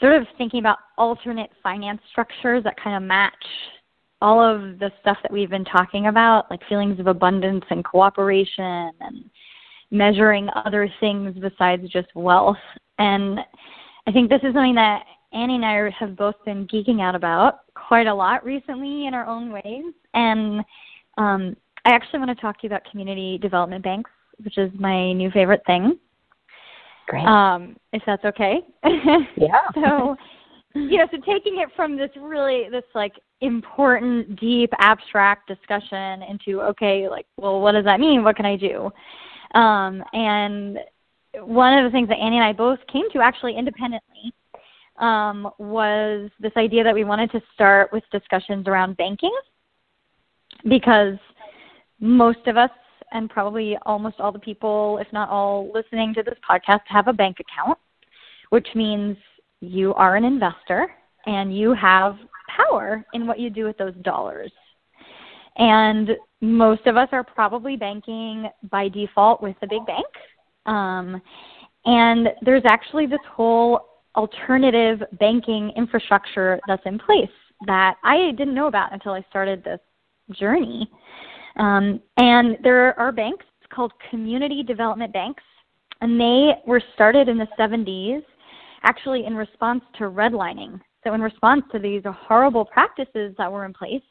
sort 0.00 0.14
of 0.14 0.26
thinking 0.38 0.60
about 0.60 0.78
alternate 0.96 1.50
finance 1.62 2.00
structures 2.10 2.64
that 2.64 2.80
kind 2.82 2.96
of 2.96 3.02
match 3.02 3.34
all 4.22 4.40
of 4.40 4.78
the 4.78 4.90
stuff 5.00 5.16
that 5.22 5.32
we've 5.32 5.50
been 5.50 5.64
talking 5.64 6.06
about, 6.06 6.50
like 6.50 6.60
feelings 6.68 7.00
of 7.00 7.06
abundance 7.06 7.64
and 7.70 7.84
cooperation 7.84 8.90
and 9.00 9.30
measuring 9.90 10.48
other 10.64 10.90
things 11.00 11.34
besides 11.40 11.88
just 11.88 12.08
wealth. 12.14 12.56
And 12.98 13.40
I 14.06 14.12
think 14.12 14.28
this 14.28 14.40
is 14.42 14.54
something 14.54 14.74
that 14.74 15.04
Annie 15.32 15.56
and 15.56 15.64
I 15.64 15.90
have 15.98 16.16
both 16.16 16.34
been 16.44 16.66
geeking 16.66 17.00
out 17.00 17.14
about 17.14 17.60
quite 17.74 18.06
a 18.06 18.14
lot 18.14 18.44
recently 18.44 19.06
in 19.06 19.14
our 19.14 19.26
own 19.26 19.52
ways. 19.52 19.92
And 20.14 20.60
um, 21.18 21.56
I 21.84 21.90
actually 21.90 22.18
want 22.18 22.30
to 22.30 22.40
talk 22.40 22.58
to 22.60 22.64
you 22.64 22.68
about 22.68 22.82
community 22.90 23.38
development 23.38 23.84
banks, 23.84 24.10
which 24.42 24.58
is 24.58 24.70
my 24.78 25.12
new 25.12 25.30
favorite 25.30 25.62
thing. 25.66 25.98
Great. 27.06 27.26
Um, 27.26 27.76
if 27.92 28.02
that's 28.06 28.24
okay. 28.24 28.60
Yeah. 29.36 29.62
so, 29.74 30.16
you 30.74 30.98
know, 30.98 31.06
so 31.10 31.18
taking 31.26 31.58
it 31.60 31.68
from 31.74 31.96
this 31.96 32.10
really 32.20 32.68
this 32.70 32.84
like 32.94 33.14
important, 33.40 34.38
deep, 34.38 34.70
abstract 34.78 35.48
discussion 35.48 36.22
into 36.22 36.60
okay, 36.62 37.08
like, 37.08 37.26
well, 37.36 37.60
what 37.60 37.72
does 37.72 37.84
that 37.84 38.00
mean? 38.00 38.22
What 38.22 38.36
can 38.36 38.46
I 38.46 38.56
do? 38.56 38.90
Um, 39.58 40.04
and 40.12 40.78
one 41.38 41.78
of 41.78 41.84
the 41.84 41.90
things 41.90 42.08
that 42.08 42.18
Annie 42.18 42.36
and 42.36 42.44
I 42.44 42.52
both 42.52 42.78
came 42.92 43.10
to 43.12 43.20
actually 43.20 43.56
independently 43.56 44.32
um, 44.98 45.50
was 45.58 46.30
this 46.40 46.52
idea 46.56 46.84
that 46.84 46.94
we 46.94 47.04
wanted 47.04 47.30
to 47.32 47.40
start 47.54 47.92
with 47.92 48.04
discussions 48.12 48.66
around 48.66 48.96
banking 48.96 49.34
because 50.68 51.16
most 52.00 52.46
of 52.46 52.56
us 52.56 52.70
and 53.12 53.28
probably 53.28 53.76
almost 53.86 54.20
all 54.20 54.32
the 54.32 54.38
people, 54.38 54.98
if 55.00 55.12
not 55.12 55.28
all, 55.28 55.70
listening 55.74 56.14
to 56.14 56.22
this 56.22 56.38
podcast 56.48 56.80
have 56.86 57.08
a 57.08 57.12
bank 57.12 57.38
account, 57.40 57.78
which 58.50 58.68
means 58.74 59.16
you 59.60 59.92
are 59.94 60.16
an 60.16 60.24
investor 60.24 60.88
and 61.26 61.56
you 61.56 61.74
have 61.74 62.16
power 62.56 63.04
in 63.12 63.26
what 63.26 63.38
you 63.38 63.50
do 63.50 63.64
with 63.64 63.76
those 63.78 63.94
dollars. 64.02 64.52
And 65.56 66.10
most 66.40 66.86
of 66.86 66.96
us 66.96 67.08
are 67.12 67.24
probably 67.24 67.76
banking 67.76 68.48
by 68.70 68.88
default 68.88 69.42
with 69.42 69.56
a 69.62 69.66
big 69.66 69.84
bank. 69.86 70.06
Um, 70.66 71.20
and 71.84 72.28
there's 72.42 72.62
actually 72.66 73.06
this 73.06 73.20
whole 73.30 73.89
alternative 74.16 75.02
banking 75.18 75.72
infrastructure 75.76 76.60
that's 76.66 76.82
in 76.86 76.98
place 76.98 77.28
that 77.66 77.96
I 78.02 78.32
didn't 78.32 78.54
know 78.54 78.66
about 78.66 78.92
until 78.92 79.12
I 79.12 79.24
started 79.28 79.62
this 79.62 79.80
journey. 80.32 80.90
Um, 81.56 82.00
and 82.16 82.56
there 82.62 82.98
are 82.98 83.12
banks 83.12 83.44
called 83.72 83.92
community 84.10 84.62
development 84.62 85.12
banks, 85.12 85.42
and 86.00 86.20
they 86.20 86.52
were 86.66 86.82
started 86.94 87.28
in 87.28 87.38
the 87.38 87.48
70s 87.58 88.22
actually 88.82 89.26
in 89.26 89.34
response 89.34 89.82
to 89.98 90.04
redlining. 90.04 90.80
So, 91.04 91.14
in 91.14 91.20
response 91.20 91.62
to 91.72 91.78
these 91.78 92.02
horrible 92.04 92.64
practices 92.64 93.34
that 93.38 93.50
were 93.50 93.64
in 93.64 93.72
place 93.72 94.02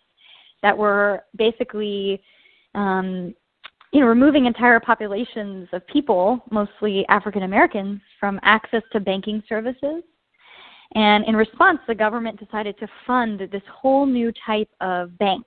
that 0.61 0.77
were 0.77 1.23
basically 1.35 2.21
um, 2.75 3.33
you 3.91 4.01
know, 4.01 4.07
removing 4.07 4.45
entire 4.45 4.79
populations 4.79 5.67
of 5.73 5.85
people, 5.87 6.43
mostly 6.51 7.05
African 7.09 7.43
Americans, 7.43 8.01
from 8.19 8.39
access 8.43 8.83
to 8.91 8.99
banking 8.99 9.41
services. 9.49 10.03
And 10.95 11.25
in 11.25 11.35
response, 11.35 11.79
the 11.87 11.95
government 11.95 12.39
decided 12.39 12.77
to 12.79 12.87
fund 13.05 13.39
this 13.51 13.61
whole 13.71 14.05
new 14.05 14.31
type 14.45 14.69
of 14.81 15.17
bank 15.17 15.45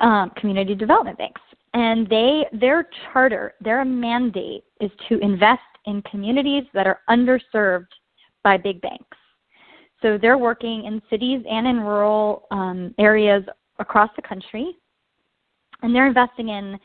um, 0.00 0.30
community 0.36 0.74
development 0.74 1.18
banks. 1.18 1.40
And 1.74 2.08
they 2.08 2.46
their 2.52 2.88
charter, 3.12 3.54
their 3.60 3.84
mandate 3.84 4.64
is 4.80 4.90
to 5.08 5.18
invest 5.18 5.60
in 5.86 6.02
communities 6.02 6.64
that 6.74 6.86
are 6.86 7.00
underserved 7.10 7.88
by 8.42 8.56
big 8.56 8.80
banks. 8.80 9.16
So 10.02 10.16
they're 10.16 10.38
working 10.38 10.84
in 10.84 11.02
cities 11.10 11.42
and 11.48 11.66
in 11.66 11.80
rural 11.80 12.46
um, 12.50 12.94
areas 12.98 13.44
across 13.78 14.10
the 14.16 14.22
country, 14.22 14.76
and 15.82 15.94
they're 15.94 16.06
investing 16.06 16.48
in 16.48 16.78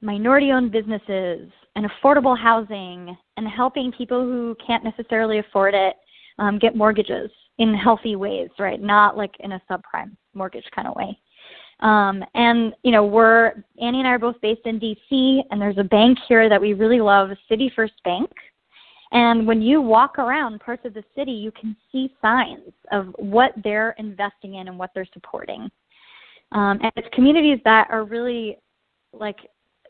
minority-owned 0.00 0.70
businesses 0.72 1.50
and 1.76 1.86
affordable 1.86 2.38
housing 2.38 3.16
and 3.36 3.48
helping 3.48 3.92
people 3.92 4.20
who 4.20 4.56
can't 4.64 4.84
necessarily 4.84 5.38
afford 5.38 5.74
it 5.74 5.94
um, 6.38 6.58
get 6.58 6.76
mortgages 6.76 7.30
in 7.58 7.74
healthy 7.74 8.16
ways, 8.16 8.48
right? 8.58 8.80
Not 8.80 9.16
like 9.16 9.32
in 9.40 9.52
a 9.52 9.62
subprime 9.70 10.16
mortgage 10.34 10.64
kind 10.74 10.88
of 10.88 10.94
way. 10.94 11.18
Um, 11.80 12.24
and 12.34 12.74
you 12.82 12.90
know, 12.90 13.04
we're 13.04 13.64
Annie 13.80 13.98
and 13.98 14.08
I 14.08 14.12
are 14.12 14.18
both 14.18 14.40
based 14.40 14.66
in 14.66 14.80
DC, 14.80 15.40
and 15.50 15.60
there's 15.60 15.78
a 15.78 15.84
bank 15.84 16.18
here 16.28 16.48
that 16.48 16.60
we 16.60 16.72
really 16.72 17.00
love, 17.00 17.30
City 17.48 17.70
First 17.74 17.94
Bank. 18.04 18.30
And 19.12 19.46
when 19.46 19.62
you 19.62 19.80
walk 19.80 20.18
around 20.18 20.60
parts 20.60 20.84
of 20.84 20.92
the 20.92 21.04
city, 21.16 21.32
you 21.32 21.50
can 21.52 21.76
see 21.90 22.12
signs 22.20 22.72
of 22.92 23.14
what 23.18 23.52
they're 23.64 23.94
investing 23.98 24.56
in 24.56 24.68
and 24.68 24.78
what 24.78 24.90
they're 24.94 25.08
supporting. 25.12 25.70
Um, 26.52 26.78
and 26.82 26.92
it's 26.96 27.08
communities 27.14 27.58
that 27.64 27.88
are 27.90 28.04
really 28.04 28.58
like 29.12 29.38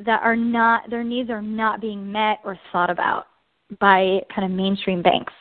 that 0.04 0.22
are 0.22 0.36
not 0.36 0.88
their 0.90 1.04
needs 1.04 1.30
are 1.30 1.42
not 1.42 1.80
being 1.80 2.10
met 2.10 2.38
or 2.44 2.58
thought 2.72 2.90
about 2.90 3.26
by 3.80 4.20
kind 4.34 4.50
of 4.50 4.56
mainstream 4.56 5.02
banks. 5.02 5.32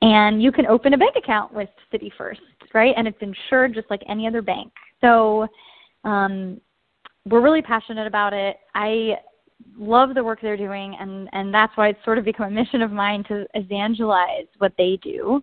And 0.00 0.42
you 0.42 0.52
can 0.52 0.66
open 0.66 0.94
a 0.94 0.98
bank 0.98 1.16
account 1.16 1.52
with 1.52 1.68
City 1.90 2.12
First, 2.16 2.40
right? 2.72 2.94
And 2.96 3.08
it's 3.08 3.18
insured 3.20 3.74
just 3.74 3.90
like 3.90 4.02
any 4.08 4.26
other 4.26 4.42
bank. 4.42 4.72
So 5.00 5.48
um, 6.04 6.60
we're 7.26 7.42
really 7.42 7.62
passionate 7.62 8.06
about 8.06 8.32
it. 8.32 8.56
I 8.74 9.18
love 9.76 10.14
the 10.14 10.22
work 10.22 10.40
they're 10.40 10.56
doing, 10.56 10.96
and 11.00 11.28
and 11.32 11.52
that's 11.52 11.76
why 11.76 11.88
it's 11.88 12.04
sort 12.04 12.18
of 12.18 12.24
become 12.24 12.46
a 12.46 12.50
mission 12.50 12.82
of 12.82 12.92
mine 12.92 13.24
to 13.24 13.46
evangelize 13.54 14.46
what 14.58 14.72
they 14.78 14.98
do, 15.02 15.42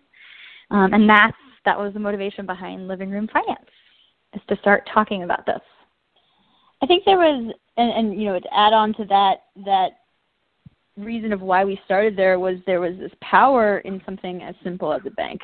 um, 0.70 0.92
and 0.94 1.08
that's 1.08 1.36
that 1.64 1.78
was 1.78 1.92
the 1.92 2.00
motivation 2.00 2.46
behind 2.46 2.88
Living 2.88 3.10
Room 3.10 3.28
Finance, 3.32 3.68
is 4.34 4.42
to 4.48 4.56
start 4.56 4.88
talking 4.92 5.22
about 5.22 5.44
this. 5.46 5.60
I 6.82 6.86
think 6.86 7.04
there 7.04 7.18
was, 7.18 7.54
and, 7.76 7.90
and 7.92 8.20
you 8.20 8.26
know, 8.26 8.38
to 8.38 8.54
add 8.54 8.72
on 8.72 8.92
to 8.94 9.04
that, 9.06 9.44
that 9.64 9.90
reason 10.96 11.32
of 11.32 11.40
why 11.40 11.64
we 11.64 11.80
started 11.84 12.16
there 12.16 12.38
was 12.38 12.56
there 12.66 12.80
was 12.80 12.96
this 12.98 13.12
power 13.20 13.78
in 13.80 14.00
something 14.06 14.42
as 14.42 14.54
simple 14.64 14.92
as 14.92 15.02
a 15.06 15.10
bank 15.10 15.40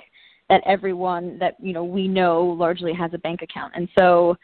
that 0.49 0.63
everyone 0.67 1.39
that 1.39 1.57
you 1.61 1.73
know 1.73 1.85
we 1.85 2.09
know 2.09 2.45
largely 2.45 2.93
has 2.93 3.13
a 3.15 3.19
bank 3.19 3.43
account, 3.43 3.73
and 3.77 3.89
so 3.99 4.37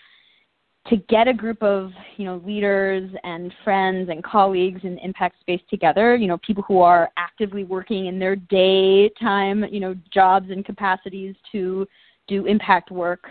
to 0.88 0.96
get 1.08 1.28
a 1.28 1.34
group 1.34 1.62
of 1.62 1.92
you 2.16 2.24
know 2.24 2.42
leaders 2.46 3.10
and 3.24 3.52
friends 3.64 4.08
and 4.10 4.22
colleagues 4.22 4.80
in 4.84 4.94
the 4.94 5.04
impact 5.04 5.40
space 5.40 5.60
together 5.68 6.14
you 6.16 6.26
know 6.26 6.38
people 6.38 6.62
who 6.64 6.80
are 6.80 7.10
actively 7.16 7.64
working 7.64 8.06
in 8.06 8.18
their 8.18 8.36
daytime 8.36 9.64
you 9.70 9.80
know 9.80 9.94
jobs 10.12 10.50
and 10.50 10.64
capacities 10.64 11.34
to 11.52 11.86
do 12.26 12.46
impact 12.46 12.90
work 12.90 13.28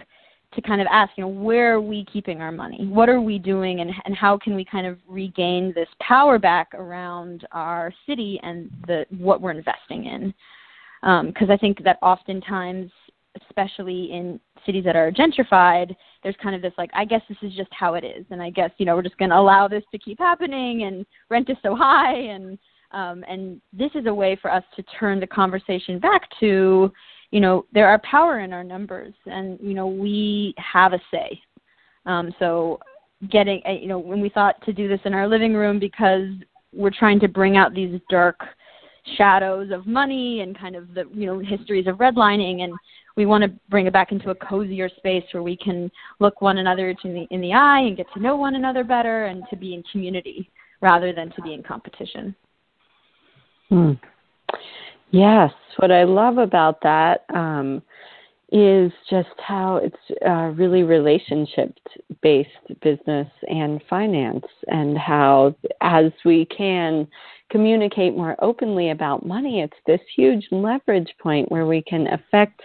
to 0.53 0.61
kind 0.61 0.81
of 0.81 0.87
ask 0.89 1.11
you 1.17 1.23
know 1.23 1.27
where 1.27 1.75
are 1.75 1.81
we 1.81 2.05
keeping 2.11 2.41
our 2.41 2.51
money? 2.51 2.87
What 2.87 3.09
are 3.09 3.21
we 3.21 3.37
doing 3.37 3.81
and 3.81 3.91
and 4.05 4.15
how 4.15 4.37
can 4.37 4.55
we 4.55 4.65
kind 4.65 4.87
of 4.87 4.97
regain 5.07 5.73
this 5.75 5.89
power 6.01 6.39
back 6.39 6.69
around 6.73 7.45
our 7.51 7.93
city 8.05 8.39
and 8.43 8.71
the 8.87 9.05
what 9.17 9.41
we're 9.41 9.51
investing 9.51 10.05
in? 10.05 10.33
Because 11.01 11.49
um, 11.49 11.51
i 11.51 11.57
think 11.57 11.83
that 11.83 11.97
oftentimes 12.01 12.91
especially 13.49 14.11
in 14.11 14.39
cities 14.65 14.83
that 14.83 14.95
are 14.95 15.11
gentrified, 15.11 15.95
there's 16.23 16.35
kind 16.41 16.55
of 16.55 16.61
this 16.61 16.73
like, 16.77 16.89
I 16.93 17.05
guess 17.05 17.21
this 17.29 17.37
is 17.41 17.53
just 17.53 17.69
how 17.71 17.93
it 17.93 18.03
is, 18.03 18.25
and 18.29 18.41
I 18.41 18.49
guess 18.49 18.71
you 18.77 18.85
know 18.85 18.95
we're 18.95 19.03
just 19.03 19.17
going 19.17 19.29
to 19.29 19.37
allow 19.37 19.67
this 19.67 19.83
to 19.91 19.99
keep 19.99 20.19
happening, 20.19 20.83
and 20.83 21.05
rent 21.29 21.49
is 21.49 21.57
so 21.61 21.75
high, 21.75 22.15
and 22.15 22.57
um, 22.91 23.23
and 23.27 23.61
this 23.73 23.91
is 23.95 24.05
a 24.05 24.13
way 24.13 24.37
for 24.41 24.51
us 24.51 24.63
to 24.75 24.83
turn 24.99 25.19
the 25.19 25.27
conversation 25.27 25.99
back 25.99 26.23
to, 26.39 26.91
you 27.31 27.39
know, 27.39 27.65
there 27.73 27.87
are 27.87 27.99
power 27.99 28.39
in 28.39 28.53
our 28.53 28.63
numbers, 28.63 29.13
and 29.25 29.59
you 29.61 29.73
know 29.73 29.87
we 29.87 30.53
have 30.57 30.93
a 30.93 30.99
say. 31.11 31.39
Um, 32.05 32.33
so 32.39 32.79
getting, 33.29 33.61
uh, 33.67 33.71
you 33.71 33.87
know, 33.87 33.99
when 33.99 34.21
we 34.21 34.29
thought 34.29 34.63
to 34.65 34.73
do 34.73 34.87
this 34.87 35.01
in 35.05 35.13
our 35.13 35.27
living 35.27 35.53
room 35.53 35.79
because 35.79 36.29
we're 36.73 36.91
trying 36.91 37.19
to 37.19 37.27
bring 37.27 37.57
out 37.57 37.73
these 37.73 37.99
dark 38.09 38.39
shadows 39.17 39.71
of 39.71 39.87
money 39.87 40.41
and 40.41 40.57
kind 40.57 40.75
of 40.75 40.93
the 40.93 41.05
you 41.13 41.25
know 41.25 41.39
histories 41.39 41.87
of 41.87 41.95
redlining 41.95 42.61
and 42.61 42.73
we 43.15 43.25
want 43.25 43.41
to 43.41 43.49
bring 43.69 43.87
it 43.87 43.93
back 43.93 44.11
into 44.11 44.29
a 44.29 44.35
cozier 44.35 44.89
space 44.97 45.23
where 45.31 45.41
we 45.41 45.55
can 45.57 45.89
look 46.19 46.41
one 46.41 46.57
another 46.59 46.89
in 47.03 47.13
the, 47.13 47.25
in 47.31 47.41
the 47.41 47.53
eye 47.53 47.79
and 47.79 47.97
get 47.97 48.05
to 48.13 48.19
know 48.19 48.35
one 48.35 48.55
another 48.55 48.83
better 48.83 49.25
and 49.25 49.43
to 49.49 49.55
be 49.55 49.73
in 49.73 49.81
community 49.91 50.49
rather 50.81 51.13
than 51.13 51.31
to 51.31 51.41
be 51.41 51.53
in 51.53 51.63
competition. 51.63 52.35
Hmm. 53.69 53.93
Yes, 55.11 55.51
what 55.77 55.91
I 55.91 56.03
love 56.03 56.37
about 56.37 56.81
that 56.81 57.25
um, 57.33 57.81
is 58.51 58.91
just 59.09 59.29
how 59.39 59.77
it's 59.77 60.21
uh, 60.25 60.51
really 60.55 60.83
relationship 60.83 61.77
based 62.21 62.49
business 62.81 63.27
and 63.47 63.81
finance, 63.89 64.45
and 64.67 64.97
how 64.97 65.55
as 65.81 66.11
we 66.25 66.45
can 66.45 67.07
communicate 67.49 68.15
more 68.15 68.35
openly 68.39 68.89
about 68.89 69.25
money, 69.25 69.61
it's 69.61 69.77
this 69.85 70.01
huge 70.15 70.45
leverage 70.51 71.13
point 71.19 71.51
where 71.51 71.65
we 71.65 71.81
can 71.81 72.07
affect 72.07 72.61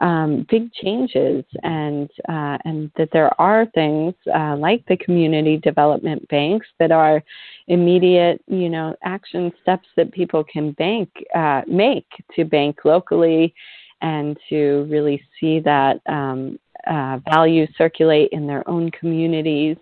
um, 0.00 0.46
big 0.50 0.72
changes, 0.72 1.44
and 1.62 2.10
uh, 2.28 2.58
and 2.64 2.90
that 2.96 3.08
there 3.12 3.30
are 3.40 3.66
things 3.74 4.14
uh, 4.34 4.56
like 4.56 4.84
the 4.86 4.96
community 4.98 5.56
development 5.56 6.26
banks 6.28 6.66
that 6.78 6.92
are 6.92 7.22
immediate, 7.68 8.42
you 8.46 8.68
know, 8.68 8.94
action 9.02 9.52
steps 9.62 9.88
that 9.96 10.12
people 10.12 10.44
can 10.44 10.72
bank 10.72 11.08
uh, 11.34 11.62
make 11.66 12.06
to 12.36 12.44
bank 12.44 12.84
locally 12.84 13.54
and 14.00 14.38
to 14.48 14.86
really 14.88 15.20
see 15.40 15.58
that 15.58 16.00
um, 16.06 16.58
uh, 16.86 17.18
value 17.28 17.66
circulate 17.76 18.28
in 18.32 18.46
their 18.46 18.68
own 18.68 18.90
communities 18.92 19.76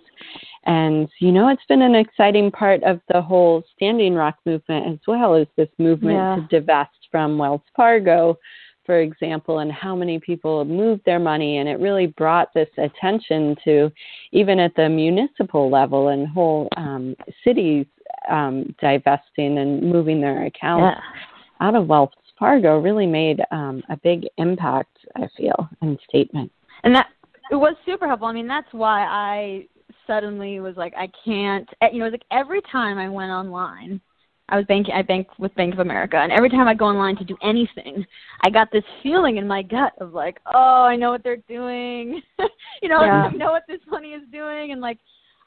and, 0.67 1.09
you 1.21 1.33
know, 1.33 1.49
it's 1.49 1.65
been 1.69 1.83
an 1.83 1.95
exciting 1.95 2.51
part 2.51 2.83
of 2.83 3.01
the 3.13 3.23
whole 3.23 3.63
Standing 3.75 4.15
Rock 4.15 4.37
movement 4.45 4.87
as 4.87 4.99
well 5.07 5.35
as 5.35 5.47
this 5.57 5.69
movement 5.79 6.17
yeah. 6.17 6.37
to 6.37 6.61
divest 6.61 6.91
from 7.11 7.39
Wells 7.39 7.63
Fargo, 7.75 8.39
for 8.85 9.01
example, 9.01 9.61
and 9.61 9.73
how 9.73 9.97
many 9.97 10.19
people 10.19 10.59
have 10.59 10.69
moved 10.69 11.03
their 11.05 11.19
money. 11.19 11.59
And 11.59 11.69
it 11.69 11.81
really 11.81 12.09
brought 12.09 12.53
this 12.53 12.69
attention 12.79 13.57
to 13.65 13.91
even 14.33 14.59
at 14.59 14.75
the 14.77 14.89
municipal 14.89 15.71
level 15.71 16.09
and 16.09 16.29
whole 16.29 16.69
um, 16.77 17.17
cities 17.43 17.87
um, 18.29 18.75
divesting 18.81 19.59
and 19.59 19.83
moving 19.83 20.21
their 20.21 20.47
accounts 20.47 21.01
yeah. 21.01 21.67
out 21.67 21.75
of 21.75 21.87
Wells 21.87 22.11
Fargo 22.39 22.79
really 22.79 23.07
made 23.07 23.41
um, 23.51 23.83
a 23.89 23.97
big 23.97 24.27
impact, 24.37 24.99
I 25.17 25.27
feel, 25.37 25.69
in 25.81 25.97
statement. 26.09 26.53
And 26.85 26.95
that 26.95 27.07
it 27.51 27.57
was 27.57 27.75
super 27.87 28.07
helpful. 28.07 28.29
I 28.29 28.33
mean, 28.33 28.49
that's 28.49 28.73
why 28.73 29.05
I 29.05 29.67
suddenly 30.07 30.61
was 30.61 30.77
like, 30.77 30.95
I 30.97 31.09
can't. 31.25 31.69
Eh, 31.83 31.89
you 31.93 31.99
know, 31.99 32.07
it 32.07 32.13
was 32.13 32.21
like 32.21 32.39
every 32.39 32.61
time 32.73 32.99
I 32.99 33.09
went 33.09 33.31
online, 33.31 34.01
I 34.49 34.57
was 34.57 34.65
banking. 34.67 34.95
I 34.95 35.03
banked 35.03 35.39
with 35.39 35.55
Bank 35.55 35.75
of 35.75 35.81
America, 35.81 36.17
and 36.17 36.33
every 36.33 36.49
time 36.49 36.69
I 36.69 36.75
go 36.75 36.87
online 36.87 37.17
to 37.17 37.25
do 37.25 37.37
anything, 37.43 38.05
I 38.43 38.51
got 38.51 38.71
this 38.71 38.85
feeling 39.03 39.39
in 39.39 39.47
my 39.47 39.63
gut 39.63 39.93
of 39.99 40.13
like, 40.13 40.39
oh, 40.55 40.85
I 40.85 40.97
know 40.97 41.11
what 41.11 41.23
they're 41.25 41.43
doing. 41.49 42.23
you 42.83 42.89
know, 42.89 43.03
yeah. 43.03 43.25
I 43.25 43.33
know 43.33 43.51
what 43.51 43.65
this 43.69 43.81
money 43.89 44.11
is 44.11 44.23
doing, 44.31 44.73
and 44.73 44.81
like, 44.81 44.99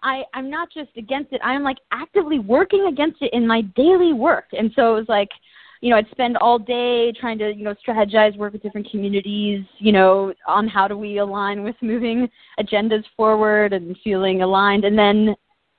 I 0.03 0.24
I'm 0.34 0.49
not 0.49 0.70
just 0.74 0.89
against 0.97 1.32
it. 1.32 1.41
I'm 1.43 1.64
like 1.64 1.78
actively 1.91 2.39
working 2.39 2.88
against 2.91 3.22
it 3.22 3.32
in 3.34 3.47
my 3.47 3.62
daily 3.76 4.14
work, 4.14 4.45
and 4.51 4.72
so 4.76 4.95
it 4.95 4.99
was 4.99 5.10
like 5.10 5.30
you 5.82 5.89
know, 5.89 5.95
I'd 5.95 6.09
spend 6.11 6.38
all 6.38 6.59
day 6.59 7.13
trying 7.13 7.38
to, 7.39 7.53
you 7.53 7.63
know, 7.63 7.75
strategize, 7.88 8.38
work 8.38 8.53
with 8.53 8.61
different 8.61 8.89
communities, 8.91 9.63
you 9.77 9.91
know, 9.91 10.34
on 10.47 10.67
how 10.67 10.88
do 10.88 10.97
we 10.97 11.19
align 11.19 11.63
with 11.63 11.75
moving 11.82 12.27
agendas 12.59 13.03
forward 13.15 13.71
and 13.71 13.95
feeling 14.03 14.41
aligned. 14.41 14.84
And 14.84 14.97
then 14.97 15.36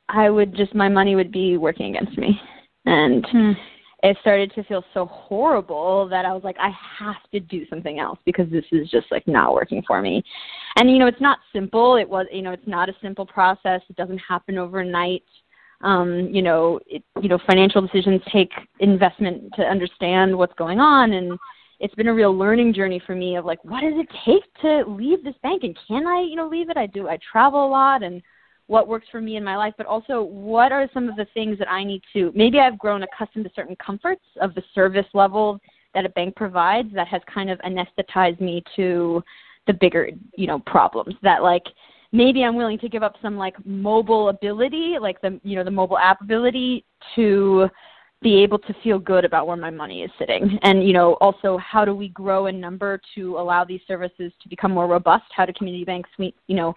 I 0.08 0.30
would 0.30 0.56
just, 0.56 0.74
my 0.74 0.88
money 0.88 1.16
would 1.16 1.30
be 1.30 1.56
working 1.58 1.94
against 1.94 2.16
me. 2.18 2.40
And 2.86 3.26
hmm. 3.30 3.52
it 4.02 4.16
started 4.22 4.52
to 4.54 4.64
feel 4.64 4.82
so 4.94 5.04
horrible 5.04 6.08
that 6.08 6.24
I 6.24 6.32
was 6.32 6.44
like, 6.44 6.56
I 6.58 6.70
have 6.98 7.22
to 7.32 7.40
do 7.40 7.66
something 7.68 7.98
else 7.98 8.18
because 8.24 8.50
this 8.50 8.64
is 8.72 8.88
just 8.88 9.06
like 9.10 9.28
not 9.28 9.52
working 9.52 9.82
for 9.86 10.00
me. 10.00 10.24
And, 10.76 10.90
you 10.90 10.98
know, 10.98 11.06
it's 11.06 11.20
not 11.20 11.40
simple. 11.52 11.96
It 11.96 12.08
was, 12.08 12.26
you 12.32 12.40
know, 12.40 12.52
it's 12.52 12.66
not 12.66 12.88
a 12.88 12.94
simple 13.02 13.26
process. 13.26 13.82
It 13.90 13.96
doesn't 13.96 14.18
happen 14.18 14.56
overnight 14.56 15.24
um, 15.82 16.28
you 16.30 16.42
know, 16.42 16.80
it, 16.86 17.02
you 17.22 17.28
know, 17.28 17.38
financial 17.46 17.80
decisions 17.80 18.20
take 18.32 18.50
investment 18.80 19.52
to 19.56 19.62
understand 19.62 20.36
what's 20.36 20.54
going 20.54 20.80
on, 20.80 21.12
and 21.12 21.38
it's 21.78 21.94
been 21.94 22.08
a 22.08 22.14
real 22.14 22.36
learning 22.36 22.74
journey 22.74 23.02
for 23.06 23.14
me 23.14 23.36
of 23.36 23.44
like, 23.44 23.64
what 23.64 23.80
does 23.80 23.94
it 23.94 24.08
take 24.26 24.42
to 24.62 24.84
leave 24.90 25.24
this 25.24 25.34
bank, 25.42 25.62
and 25.62 25.76
can 25.88 26.06
I, 26.06 26.20
you 26.20 26.36
know, 26.36 26.48
leave 26.48 26.70
it? 26.70 26.76
I 26.76 26.86
do. 26.86 27.08
I 27.08 27.18
travel 27.32 27.66
a 27.66 27.68
lot, 27.68 28.02
and 28.02 28.22
what 28.70 28.86
works 28.86 29.08
for 29.10 29.20
me 29.20 29.36
in 29.36 29.42
my 29.42 29.56
life, 29.56 29.74
but 29.76 29.86
also 29.86 30.22
what 30.22 30.70
are 30.70 30.88
some 30.94 31.08
of 31.08 31.16
the 31.16 31.26
things 31.34 31.58
that 31.58 31.68
I 31.68 31.82
need 31.82 32.02
to. 32.12 32.30
Maybe 32.36 32.60
I've 32.60 32.78
grown 32.78 33.02
accustomed 33.02 33.44
to 33.44 33.50
certain 33.56 33.76
comforts 33.84 34.22
of 34.40 34.54
the 34.54 34.62
service 34.76 35.06
level 35.12 35.58
that 35.92 36.06
a 36.06 36.10
bank 36.10 36.36
provides 36.36 36.88
that 36.94 37.08
has 37.08 37.20
kind 37.32 37.50
of 37.50 37.58
anesthetized 37.60 38.40
me 38.40 38.62
to 38.76 39.24
the 39.66 39.72
bigger, 39.72 40.10
you 40.36 40.46
know, 40.46 40.60
problems 40.60 41.16
that 41.22 41.42
like 41.42 41.64
maybe 42.12 42.42
I'm 42.44 42.56
willing 42.56 42.78
to 42.80 42.88
give 42.88 43.02
up 43.02 43.14
some 43.22 43.36
like 43.36 43.54
mobile 43.64 44.28
ability, 44.28 44.96
like 45.00 45.20
the 45.20 45.40
you 45.42 45.56
know 45.56 45.64
the 45.64 45.70
mobile 45.70 45.98
app 45.98 46.20
ability 46.20 46.84
to 47.16 47.68
be 48.22 48.42
able 48.42 48.58
to 48.58 48.74
feel 48.82 48.98
good 48.98 49.24
about 49.24 49.46
where 49.46 49.56
my 49.56 49.70
money 49.70 50.02
is 50.02 50.10
sitting. 50.18 50.58
And 50.62 50.86
you 50.86 50.92
know 50.92 51.14
also 51.14 51.58
how 51.58 51.84
do 51.84 51.94
we 51.94 52.08
grow 52.08 52.46
in 52.46 52.60
number 52.60 53.00
to 53.14 53.38
allow 53.38 53.64
these 53.64 53.80
services 53.86 54.32
to 54.42 54.48
become 54.48 54.72
more 54.72 54.86
robust? 54.86 55.24
How 55.34 55.46
do 55.46 55.52
community 55.52 55.84
banks 55.84 56.10
you 56.18 56.56
know 56.56 56.74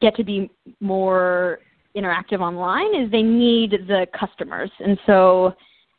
get 0.00 0.16
to 0.16 0.24
be 0.24 0.50
more 0.80 1.58
interactive 1.96 2.40
online? 2.40 2.94
Is 2.94 3.10
they 3.10 3.22
need 3.22 3.72
the 3.88 4.06
customers, 4.18 4.70
and 4.80 4.98
so 5.06 5.54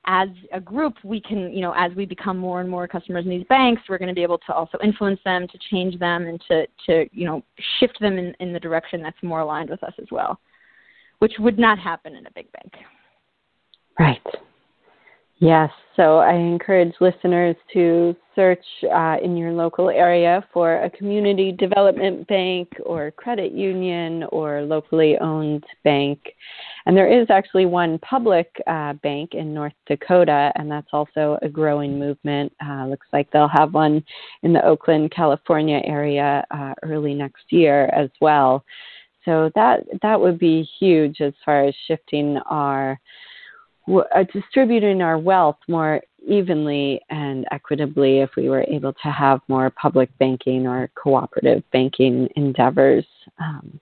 as 0.05 0.29
a 0.51 0.59
group, 0.59 0.95
we 1.03 1.21
can, 1.21 1.53
you 1.53 1.61
know, 1.61 1.73
as 1.77 1.91
we 1.95 2.05
become 2.05 2.37
more 2.37 2.59
and 2.59 2.69
more 2.69 2.87
customers 2.87 3.23
in 3.25 3.29
these 3.29 3.45
banks, 3.49 3.83
we're 3.87 3.99
going 3.99 4.09
to 4.09 4.15
be 4.15 4.23
able 4.23 4.39
to 4.39 4.53
also 4.53 4.77
influence 4.83 5.19
them, 5.23 5.47
to 5.47 5.59
change 5.69 5.99
them, 5.99 6.25
and 6.25 6.41
to, 6.47 6.65
to 6.87 7.07
you 7.11 7.25
know, 7.25 7.43
shift 7.79 7.99
them 7.99 8.17
in, 8.17 8.33
in 8.39 8.51
the 8.51 8.59
direction 8.59 9.01
that's 9.01 9.21
more 9.21 9.41
aligned 9.41 9.69
with 9.69 9.83
us 9.83 9.93
as 9.99 10.07
well, 10.11 10.39
which 11.19 11.33
would 11.37 11.59
not 11.59 11.77
happen 11.77 12.15
in 12.15 12.25
a 12.25 12.31
big 12.31 12.51
bank. 12.51 12.73
Right. 13.99 14.21
Yes, 15.43 15.71
so 15.95 16.19
I 16.19 16.33
encourage 16.33 16.93
listeners 17.01 17.55
to 17.73 18.15
search 18.35 18.63
uh, 18.93 19.17
in 19.23 19.35
your 19.35 19.51
local 19.53 19.89
area 19.89 20.47
for 20.53 20.83
a 20.83 20.89
community 20.91 21.51
development 21.51 22.27
bank 22.27 22.69
or 22.85 23.09
credit 23.09 23.51
union 23.51 24.23
or 24.25 24.61
locally 24.61 25.17
owned 25.17 25.63
bank. 25.83 26.19
And 26.85 26.95
there 26.95 27.11
is 27.11 27.25
actually 27.31 27.65
one 27.65 27.97
public 28.07 28.55
uh, 28.67 28.93
bank 29.01 29.33
in 29.33 29.51
North 29.51 29.73
Dakota, 29.87 30.51
and 30.57 30.69
that's 30.69 30.89
also 30.93 31.39
a 31.41 31.49
growing 31.49 31.97
movement. 31.97 32.53
Uh, 32.63 32.85
looks 32.85 33.07
like 33.11 33.31
they'll 33.31 33.47
have 33.47 33.73
one 33.73 34.03
in 34.43 34.53
the 34.53 34.63
Oakland, 34.63 35.09
California 35.09 35.81
area 35.85 36.45
uh, 36.51 36.75
early 36.83 37.15
next 37.15 37.45
year 37.49 37.85
as 37.87 38.11
well. 38.21 38.63
so 39.25 39.49
that 39.55 39.81
that 40.03 40.19
would 40.21 40.37
be 40.37 40.67
huge 40.79 41.19
as 41.19 41.33
far 41.43 41.63
as 41.65 41.73
shifting 41.87 42.37
our 42.45 42.99
uh, 43.87 44.23
distributing 44.33 45.01
our 45.01 45.17
wealth 45.17 45.57
more 45.67 46.01
evenly 46.27 47.01
and 47.09 47.47
equitably 47.51 48.19
if 48.19 48.29
we 48.37 48.47
were 48.49 48.63
able 48.67 48.93
to 48.93 49.09
have 49.09 49.41
more 49.47 49.71
public 49.71 50.15
banking 50.19 50.67
or 50.67 50.91
cooperative 51.01 51.63
banking 51.71 52.29
endeavors. 52.35 53.05
Um, 53.39 53.79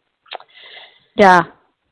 yeah. 1.16 1.42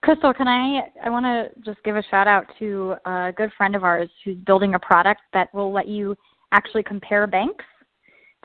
Crystal, 0.03 0.31
can 0.33 0.47
I? 0.47 0.89
I 1.03 1.09
want 1.09 1.25
to 1.25 1.49
just 1.65 1.83
give 1.83 1.97
a 1.97 2.03
shout 2.03 2.27
out 2.27 2.45
to 2.59 2.95
a 3.05 3.33
good 3.35 3.51
friend 3.57 3.75
of 3.75 3.83
ours 3.83 4.09
who's 4.23 4.37
building 4.37 4.75
a 4.75 4.79
product 4.79 5.19
that 5.33 5.51
will 5.53 5.73
let 5.73 5.87
you 5.87 6.15
actually 6.53 6.83
compare 6.83 7.27
banks 7.27 7.65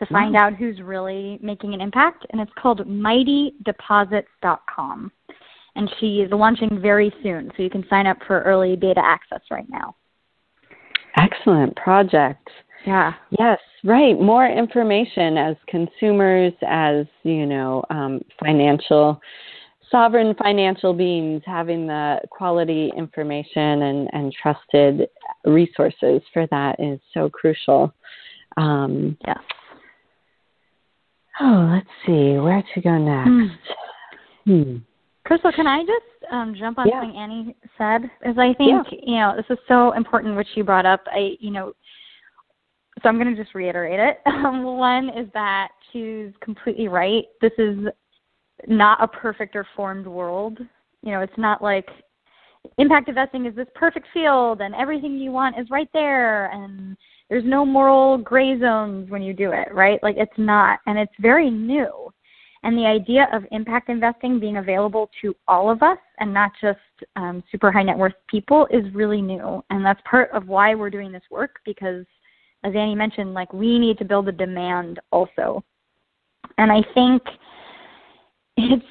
to 0.01 0.07
find 0.07 0.35
wow. 0.35 0.47
out 0.47 0.55
who's 0.55 0.81
really 0.81 1.39
making 1.43 1.75
an 1.75 1.81
impact, 1.81 2.27
and 2.31 2.41
it's 2.41 2.51
called 2.59 2.81
MightyDeposits.com. 2.81 5.13
And 5.75 5.91
she 5.99 6.21
is 6.21 6.31
launching 6.31 6.81
very 6.81 7.13
soon, 7.23 7.51
so 7.57 7.63
you 7.63 7.71
can 7.71 7.85
sign 7.89 8.07
up 8.07 8.19
for 8.27 8.43
early 8.43 8.77
beta 8.77 9.01
access 9.03 9.41
right 9.51 9.69
now. 9.71 9.97
Excellent 11.17 11.75
project. 11.77 12.49
Yeah. 12.87 13.13
Yes, 13.39 13.59
right. 13.85 14.21
More 14.21 14.47
information 14.47 15.37
as 15.37 15.57
consumers, 15.69 16.53
as 16.67 17.07
you 17.23 17.47
know, 17.47 17.85
um, 17.91 18.21
financial 18.43 19.21
sovereign 19.91 20.35
financial 20.43 20.95
beings 20.95 21.43
having 21.45 21.87
the 21.87 22.19
quality 22.31 22.91
information 22.97 23.83
and, 23.83 24.09
and 24.13 24.33
trusted 24.33 25.07
resources 25.45 26.23
for 26.33 26.47
that 26.51 26.77
is 26.81 26.99
so 27.15 27.29
crucial. 27.29 27.95
Um, 28.57 29.17
yes. 29.27 29.39
Oh, 31.41 31.71
let's 31.73 31.89
see 32.07 32.39
where 32.39 32.65
to 32.75 32.81
go 32.81 32.99
next. 32.99 33.55
Hmm. 34.45 34.51
hmm. 34.51 34.77
Crystal, 35.33 35.53
can 35.53 35.67
I 35.67 35.81
just 35.81 36.31
um, 36.31 36.55
jump 36.55 36.79
on 36.79 36.87
yeah. 36.87 37.01
something 37.01 37.19
Annie 37.19 37.57
said? 37.79 38.03
Because 38.21 38.37
I 38.37 38.53
think 38.59 38.87
yeah. 38.93 38.99
you 39.03 39.17
know 39.17 39.35
this 39.35 39.47
is 39.49 39.57
so 39.67 39.93
important, 39.93 40.37
which 40.37 40.49
you 40.55 40.63
brought 40.63 40.85
up. 40.85 41.01
I, 41.07 41.37
you 41.41 41.51
know, 41.51 41.73
so 43.03 43.09
I'm 43.09 43.19
going 43.19 43.35
to 43.35 43.43
just 43.43 43.55
reiterate 43.55 43.99
it. 43.99 44.19
Um, 44.27 44.63
one 44.65 45.09
is 45.09 45.29
that 45.33 45.69
she's 45.91 46.33
completely 46.43 46.89
right. 46.89 47.25
This 47.41 47.53
is 47.57 47.79
not 48.67 49.03
a 49.03 49.09
perfect 49.09 49.57
or 49.57 49.67
formed 49.75 50.07
world. 50.07 50.59
You 51.03 51.13
know, 51.13 51.23
it's 51.23 51.39
not 51.39 51.63
like 51.63 51.89
impact 52.77 53.09
investing 53.09 53.47
is 53.47 53.55
this 53.55 53.69
perfect 53.75 54.09
field 54.13 54.61
and 54.61 54.75
everything 54.75 55.17
you 55.17 55.31
want 55.31 55.59
is 55.59 55.67
right 55.71 55.89
there 55.95 56.51
and 56.51 56.95
there's 57.31 57.45
no 57.45 57.65
moral 57.65 58.19
gray 58.19 58.61
zones 58.61 59.09
when 59.11 59.23
you 59.23 59.33
do 59.33 59.51
it, 59.53 59.73
right? 59.73 59.99
Like 60.03 60.17
it's 60.19 60.31
not 60.37 60.81
and 60.87 60.99
it's 60.99 61.13
very 61.21 61.51
new. 61.51 62.13
And 62.65 62.79
the 62.79 62.87
idea 62.87 63.29
of 63.33 63.45
impact 63.51 63.89
investing 63.89 64.39
being 64.39 64.59
available 64.59 65.11
to 65.21 65.35
all 65.49 65.69
of 65.69 65.83
us 65.83 65.99
and 66.21 66.33
not 66.33 66.53
just 66.61 66.79
um, 67.17 67.43
super 67.51 67.73
high 67.73 67.83
net 67.83 67.99
worth 67.99 68.15
people 68.29 68.69
is 68.71 68.85
really 68.95 69.21
new. 69.21 69.65
And 69.71 69.85
that's 69.85 70.01
part 70.09 70.31
of 70.31 70.47
why 70.47 70.75
we're 70.75 70.91
doing 70.91 71.11
this 71.11 71.23
work 71.31 71.57
because, 71.65 72.05
as 72.63 72.75
Annie 72.77 72.95
mentioned, 72.95 73.35
like 73.35 73.53
we 73.53 73.79
need 73.79 73.99
to 73.99 74.05
build 74.05 74.29
a 74.29 74.33
demand 74.33 75.01
also. 75.11 75.65
And 76.59 76.71
I 76.71 76.83
think 76.95 77.23
it's 78.57 78.87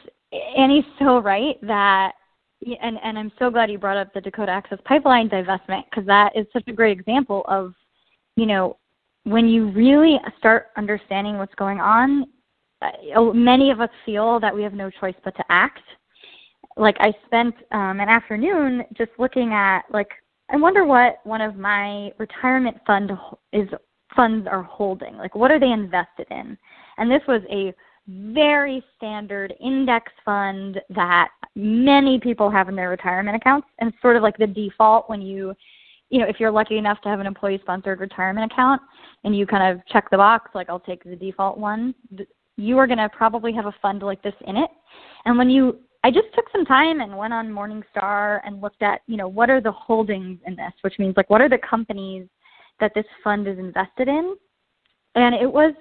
Annie's 0.58 0.86
so 1.00 1.20
right 1.20 1.56
that 1.62 2.14
and 2.82 2.98
and 3.04 3.18
I'm 3.18 3.32
so 3.40 3.50
glad 3.50 3.72
you 3.72 3.78
brought 3.78 3.98
up 3.98 4.14
the 4.14 4.22
Dakota 4.22 4.52
Access 4.52 4.80
Pipeline 4.86 5.30
divestment 5.30 5.84
because 5.90 6.06
that 6.06 6.36
is 6.36 6.46
such 6.54 6.68
a 6.68 6.74
great 6.74 6.98
example 6.98 7.44
of 7.48 7.74
you 8.36 8.46
know 8.46 8.78
when 9.24 9.48
you 9.48 9.70
really 9.72 10.20
start 10.38 10.68
understanding 10.78 11.38
what's 11.38 11.56
going 11.56 11.80
on 11.80 12.28
many 13.34 13.72
of 13.72 13.82
us 13.82 13.90
feel 14.06 14.40
that 14.40 14.54
we 14.54 14.64
have 14.64 14.74
no 14.74 14.90
choice 14.90 15.16
but 15.24 15.36
to 15.36 15.44
act. 15.50 15.82
Like 16.78 16.98
I 17.00 17.14
spent 17.26 17.56
um 17.72 18.00
an 18.00 18.10
afternoon 18.10 18.84
just 18.98 19.12
looking 19.18 19.54
at 19.54 19.82
like 19.92 20.10
I 20.50 20.58
wonder 20.58 20.86
what 20.86 21.20
one 21.24 21.42
of 21.42 21.56
my 21.56 22.12
retirement 22.18 22.78
fund 22.86 23.12
is 23.54 23.68
funds 24.16 24.48
are 24.50 24.64
holding. 24.64 25.18
Like 25.18 25.36
what 25.36 25.52
are 25.52 25.60
they 25.60 25.72
invested 25.72 26.28
in? 26.32 26.58
And 26.98 27.10
this 27.10 27.22
was 27.28 27.42
a 27.50 27.74
very 28.08 28.84
standard 28.98 29.54
index 29.62 30.12
fund 30.26 30.82
that 30.90 31.30
many 31.56 32.20
people 32.20 32.50
have 32.50 32.68
in 32.68 32.76
their 32.76 32.90
retirement 32.90 33.36
accounts. 33.36 33.68
And 33.80 33.90
it's 33.90 34.02
sort 34.02 34.18
of 34.18 34.24
like 34.24 34.38
the 34.38 34.48
default 34.48 35.10
when 35.10 35.22
you 35.22 35.54
you 36.12 36.20
know 36.20 36.28
if 36.28 36.40
you're 36.40 36.52
lucky 36.52 36.78
enough 36.78 37.02
to 37.02 37.10
have 37.10 37.20
an 37.20 37.26
employee 37.26 37.60
sponsored 37.62 38.00
retirement 38.00 38.52
account 38.52 38.82
and 39.24 39.36
you 39.36 39.48
kind 39.48 39.72
of 39.72 39.86
check 39.88 40.10
the 40.12 40.18
box 40.18 40.52
like 40.54 40.70
I'll 40.70 40.80
take 40.80 41.04
the 41.04 41.16
default 41.16 41.58
one 41.58 41.96
you 42.58 42.78
are 42.78 42.88
going 42.88 42.98
to 42.98 43.10
probably 43.10 43.54
have 43.54 43.66
a 43.66 43.76
fund 43.82 44.02
like 44.02 44.22
this 44.24 44.34
in 44.48 44.58
it 44.58 44.70
and 45.26 45.38
when 45.38 45.50
you 45.50 45.80
I 46.04 46.10
just 46.10 46.34
took 46.34 46.46
some 46.52 46.66
time 46.66 47.00
and 47.02 47.16
went 47.16 47.32
on 47.32 47.48
Morningstar 47.48 48.42
and 48.44 48.62
looked 48.62 48.82
at 48.82 49.02
you 49.08 49.18
know 49.18 49.28
what 49.28 49.50
are 49.50 49.62
the 49.62 49.72
holdings 49.72 50.40
in 50.46 50.56
this 50.56 50.74
which 50.82 51.00
means 51.00 51.16
like 51.16 51.30
what 51.30 51.42
are 51.42 51.50
the 51.50 51.60
companies 51.60 52.28
that 52.80 52.92
this 52.96 53.06
fund 53.24 53.48
is 53.48 53.60
invested 53.60 54.08
in 54.08 54.36
and 55.16 55.36
it 55.36 55.52
was 55.52 55.74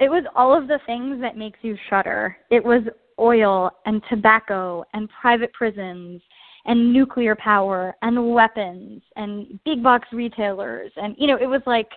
it 0.00 0.10
was 0.10 0.24
all 0.34 0.56
of 0.56 0.66
the 0.66 0.80
things 0.86 1.20
that 1.20 1.36
makes 1.36 1.58
you 1.62 1.76
shudder. 1.90 2.36
It 2.50 2.64
was 2.64 2.82
oil 3.20 3.70
and 3.84 4.02
tobacco 4.08 4.82
and 4.94 5.10
private 5.20 5.52
prisons 5.52 6.22
and 6.64 6.92
nuclear 6.92 7.36
power 7.36 7.94
and 8.00 8.32
weapons 8.32 9.02
and 9.16 9.60
big 9.64 9.82
box 9.82 10.08
retailers 10.12 10.90
and 10.96 11.14
you 11.18 11.26
know 11.26 11.36
it 11.36 11.46
was 11.46 11.60
like 11.66 11.88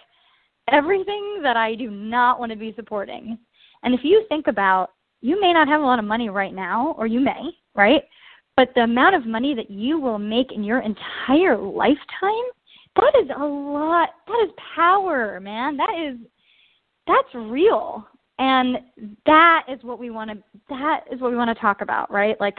everything 0.71 1.39
that 1.41 1.57
I 1.57 1.75
do 1.75 1.89
not 1.89 2.39
want 2.39 2.51
to 2.51 2.57
be 2.57 2.73
supporting. 2.75 3.37
And 3.83 3.93
if 3.93 4.01
you 4.03 4.25
think 4.29 4.47
about 4.47 4.89
you 5.21 5.39
may 5.39 5.53
not 5.53 5.69
have 5.69 5.81
a 5.81 5.85
lot 5.85 5.99
of 5.99 6.05
money 6.05 6.29
right 6.29 6.53
now 6.53 6.95
or 6.97 7.07
you 7.07 7.21
may, 7.21 7.49
right? 7.75 8.03
But 8.57 8.69
the 8.75 8.81
amount 8.81 9.15
of 9.15 9.25
money 9.25 9.55
that 9.55 9.71
you 9.71 9.97
will 9.97 10.19
make 10.19 10.51
in 10.51 10.63
your 10.63 10.81
entire 10.81 11.57
lifetime, 11.57 12.45
that 12.97 13.13
is 13.23 13.29
a 13.35 13.43
lot. 13.43 14.09
That 14.27 14.45
is 14.45 14.51
power, 14.75 15.39
man. 15.39 15.77
That 15.77 15.95
is 15.97 16.19
that's 17.07 17.33
real 17.33 18.05
and 18.39 18.77
that 19.25 19.63
is 19.69 19.83
what 19.83 19.99
we 19.99 20.09
want 20.09 20.31
to 20.31 20.37
that 20.69 21.01
is 21.11 21.19
what 21.21 21.31
we 21.31 21.37
want 21.37 21.55
to 21.55 21.61
talk 21.61 21.81
about 21.81 22.11
right 22.11 22.39
like 22.39 22.57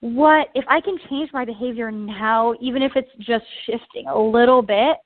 what 0.00 0.48
if 0.54 0.64
i 0.68 0.80
can 0.80 0.96
change 1.08 1.30
my 1.32 1.44
behavior 1.44 1.90
now 1.90 2.54
even 2.60 2.82
if 2.82 2.92
it's 2.94 3.10
just 3.18 3.44
shifting 3.66 4.06
a 4.08 4.18
little 4.18 4.62
bit 4.62 4.96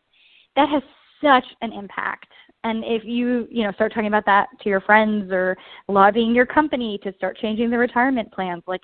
that 0.56 0.68
has 0.68 0.82
such 1.22 1.44
an 1.62 1.72
impact 1.72 2.26
and 2.64 2.84
if 2.84 3.04
you 3.04 3.46
you 3.50 3.64
know 3.64 3.72
start 3.72 3.92
talking 3.92 4.08
about 4.08 4.26
that 4.26 4.48
to 4.62 4.68
your 4.68 4.80
friends 4.80 5.30
or 5.32 5.56
lobbying 5.88 6.34
your 6.34 6.46
company 6.46 6.98
to 7.02 7.12
start 7.14 7.36
changing 7.38 7.70
the 7.70 7.78
retirement 7.78 8.30
plans 8.32 8.62
like 8.66 8.82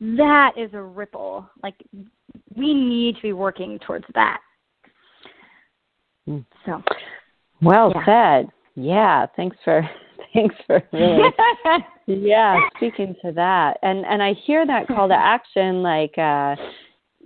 that 0.00 0.52
is 0.56 0.70
a 0.74 0.82
ripple 0.82 1.48
like 1.62 1.74
we 2.54 2.74
need 2.74 3.16
to 3.16 3.22
be 3.22 3.32
working 3.32 3.78
towards 3.80 4.04
that 4.14 4.38
hmm. 6.26 6.38
so 6.64 6.82
well 7.62 7.92
yeah. 7.94 8.04
said 8.42 8.50
yeah, 8.78 9.24
thanks 9.36 9.56
for 9.64 9.88
thanks 10.34 10.54
for 10.66 10.82
really 10.92 11.30
yeah 12.06 12.58
speaking 12.76 13.14
to 13.24 13.32
that 13.32 13.78
and 13.82 14.04
and 14.06 14.22
i 14.22 14.34
hear 14.44 14.66
that 14.66 14.86
call 14.86 15.08
to 15.08 15.14
action 15.18 15.82
like 15.82 16.16
uh 16.18 16.54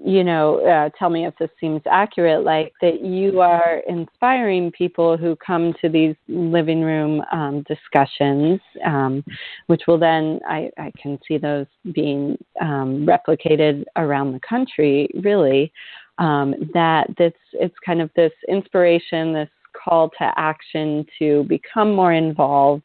you 0.02 0.24
know 0.24 0.60
uh, 0.66 0.88
tell 0.98 1.10
me 1.10 1.26
if 1.26 1.34
this 1.38 1.50
seems 1.60 1.82
accurate 1.90 2.44
like 2.44 2.72
that 2.80 3.04
you 3.04 3.40
are 3.40 3.82
inspiring 3.88 4.70
people 4.72 5.16
who 5.16 5.36
come 5.36 5.74
to 5.80 5.88
these 5.88 6.14
living 6.28 6.82
room 6.82 7.22
um, 7.32 7.62
discussions 7.68 8.60
um, 8.84 9.22
which 9.66 9.82
will 9.86 9.98
then 9.98 10.40
I, 10.48 10.70
I 10.78 10.92
can 11.00 11.18
see 11.26 11.38
those 11.38 11.66
being 11.92 12.38
um, 12.60 13.06
replicated 13.06 13.84
around 13.96 14.32
the 14.32 14.40
country 14.40 15.10
really 15.22 15.72
um, 16.18 16.54
that 16.74 17.08
this 17.18 17.34
it's 17.52 17.76
kind 17.84 18.00
of 18.00 18.10
this 18.16 18.32
inspiration 18.48 19.32
this 19.32 19.48
call 19.72 20.10
to 20.10 20.32
action 20.36 21.06
to 21.18 21.44
become 21.44 21.94
more 21.94 22.12
involved 22.12 22.84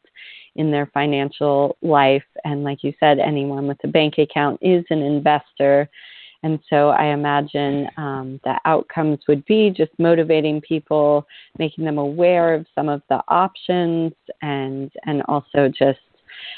in 0.56 0.70
their 0.70 0.86
financial 0.86 1.76
life. 1.82 2.24
And 2.44 2.64
like 2.64 2.82
you 2.82 2.92
said, 2.98 3.18
anyone 3.18 3.66
with 3.66 3.78
a 3.84 3.88
bank 3.88 4.18
account 4.18 4.58
is 4.62 4.84
an 4.90 5.02
investor. 5.02 5.88
And 6.42 6.58
so 6.68 6.90
I 6.90 7.06
imagine 7.06 7.88
um, 7.96 8.40
the 8.44 8.58
outcomes 8.64 9.18
would 9.28 9.44
be 9.46 9.70
just 9.70 9.92
motivating 9.98 10.60
people, 10.60 11.26
making 11.58 11.84
them 11.84 11.98
aware 11.98 12.54
of 12.54 12.66
some 12.74 12.88
of 12.88 13.02
the 13.08 13.22
options, 13.28 14.12
and 14.42 14.90
and 15.04 15.22
also 15.28 15.68
just 15.68 15.98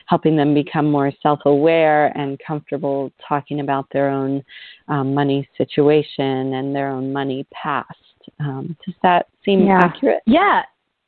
helping 0.06 0.36
them 0.36 0.54
become 0.54 0.90
more 0.90 1.12
self-aware 1.22 2.06
and 2.18 2.38
comfortable 2.44 3.12
talking 3.26 3.60
about 3.60 3.86
their 3.92 4.08
own 4.08 4.42
um, 4.88 5.14
money 5.14 5.48
situation 5.56 6.54
and 6.54 6.74
their 6.74 6.88
own 6.88 7.12
money 7.12 7.46
past. 7.52 7.94
Um, 8.40 8.76
does 8.84 8.94
that 9.02 9.26
seem 9.44 9.66
yeah. 9.66 9.80
accurate? 9.82 10.22
Yeah. 10.26 10.62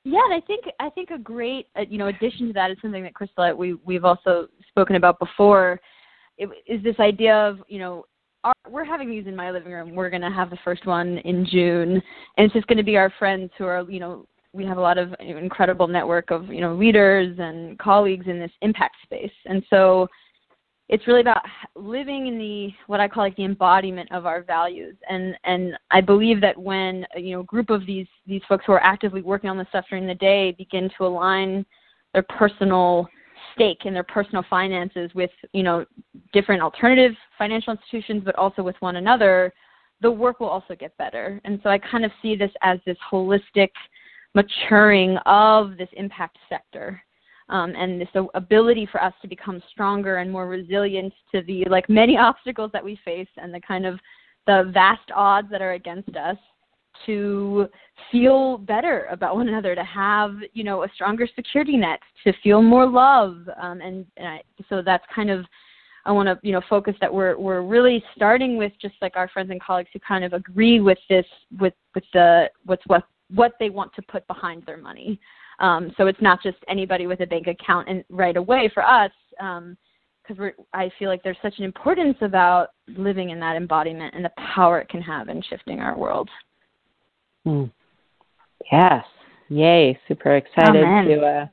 Yeah, 0.04 0.20
and 0.24 0.32
I 0.32 0.40
think 0.46 0.64
I 0.80 0.88
think 0.88 1.10
a 1.10 1.18
great 1.18 1.66
uh, 1.76 1.82
you 1.86 1.98
know 1.98 2.06
addition 2.06 2.46
to 2.46 2.52
that 2.54 2.70
is 2.70 2.78
something 2.80 3.02
that 3.02 3.12
Crystal 3.12 3.54
we 3.54 3.74
we've 3.84 4.06
also 4.06 4.48
spoken 4.70 4.96
about 4.96 5.18
before 5.18 5.78
it, 6.38 6.48
is 6.66 6.82
this 6.82 6.98
idea 6.98 7.34
of 7.36 7.58
you 7.68 7.78
know 7.78 8.06
our, 8.44 8.54
we're 8.68 8.84
having 8.84 9.10
these 9.10 9.26
in 9.26 9.36
my 9.36 9.50
living 9.50 9.72
room. 9.72 9.94
We're 9.94 10.10
going 10.10 10.22
to 10.22 10.30
have 10.30 10.50
the 10.50 10.58
first 10.64 10.86
one 10.86 11.18
in 11.18 11.46
June, 11.46 11.92
and 12.36 12.46
it's 12.46 12.54
just 12.54 12.66
going 12.66 12.78
to 12.78 12.84
be 12.84 12.96
our 12.96 13.12
friends 13.18 13.50
who 13.58 13.64
are 13.64 13.88
you 13.90 14.00
know 14.00 14.26
we 14.52 14.64
have 14.64 14.78
a 14.78 14.80
lot 14.80 14.98
of 14.98 15.14
incredible 15.20 15.86
network 15.86 16.30
of 16.30 16.48
you 16.48 16.60
know 16.60 16.74
leaders 16.74 17.36
and 17.38 17.78
colleagues 17.78 18.26
in 18.28 18.38
this 18.38 18.52
impact 18.62 18.96
space, 19.04 19.32
and 19.46 19.62
so 19.70 20.08
it's 20.90 21.06
really 21.06 21.20
about 21.20 21.42
living 21.76 22.26
in 22.26 22.36
the 22.36 22.70
what 22.88 22.98
I 22.98 23.06
call 23.06 23.22
like 23.22 23.36
the 23.36 23.44
embodiment 23.44 24.10
of 24.10 24.26
our 24.26 24.42
values. 24.42 24.96
And 25.08 25.36
and 25.44 25.74
I 25.90 26.00
believe 26.00 26.40
that 26.40 26.58
when 26.58 27.06
you 27.16 27.32
know 27.32 27.40
a 27.40 27.44
group 27.44 27.70
of 27.70 27.86
these 27.86 28.08
these 28.26 28.42
folks 28.48 28.64
who 28.66 28.72
are 28.72 28.82
actively 28.82 29.22
working 29.22 29.48
on 29.48 29.56
this 29.56 29.68
stuff 29.68 29.84
during 29.88 30.06
the 30.06 30.14
day 30.14 30.52
begin 30.58 30.90
to 30.98 31.06
align 31.06 31.64
their 32.12 32.24
personal 32.24 33.08
stake 33.60 33.84
in 33.84 33.92
their 33.92 34.04
personal 34.04 34.44
finances 34.48 35.10
with 35.14 35.30
you 35.52 35.62
know 35.62 35.84
different 36.32 36.62
alternative 36.62 37.12
financial 37.36 37.72
institutions, 37.72 38.22
but 38.24 38.34
also 38.36 38.62
with 38.62 38.76
one 38.80 38.96
another, 38.96 39.52
the 40.00 40.10
work 40.10 40.40
will 40.40 40.48
also 40.48 40.74
get 40.74 40.96
better. 40.96 41.40
And 41.44 41.60
so 41.62 41.68
I 41.68 41.78
kind 41.78 42.04
of 42.04 42.10
see 42.22 42.36
this 42.36 42.50
as 42.62 42.78
this 42.86 42.96
holistic 43.12 43.70
maturing 44.34 45.18
of 45.26 45.76
this 45.76 45.88
impact 45.92 46.38
sector 46.48 47.02
um, 47.50 47.74
and 47.76 48.00
this 48.00 48.08
ability 48.34 48.88
for 48.90 49.02
us 49.02 49.12
to 49.20 49.28
become 49.28 49.62
stronger 49.70 50.18
and 50.18 50.30
more 50.30 50.48
resilient 50.48 51.12
to 51.34 51.42
the 51.42 51.64
like 51.68 51.88
many 51.88 52.16
obstacles 52.28 52.70
that 52.72 52.84
we 52.84 52.98
face 53.04 53.28
and 53.36 53.52
the 53.52 53.60
kind 53.60 53.84
of 53.84 53.98
the 54.46 54.70
vast 54.72 55.10
odds 55.14 55.48
that 55.50 55.60
are 55.60 55.72
against 55.72 56.16
us 56.16 56.36
to 57.06 57.68
feel 58.10 58.58
better 58.58 59.06
about 59.10 59.36
one 59.36 59.48
another 59.48 59.74
to 59.74 59.84
have 59.84 60.36
you 60.52 60.64
know 60.64 60.84
a 60.84 60.88
stronger 60.94 61.28
security 61.34 61.76
net 61.76 62.00
to 62.24 62.32
feel 62.42 62.62
more 62.62 62.88
love 62.88 63.36
um, 63.60 63.80
and, 63.80 64.06
and 64.16 64.26
I, 64.26 64.42
so 64.68 64.82
that's 64.82 65.04
kind 65.14 65.30
of 65.30 65.44
I 66.06 66.12
want 66.12 66.28
to 66.28 66.38
you 66.42 66.52
know 66.52 66.62
focus 66.68 66.94
that 67.00 67.12
we're 67.12 67.38
we're 67.38 67.62
really 67.62 68.02
starting 68.16 68.56
with 68.56 68.72
just 68.80 68.94
like 69.02 69.16
our 69.16 69.28
friends 69.28 69.50
and 69.50 69.60
colleagues 69.60 69.90
who 69.92 70.00
kind 70.00 70.24
of 70.24 70.32
agree 70.32 70.80
with 70.80 70.98
this 71.08 71.26
with 71.58 71.74
with 71.94 72.04
the 72.12 72.50
what's 72.64 72.86
what 72.86 73.04
what 73.34 73.52
they 73.60 73.70
want 73.70 73.94
to 73.94 74.02
put 74.02 74.26
behind 74.26 74.64
their 74.66 74.78
money 74.78 75.20
um, 75.60 75.92
so 75.96 76.06
it's 76.06 76.20
not 76.20 76.42
just 76.42 76.56
anybody 76.68 77.06
with 77.06 77.20
a 77.20 77.26
bank 77.26 77.46
account 77.46 77.88
and 77.88 78.02
right 78.08 78.36
away 78.36 78.70
for 78.72 78.82
us, 78.82 79.12
because 79.30 79.58
um, 79.58 79.76
we're 80.36 80.52
I 80.72 80.90
feel 80.98 81.08
like 81.08 81.22
there's 81.22 81.36
such 81.42 81.58
an 81.58 81.64
importance 81.64 82.16
about 82.22 82.68
living 82.88 83.30
in 83.30 83.38
that 83.40 83.56
embodiment 83.56 84.14
and 84.14 84.24
the 84.24 84.32
power 84.54 84.80
it 84.80 84.88
can 84.88 85.02
have 85.02 85.28
in 85.28 85.42
shifting 85.42 85.80
our 85.80 85.96
world. 85.96 86.28
Hmm. 87.44 87.64
Yes, 88.70 89.04
yay! 89.48 89.98
Super 90.06 90.36
excited 90.36 90.84
Amen. 90.84 91.04
to. 91.06 91.26
Uh, 91.26 91.46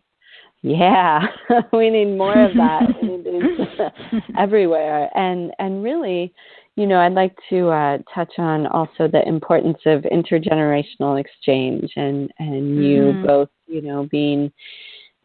yeah, 0.63 1.21
we 1.73 1.89
need 1.89 2.17
more 2.17 2.45
of 2.45 2.53
that 2.55 3.93
everywhere, 4.38 5.09
and 5.15 5.51
and 5.59 5.83
really, 5.83 6.33
you 6.75 6.88
know, 6.88 6.99
I'd 6.99 7.13
like 7.13 7.35
to 7.49 7.69
uh, 7.69 7.97
touch 8.13 8.33
on 8.38 8.67
also 8.67 9.07
the 9.07 9.25
importance 9.27 9.77
of 9.85 10.01
intergenerational 10.03 11.19
exchange, 11.19 11.91
and 11.95 12.31
and 12.39 12.83
you 12.83 13.01
mm-hmm. 13.03 13.25
both, 13.25 13.49
you 13.67 13.81
know, 13.81 14.07
being, 14.11 14.51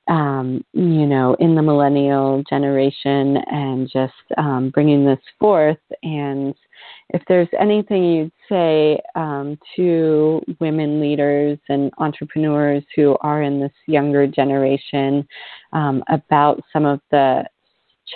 um, 0.08 0.64
you 0.74 1.06
know, 1.06 1.34
in 1.40 1.54
the 1.54 1.62
millennial 1.62 2.44
generation, 2.48 3.38
and 3.50 3.90
just 3.90 4.12
um, 4.36 4.70
bringing 4.70 5.04
this 5.04 5.20
forth. 5.40 5.78
And 6.02 6.54
if 7.12 7.22
there's 7.28 7.48
anything 7.58 8.04
you'd 8.04 8.32
say 8.48 9.00
um, 9.14 9.58
to 9.76 10.40
women 10.60 11.00
leaders 11.00 11.58
and 11.68 11.92
entrepreneurs 11.98 12.82
who 12.96 13.16
are 13.20 13.42
in 13.42 13.60
this 13.60 13.72
younger 13.86 14.26
generation 14.26 15.26
um, 15.72 16.02
about 16.08 16.60
some 16.72 16.86
of 16.86 17.00
the 17.10 17.44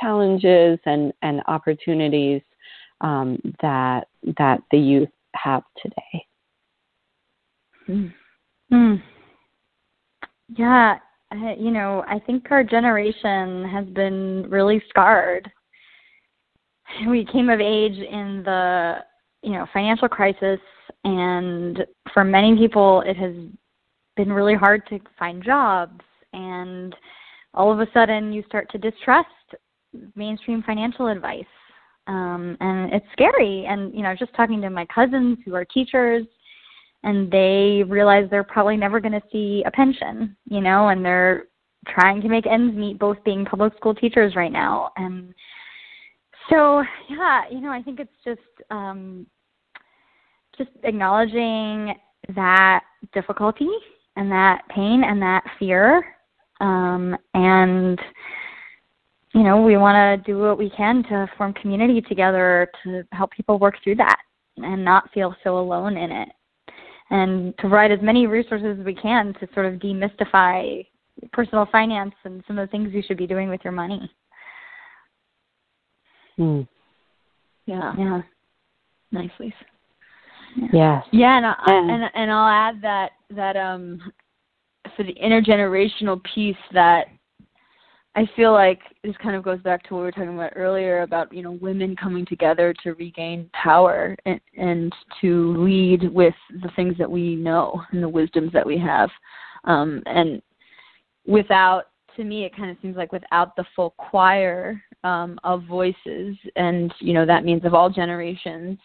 challenges 0.01 0.79
and 0.87 1.13
and 1.23 1.43
opportunities 1.47 2.43
um, 3.03 3.39
that 3.61 4.09
that 4.39 4.61
the 4.71 4.79
youth 4.79 5.11
have 5.35 5.63
today. 5.83 6.27
Mm. 7.89 8.13
Mm. 8.73 9.03
Yeah, 10.57 10.99
you 11.59 11.71
know, 11.71 12.05
I 12.09 12.19
think 12.19 12.47
our 12.51 12.65
generation 12.65 13.69
has 13.69 13.87
been 13.87 14.47
really 14.49 14.83
scarred. 14.89 15.51
We 17.09 17.25
came 17.25 17.51
of 17.51 17.61
age 17.61 17.99
in 17.99 18.43
the 18.45 18.99
you 19.43 19.53
know 19.53 19.67
financial 19.73 20.09
crisis, 20.09 20.61
and 21.05 21.85
for 22.13 22.25
many 22.25 22.57
people, 22.57 23.03
it 23.07 23.17
has 23.17 23.35
been 24.17 24.33
really 24.33 24.55
hard 24.55 24.87
to 24.89 24.99
find 25.19 25.45
jobs 25.45 26.01
and 26.33 26.95
all 27.53 27.71
of 27.71 27.81
a 27.81 27.87
sudden 27.93 28.33
you 28.33 28.43
start 28.47 28.71
to 28.71 28.79
distrust 28.79 29.29
mainstream 30.15 30.63
financial 30.63 31.09
advice 31.09 31.45
um, 32.07 32.57
and 32.61 32.93
it's 32.93 33.07
scary. 33.13 33.67
And 33.67 33.95
you 33.95 34.03
know, 34.03 34.15
just 34.19 34.35
talking 34.35 34.61
to 34.61 34.71
my 34.71 34.87
cousins 34.87 35.39
who 35.45 35.55
are 35.55 35.65
teachers, 35.65 36.25
and 37.03 37.31
they 37.31 37.83
realize 37.87 38.27
they're 38.31 38.45
probably 38.45 38.77
never 38.77 39.01
going 39.01 39.13
to 39.13 39.23
see 39.33 39.63
a 39.67 39.71
pension. 39.71 40.37
You 40.49 40.61
know, 40.61 40.89
and 40.89 41.05
they're 41.05 41.45
trying 41.89 42.21
to 42.23 42.29
make 42.29 42.47
ends 42.47 42.77
meet, 42.77 42.99
both 42.99 43.23
being 43.25 43.45
public 43.45 43.75
school 43.77 43.95
teachers 43.95 44.37
right 44.37 44.53
now. 44.53 44.91
And 44.97 45.35
so, 46.51 46.83
yeah, 47.09 47.43
you 47.51 47.61
know, 47.61 47.71
I 47.71 47.83
think 47.83 48.01
it's 48.01 48.11
just 48.25 48.41
um, 48.71 49.27
just 50.57 50.71
acknowledging 50.85 51.95
that 52.35 52.85
difficulty 53.13 53.69
and 54.17 54.31
that 54.31 54.63
pain 54.75 55.05
and 55.05 55.21
that 55.23 55.45
fear 55.59 56.05
um, 56.61 57.17
and 57.35 58.01
you 59.35 59.43
know, 59.43 59.61
we 59.61 59.77
want 59.77 60.25
to 60.25 60.33
do 60.33 60.39
what 60.39 60.57
we 60.57 60.71
can 60.71 61.03
to 61.05 61.29
form 61.37 61.53
community 61.53 62.01
together 62.01 62.71
to 62.83 63.03
help 63.13 63.31
people 63.33 63.59
work 63.59 63.75
through 63.85 63.97
that 63.97 64.17
and 64.57 64.83
not 64.83 65.13
feel 65.13 65.37
so 65.45 65.59
alone 65.59 65.99
in 65.99 66.11
it. 66.11 66.29
And 67.11 67.55
to 67.59 67.63
provide 67.69 67.93
as 67.93 67.99
many 68.01 68.27
resources 68.27 68.79
as 68.81 68.85
we 68.85 68.95
can 68.95 69.35
to 69.35 69.49
sort 69.53 69.67
of 69.67 69.75
demystify 69.75 70.87
personal 71.33 71.69
finance 71.71 72.15
and 72.25 72.43
some 72.47 72.59
of 72.59 72.67
the 72.67 72.71
things 72.71 72.95
you 72.95 73.03
should 73.07 73.19
be 73.19 73.27
doing 73.27 73.51
with 73.51 73.61
your 73.63 73.75
money. 73.75 74.11
Hmm. 76.37 76.63
Yeah. 77.67 77.93
Yeah. 77.99 78.23
Nice, 79.13 79.31
Lisa. 79.39 79.55
Yeah. 80.73 81.03
Yeah, 81.13 81.37
and, 81.37 81.47
I, 81.47 81.55
and 81.67 82.11
and 82.15 82.31
I'll 82.31 82.49
add 82.49 82.81
that 82.83 83.11
that 83.31 83.57
um 83.57 84.01
for 84.97 85.03
the 85.03 85.15
intergenerational 85.15 86.23
piece 86.35 86.57
that 86.73 87.07
I 88.15 88.27
feel 88.35 88.53
like 88.53 88.81
this 89.05 89.15
kind 89.23 89.37
of 89.37 89.43
goes 89.43 89.61
back 89.61 89.83
to 89.85 89.95
what 89.95 90.01
we 90.01 90.05
were 90.07 90.13
talking 90.13 90.35
about 90.35 90.55
earlier 90.57 91.03
about 91.03 91.33
you 91.33 91.43
know 91.43 91.53
women 91.53 91.95
coming 91.95 92.25
together 92.25 92.75
to 92.83 92.95
regain 92.95 93.51
power 93.53 94.17
and, 94.25 94.41
and 94.57 94.93
to 95.21 95.55
lead 95.59 96.11
with 96.13 96.35
the 96.63 96.71
things 96.77 96.97
that 96.99 97.11
we 97.11 97.37
know 97.37 97.83
and 97.93 98.03
the 98.03 98.09
wisdoms 98.09 98.53
that 98.53 98.67
we 98.67 98.79
have, 98.79 99.11
um, 99.65 100.03
and 100.07 100.41
without 101.27 101.85
to 102.17 102.25
me 102.25 102.45
it 102.45 102.57
kind 102.57 102.71
of 102.71 102.77
seems 102.83 102.97
like 102.97 103.13
without 103.13 103.55
the 103.57 103.65
full 103.75 103.91
choir 103.99 104.83
um, 105.05 105.39
of 105.45 105.65
voices 105.65 106.37
and 106.57 106.93
you 107.01 107.13
know 107.13 107.27
that 107.27 107.45
means 107.45 107.65
of 107.65 107.75
all 107.75 107.91
generations 107.91 108.79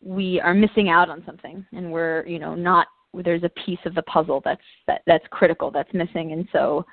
we 0.00 0.40
are 0.40 0.54
missing 0.54 0.88
out 0.88 1.10
on 1.10 1.22
something 1.26 1.64
and 1.72 1.90
we're 1.90 2.24
you 2.26 2.38
know 2.38 2.54
not 2.54 2.86
there's 3.24 3.42
a 3.42 3.50
piece 3.64 3.78
of 3.84 3.94
the 3.94 4.02
puzzle 4.02 4.40
that's 4.44 4.60
that, 4.86 5.02
that's 5.06 5.24
critical 5.30 5.70
that's 5.70 5.92
missing. 5.94 6.32
And 6.32 6.46
so 6.52 6.84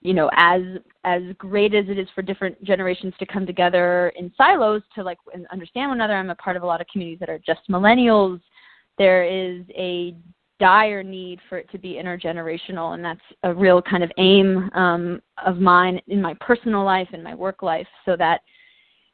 you 0.00 0.14
know 0.14 0.30
as 0.36 0.62
as 1.04 1.22
great 1.38 1.74
as 1.74 1.86
it 1.88 1.98
is 1.98 2.08
for 2.14 2.22
different 2.22 2.62
generations 2.62 3.12
to 3.18 3.26
come 3.26 3.44
together 3.44 4.12
in 4.16 4.32
silos 4.36 4.82
to 4.94 5.02
like 5.02 5.18
understand 5.52 5.90
one 5.90 5.98
another 5.98 6.14
i'm 6.14 6.30
a 6.30 6.36
part 6.36 6.56
of 6.56 6.62
a 6.62 6.66
lot 6.66 6.80
of 6.80 6.86
communities 6.86 7.18
that 7.18 7.28
are 7.28 7.40
just 7.44 7.60
millennials 7.68 8.40
there 8.96 9.24
is 9.24 9.64
a 9.76 10.14
dire 10.58 11.02
need 11.02 11.38
for 11.48 11.58
it 11.58 11.70
to 11.70 11.78
be 11.78 12.00
intergenerational 12.02 12.94
and 12.94 13.04
that's 13.04 13.20
a 13.44 13.54
real 13.54 13.80
kind 13.80 14.02
of 14.02 14.10
aim 14.18 14.68
um, 14.74 15.20
of 15.44 15.58
mine 15.58 16.00
in 16.08 16.20
my 16.20 16.34
personal 16.40 16.84
life 16.84 17.08
and 17.12 17.22
my 17.22 17.34
work 17.34 17.62
life 17.62 17.86
so 18.04 18.16
that 18.16 18.40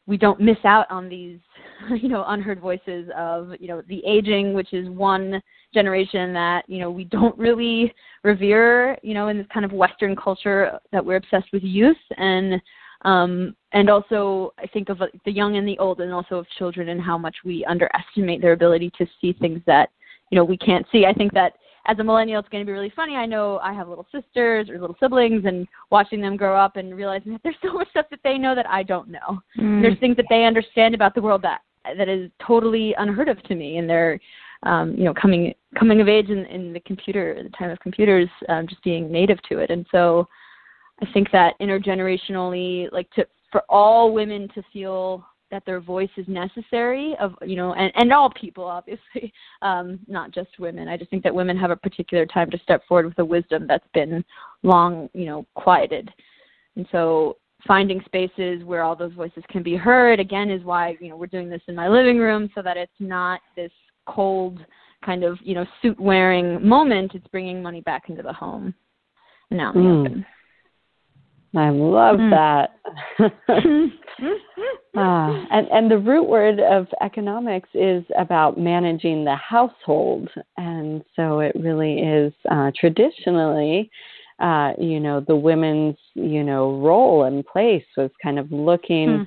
we 0.07 0.16
don't 0.16 0.40
miss 0.40 0.59
out 0.64 0.90
on 0.90 1.09
these 1.09 1.38
you 2.01 2.09
know 2.09 2.24
unheard 2.28 2.61
voices 2.61 3.09
of 3.16 3.51
you 3.61 3.68
know 3.68 3.82
the 3.88 4.03
aging 4.07 4.55
which 4.55 4.72
is 4.72 4.88
one 4.88 5.40
generation 5.72 6.32
that 6.32 6.64
you 6.68 6.78
know 6.78 6.90
we 6.90 7.05
don't 7.05 7.36
really 7.38 7.92
revere 8.22 8.97
you 9.03 9.14
know 9.14 9.28
in 9.28 9.38
this 9.38 9.47
kind 9.53 9.64
of 9.64 9.72
western 9.72 10.16
culture 10.16 10.78
that 10.92 11.05
we're 11.05 11.16
obsessed 11.16 11.53
with 11.53 11.62
youth 11.62 11.97
and 12.16 12.61
um 13.03 13.55
and 13.72 13.90
also 13.90 14.53
i 14.59 14.66
think 14.68 14.88
of 14.88 15.03
the 15.24 15.32
young 15.32 15.57
and 15.57 15.66
the 15.66 15.78
old 15.78 16.01
and 16.01 16.12
also 16.12 16.36
of 16.36 16.47
children 16.59 16.88
and 16.90 17.01
how 17.01 17.18
much 17.18 17.36
we 17.45 17.64
underestimate 17.66 18.40
their 18.40 18.53
ability 18.53 18.90
to 18.97 19.07
see 19.20 19.32
things 19.34 19.61
that 19.66 19.90
you 20.31 20.37
know 20.37 20.45
we 20.45 20.57
can't 20.57 20.87
see 20.93 21.07
i 21.07 21.12
think 21.12 21.33
that 21.33 21.55
as 21.87 21.99
a 21.99 22.05
millennial, 22.05 22.41
it's 22.41 22.49
going 22.49 22.64
to 22.64 22.66
be 22.66 22.72
really 22.72 22.93
funny. 22.95 23.14
I 23.14 23.27
know 23.27 23.59
I 23.59 23.72
have 23.72 23.89
little 23.89 24.07
sisters 24.11 24.70
or 24.70 24.81
little 24.81 24.97
siblings, 24.99 25.45
and 25.45 25.66
watching 25.91 26.20
them 26.20 26.37
grow 26.37 26.57
up 26.57 26.77
and 26.77 26.97
realizing 26.97 27.33
that 27.33 27.43
there's 27.43 27.57
so 27.62 27.72
much 27.72 27.91
stuff 27.91 28.07
that 28.11 28.20
they 28.25 28.39
know 28.39 28.55
that 28.55 28.68
I 28.68 28.83
don't 28.83 29.09
know. 29.09 29.43
Mm. 29.59 29.83
There's 29.83 29.99
things 29.99 30.16
that 30.16 30.27
they 30.31 30.45
understand 30.45 30.95
about 30.95 31.14
the 31.14 31.22
world 31.22 31.43
that 31.43 31.61
that 31.99 32.09
is 32.09 32.31
totally 32.47 32.95
unheard 32.99 33.29
of 33.29 33.43
to 33.45 33.55
me, 33.55 33.77
and 33.77 33.89
they're 33.89 34.18
um, 34.62 34.95
you 34.97 35.05
know 35.05 35.14
coming 35.14 35.55
coming 35.79 36.01
of 36.01 36.09
age 36.09 36.31
in, 36.31 36.47
in 36.47 36.72
the 36.72 36.81
computer, 36.81 37.39
the 37.43 37.51
time 37.51 37.70
of 37.70 37.79
computers, 37.81 38.29
um, 38.49 38.66
just 38.66 38.83
being 38.83 39.12
native 39.12 39.39
to 39.51 39.59
it, 39.59 39.70
and 39.70 39.87
so 39.93 40.27
I 41.03 41.07
think 41.12 41.31
that 41.33 41.55
intergenerationally, 41.61 42.91
like 42.93 43.11
to 43.11 43.27
for 43.53 43.62
all 43.68 44.12
women 44.12 44.49
to 44.55 44.62
feel 44.72 45.25
that 45.55 45.64
their 45.64 45.80
voice 45.80 46.11
is 46.16 46.26
necessary 46.26 47.14
of 47.20 47.32
you 47.46 47.55
know 47.55 47.74
and, 47.74 47.92
and 47.94 48.12
all 48.12 48.28
people 48.30 48.64
obviously 48.78 49.32
um, 49.62 50.00
not 50.09 50.32
just 50.32 50.59
women. 50.59 50.88
I 50.88 50.96
just 50.96 51.11
think 51.11 51.22
that 51.22 51.34
women 51.34 51.57
have 51.57 51.70
a 51.70 51.76
particular 51.76 52.26
time 52.26 52.50
to 52.50 52.59
step 52.59 52.82
forward 52.88 53.07
with 53.07 53.18
a 53.20 53.24
wisdom 53.24 53.66
that's 53.68 53.86
been 53.94 54.24
long 54.64 55.09
you 55.14 55.26
know 55.26 55.46
quieted. 55.55 56.11
And 56.76 56.86
so 56.90 57.36
finding 57.66 58.02
spaces 58.05 58.64
where 58.64 58.82
all 58.82 58.96
those 58.96 59.12
voices 59.14 59.44
can 59.48 59.62
be 59.62 59.76
heard 59.76 60.18
again 60.18 60.50
is 60.50 60.64
why 60.64 60.96
you 61.00 61.09
know 61.09 61.16
we're 61.16 61.26
doing 61.26 61.48
this 61.48 61.62
in 61.68 61.76
my 61.76 61.88
living 61.88 62.18
room 62.18 62.50
so 62.55 62.61
that 62.62 62.76
it's 62.76 62.92
not 62.98 63.40
this 63.55 63.72
cold 64.07 64.59
kind 65.05 65.22
of 65.22 65.38
you 65.42 65.55
know 65.55 65.64
suit 65.80 65.98
wearing 66.00 66.66
moment. 66.66 67.12
It's 67.14 67.28
bringing 67.28 67.62
money 67.62 67.80
back 67.80 68.09
into 68.09 68.22
the 68.22 68.32
home. 68.32 68.74
And 69.50 69.61
in 69.61 69.72
the 69.72 69.80
Mm. 69.80 70.00
open 70.00 70.26
I 71.57 71.70
love 71.70 72.18
Mm. 72.18 72.30
that. 72.30 72.78
ah, 74.96 75.46
and 75.50 75.68
and 75.68 75.90
the 75.90 75.98
root 75.98 76.28
word 76.28 76.61
of 76.61 76.86
economics 77.00 77.68
is 77.74 78.05
about 78.16 78.59
managing 78.59 79.24
the 79.24 79.36
household, 79.36 80.28
and 80.57 81.05
so 81.16 81.40
it 81.40 81.55
really 81.55 82.00
is 82.00 82.32
uh, 82.50 82.70
traditionally, 82.74 83.90
uh, 84.40 84.72
you 84.78 85.00
know, 85.00 85.20
the 85.20 85.36
women's 85.36 85.96
you 86.14 86.42
know 86.44 86.78
role 86.80 87.24
and 87.24 87.46
place 87.46 87.84
was 87.96 88.11
kind 88.22 88.38
of 88.38 88.50
looking 88.52 89.09
Mm. 89.09 89.26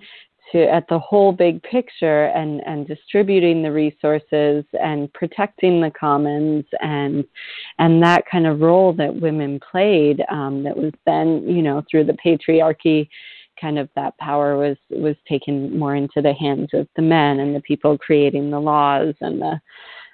To 0.51 0.63
at 0.69 0.87
the 0.87 0.99
whole 0.99 1.31
big 1.31 1.61
picture 1.63 2.25
and 2.25 2.61
and 2.65 2.87
distributing 2.87 3.61
the 3.61 3.71
resources 3.71 4.63
and 4.81 5.11
protecting 5.13 5.81
the 5.81 5.91
commons 5.91 6.65
and 6.81 7.25
and 7.79 8.01
that 8.01 8.23
kind 8.31 8.47
of 8.47 8.61
role 8.61 8.93
that 8.93 9.13
women 9.13 9.59
played 9.71 10.23
um, 10.31 10.63
that 10.63 10.75
was 10.75 10.93
then 11.05 11.43
you 11.47 11.61
know 11.61 11.83
through 11.89 12.03
the 12.03 12.17
patriarchy 12.25 13.07
kind 13.59 13.79
of 13.79 13.89
that 13.95 14.17
power 14.17 14.57
was 14.57 14.77
was 14.89 15.15
taken 15.27 15.77
more 15.77 15.95
into 15.95 16.21
the 16.21 16.33
hands 16.33 16.69
of 16.73 16.87
the 16.95 17.01
men 17.01 17.39
and 17.39 17.55
the 17.55 17.61
people 17.61 17.97
creating 17.97 18.49
the 18.49 18.59
laws 18.59 19.15
and 19.21 19.41
the 19.41 19.59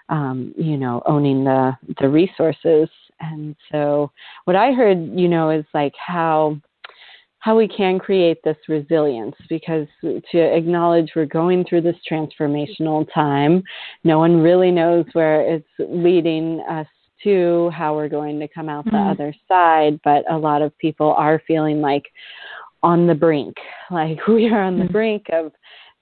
um, 0.10 0.54
you 0.58 0.78
know 0.78 1.02
owning 1.06 1.44
the 1.44 1.76
the 2.00 2.10
resources. 2.10 2.90
And 3.20 3.56
so 3.72 4.12
what 4.46 4.56
i 4.56 4.74
heard 4.74 5.18
you 5.18 5.30
know 5.30 5.50
is 5.50 5.66
like 5.74 5.94
how 5.96 6.58
how 7.44 7.58
we 7.58 7.68
can 7.68 8.00
create 8.00 8.42
this 8.46 8.56
resilience 8.70 9.36
because 9.50 9.86
to 10.02 10.40
acknowledge 10.40 11.12
we're 11.14 11.26
going 11.26 11.66
through 11.66 11.82
this 11.82 11.98
transformational 12.10 13.06
time 13.14 13.62
no 14.06 14.18
one 14.18 14.38
really 14.42 14.72
knows 14.72 15.06
where 15.12 15.42
it's 15.42 15.68
leading 15.78 16.62
us 16.70 16.88
to 17.22 17.70
how 17.74 17.94
we're 17.94 18.08
going 18.08 18.40
to 18.40 18.48
come 18.48 18.70
out 18.70 18.86
the 18.86 18.92
Mhm. 18.92 19.12
other 19.12 19.34
side 19.50 20.00
but 20.06 20.24
a 20.32 20.38
lot 20.38 20.62
of 20.62 20.78
people 20.78 21.14
are 21.14 21.40
feeling 21.40 21.82
like 21.82 22.06
on 22.82 23.08
the 23.08 23.16
brink 23.16 23.58
like 23.92 24.26
we 24.28 24.50
are 24.50 24.62
on 24.62 24.78
the 24.80 24.86
Mhm. 24.86 24.92
brink 24.94 25.30
of 25.34 25.52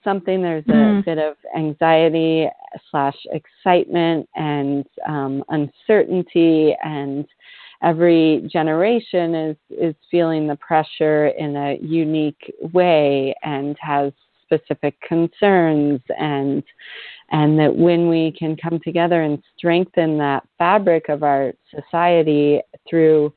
something 0.03 0.43
there's 0.43 0.67
a 0.67 0.73
Mhm. 0.73 1.05
bit 1.05 1.17
of 1.17 1.37
anxiety 1.55 2.47
slash 2.91 3.17
excitement 3.31 4.29
and 4.35 4.85
um, 5.07 5.43
uncertainty 5.49 6.75
and 6.83 7.27
every 7.83 8.47
generation 8.51 9.35
is 9.35 9.57
is 9.69 9.95
feeling 10.09 10.47
the 10.47 10.55
pressure 10.57 11.27
in 11.27 11.55
a 11.55 11.77
unique 11.81 12.53
way 12.73 13.33
and 13.43 13.75
has 13.79 14.11
specific 14.43 14.99
concerns 15.01 16.01
and 16.17 16.63
and 17.31 17.57
that 17.57 17.73
when 17.73 18.09
we 18.09 18.33
can 18.37 18.55
come 18.57 18.79
together 18.83 19.21
and 19.21 19.41
strengthen 19.57 20.17
that 20.17 20.43
fabric 20.57 21.07
of 21.09 21.23
our 21.23 21.53
society 21.73 22.59
through 22.89 23.33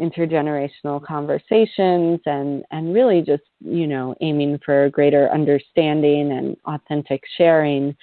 intergenerational 0.00 1.02
conversations 1.04 2.18
and 2.26 2.64
and 2.72 2.92
really 2.92 3.20
just 3.20 3.44
you 3.60 3.86
know 3.86 4.14
aiming 4.20 4.58
for 4.64 4.88
greater 4.90 5.30
understanding 5.30 6.32
and 6.32 6.56
authentic 6.66 7.22
sharing 7.36 7.96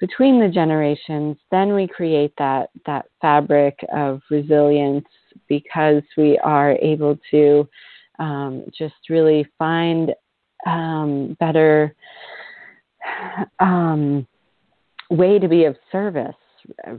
between 0.00 0.40
the 0.40 0.48
generations 0.48 1.36
then 1.50 1.74
we 1.74 1.86
create 1.86 2.32
that 2.38 2.70
that 2.84 3.06
fabric 3.20 3.78
of 3.94 4.20
resilience 4.30 5.06
because 5.48 6.02
we 6.16 6.38
are 6.38 6.72
able 6.82 7.18
to 7.30 7.68
um, 8.18 8.64
just 8.76 8.94
really 9.10 9.46
find 9.58 10.12
um, 10.66 11.36
better 11.38 11.94
um, 13.60 14.26
way 15.10 15.38
to 15.38 15.48
be 15.48 15.64
of 15.64 15.76
service 15.92 16.34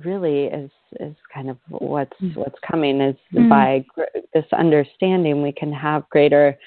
really 0.06 0.46
is 0.46 0.72
is 1.00 1.16
kind 1.34 1.50
of 1.50 1.58
what's 1.70 2.16
what's 2.36 2.60
coming 2.70 3.02
is 3.02 3.16
Mm. 3.34 3.50
by 3.50 3.86
gr- 3.94 4.20
this 4.34 4.46
understanding 4.54 5.42
we 5.42 5.52
can 5.52 5.74
have 5.74 6.08
greater 6.10 6.58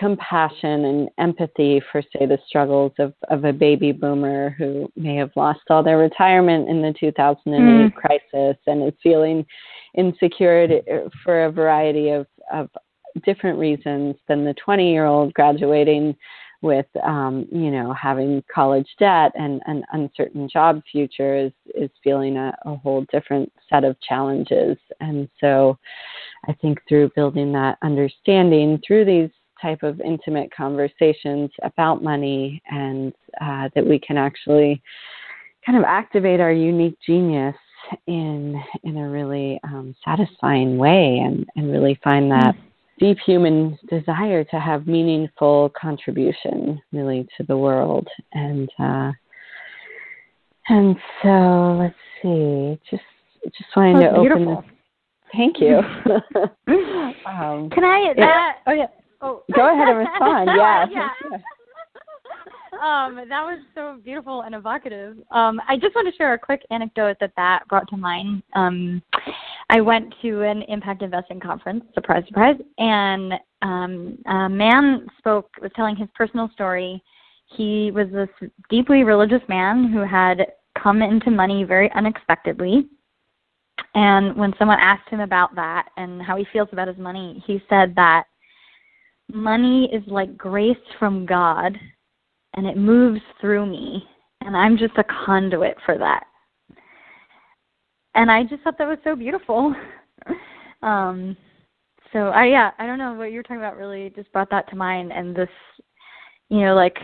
compassion 0.00 0.86
and 0.86 1.08
empathy 1.18 1.80
for 1.92 2.00
say 2.00 2.24
the 2.24 2.38
struggles 2.48 2.92
of 2.98 3.12
of 3.28 3.44
a 3.44 3.52
baby 3.52 3.92
boomer 3.92 4.50
who 4.58 4.90
may 4.96 5.14
have 5.14 5.30
lost 5.36 5.60
all 5.68 5.82
their 5.82 5.98
retirement 5.98 6.68
in 6.70 6.80
the 6.80 6.94
2008 6.98 7.60
Mm. 7.60 7.94
crisis 7.94 8.56
and 8.66 8.82
is 8.82 8.94
feeling 9.02 9.44
insecure 9.94 10.80
for 11.22 11.44
a 11.44 11.52
variety 11.52 12.08
of 12.10 12.26
of 12.50 12.70
different 13.24 13.58
reasons 13.58 14.16
than 14.26 14.44
the 14.44 14.54
20 14.54 14.90
year 14.90 15.04
old 15.04 15.34
graduating 15.34 16.16
with 16.62 16.86
um, 17.02 17.46
you 17.52 17.70
know 17.70 17.92
having 17.92 18.42
college 18.52 18.88
debt 18.98 19.32
and 19.34 19.60
an 19.66 19.84
uncertain 19.92 20.48
job 20.48 20.82
future 20.90 21.36
is 21.36 21.52
is 21.74 21.90
feeling 22.02 22.36
a, 22.36 22.56
a 22.64 22.74
whole 22.76 23.04
different 23.12 23.52
set 23.68 23.84
of 23.84 24.00
challenges 24.00 24.78
and 25.00 25.28
so 25.40 25.76
i 26.48 26.52
think 26.54 26.78
through 26.88 27.10
building 27.14 27.52
that 27.52 27.76
understanding 27.82 28.80
through 28.86 29.04
these 29.04 29.30
type 29.60 29.82
of 29.82 30.00
intimate 30.00 30.50
conversations 30.54 31.50
about 31.62 32.02
money 32.02 32.62
and 32.70 33.12
uh, 33.40 33.68
that 33.74 33.86
we 33.86 33.98
can 33.98 34.16
actually 34.16 34.82
kind 35.64 35.78
of 35.78 35.84
activate 35.84 36.40
our 36.40 36.52
unique 36.52 36.96
genius 37.06 37.56
in 38.06 38.60
in 38.84 38.98
a 38.98 39.08
really 39.08 39.58
um, 39.64 39.94
satisfying 40.04 40.76
way 40.76 41.18
and 41.24 41.46
and 41.56 41.72
really 41.72 41.98
find 42.04 42.30
that 42.30 42.54
deep 42.98 43.18
human 43.24 43.78
desire 43.88 44.44
to 44.44 44.60
have 44.60 44.86
meaningful 44.86 45.72
contribution 45.80 46.80
really 46.92 47.26
to 47.36 47.42
the 47.44 47.56
world 47.56 48.06
and 48.32 48.70
uh 48.78 49.10
and 50.68 50.96
so 51.22 51.78
let's 51.80 51.94
see 52.22 52.78
just 52.90 53.02
just 53.46 53.74
wanting 53.74 54.00
to 54.00 54.10
open 54.10 54.44
this 54.44 54.64
thank 55.32 55.58
you 55.58 55.80
um, 57.26 57.70
Can 57.70 57.84
I? 57.84 58.12
Yeah. 58.16 58.26
That, 58.26 58.56
oh 58.66 58.72
yeah. 58.72 58.86
Oh. 59.22 59.42
go 59.54 59.72
ahead 59.72 59.88
and 59.88 59.98
respond 59.98 60.50
yeah, 60.56 60.86
yeah. 60.90 61.08
um, 62.80 63.16
that 63.28 63.42
was 63.42 63.60
so 63.74 63.98
beautiful 64.02 64.42
and 64.42 64.54
evocative. 64.54 65.16
Um, 65.30 65.60
I 65.68 65.76
just 65.76 65.94
want 65.94 66.08
to 66.08 66.16
share 66.16 66.32
a 66.34 66.38
quick 66.38 66.62
anecdote 66.70 67.18
that 67.20 67.32
that 67.36 67.68
brought 67.68 67.88
to 67.88 67.96
mind. 67.96 68.42
Um, 68.54 69.02
I 69.68 69.80
went 69.80 70.14
to 70.22 70.42
an 70.42 70.62
impact 70.68 71.02
investing 71.02 71.40
conference, 71.40 71.84
surprise, 71.94 72.24
surprise, 72.26 72.56
and 72.78 73.34
um, 73.62 74.18
a 74.26 74.48
man 74.48 75.06
spoke, 75.18 75.50
was 75.60 75.70
telling 75.76 75.96
his 75.96 76.08
personal 76.14 76.48
story. 76.54 77.02
He 77.56 77.90
was 77.90 78.06
this 78.12 78.50
deeply 78.68 79.04
religious 79.04 79.42
man 79.48 79.92
who 79.92 80.00
had 80.00 80.46
come 80.80 81.02
into 81.02 81.30
money 81.30 81.64
very 81.64 81.90
unexpectedly. 81.94 82.88
And 83.94 84.36
when 84.36 84.54
someone 84.58 84.78
asked 84.80 85.08
him 85.08 85.20
about 85.20 85.54
that 85.56 85.88
and 85.96 86.22
how 86.22 86.36
he 86.36 86.46
feels 86.52 86.68
about 86.72 86.88
his 86.88 86.98
money, 86.98 87.42
he 87.46 87.60
said 87.68 87.94
that 87.96 88.24
money 89.34 89.90
is 89.92 90.02
like 90.06 90.36
grace 90.36 90.76
from 90.98 91.26
God 91.26 91.76
and 92.54 92.66
it 92.66 92.76
moves 92.76 93.20
through 93.40 93.66
me 93.66 94.02
and 94.42 94.56
I'm 94.56 94.76
just 94.76 94.96
a 94.98 95.04
conduit 95.26 95.76
for 95.84 95.98
that. 95.98 96.24
And 98.14 98.30
I 98.30 98.42
just 98.44 98.62
thought 98.62 98.78
that 98.78 98.88
was 98.88 98.98
so 99.04 99.14
beautiful. 99.14 99.74
um 100.82 101.36
so 102.12 102.28
I 102.28 102.46
yeah, 102.46 102.70
I 102.78 102.86
don't 102.86 102.98
know 102.98 103.12
what 103.14 103.30
you 103.30 103.36
were 103.36 103.42
talking 103.42 103.58
about 103.58 103.76
really 103.76 104.12
just 104.16 104.32
brought 104.32 104.50
that 104.50 104.68
to 104.70 104.76
mind 104.76 105.12
and 105.12 105.34
this 105.34 105.48
you 106.48 106.60
know 106.60 106.74
like 106.74 106.96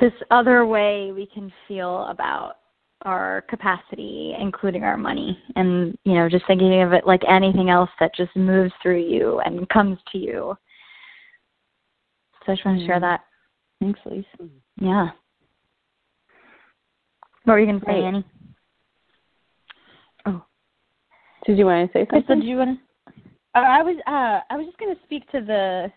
this 0.00 0.12
other 0.30 0.66
way 0.66 1.12
we 1.12 1.26
can 1.26 1.52
feel 1.66 2.06
about 2.06 2.54
our 3.02 3.44
capacity 3.48 4.34
including 4.38 4.84
our 4.84 4.96
money 4.96 5.38
and 5.56 5.96
you 6.04 6.14
know 6.14 6.28
just 6.28 6.46
thinking 6.46 6.82
of 6.82 6.92
it 6.92 7.06
like 7.06 7.22
anything 7.28 7.70
else 7.70 7.88
that 7.98 8.14
just 8.14 8.34
moves 8.36 8.72
through 8.82 9.00
you 9.00 9.40
and 9.40 9.68
comes 9.70 9.98
to 10.12 10.18
you 10.18 10.54
so 12.44 12.52
I 12.52 12.54
just 12.54 12.64
want 12.64 12.80
to 12.80 12.86
share 12.86 12.96
Mm. 12.96 13.00
that. 13.00 13.20
Thanks, 13.80 14.00
Lisa. 14.06 14.26
Yeah. 14.80 15.10
What 17.44 17.54
were 17.54 17.60
you 17.60 17.66
going 17.66 17.80
to 17.80 17.86
say, 17.86 17.92
Great. 17.92 18.04
Annie? 18.04 18.24
Oh. 20.26 20.44
Did 21.46 21.58
you 21.58 21.66
want 21.66 21.90
to 21.90 21.98
say 21.98 22.06
Crystal, 22.06 22.34
something 22.34 22.40
do 22.40 22.46
you 22.46 22.56
want 22.58 22.78
to? 22.78 23.22
Uh, 23.54 23.58
I 23.58 23.82
was 23.82 23.96
uh, 24.06 24.40
I 24.50 24.56
was 24.56 24.66
just 24.66 24.78
going 24.78 24.94
to 24.94 25.02
speak 25.04 25.28
to 25.32 25.40
the 25.40 25.90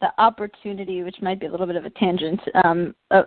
the 0.00 0.08
opportunity, 0.18 1.02
which 1.02 1.16
might 1.20 1.40
be 1.40 1.46
a 1.46 1.50
little 1.50 1.66
bit 1.66 1.76
of 1.76 1.84
a 1.84 1.90
tangent. 1.90 2.40
Um, 2.64 2.94
uh, 3.10 3.22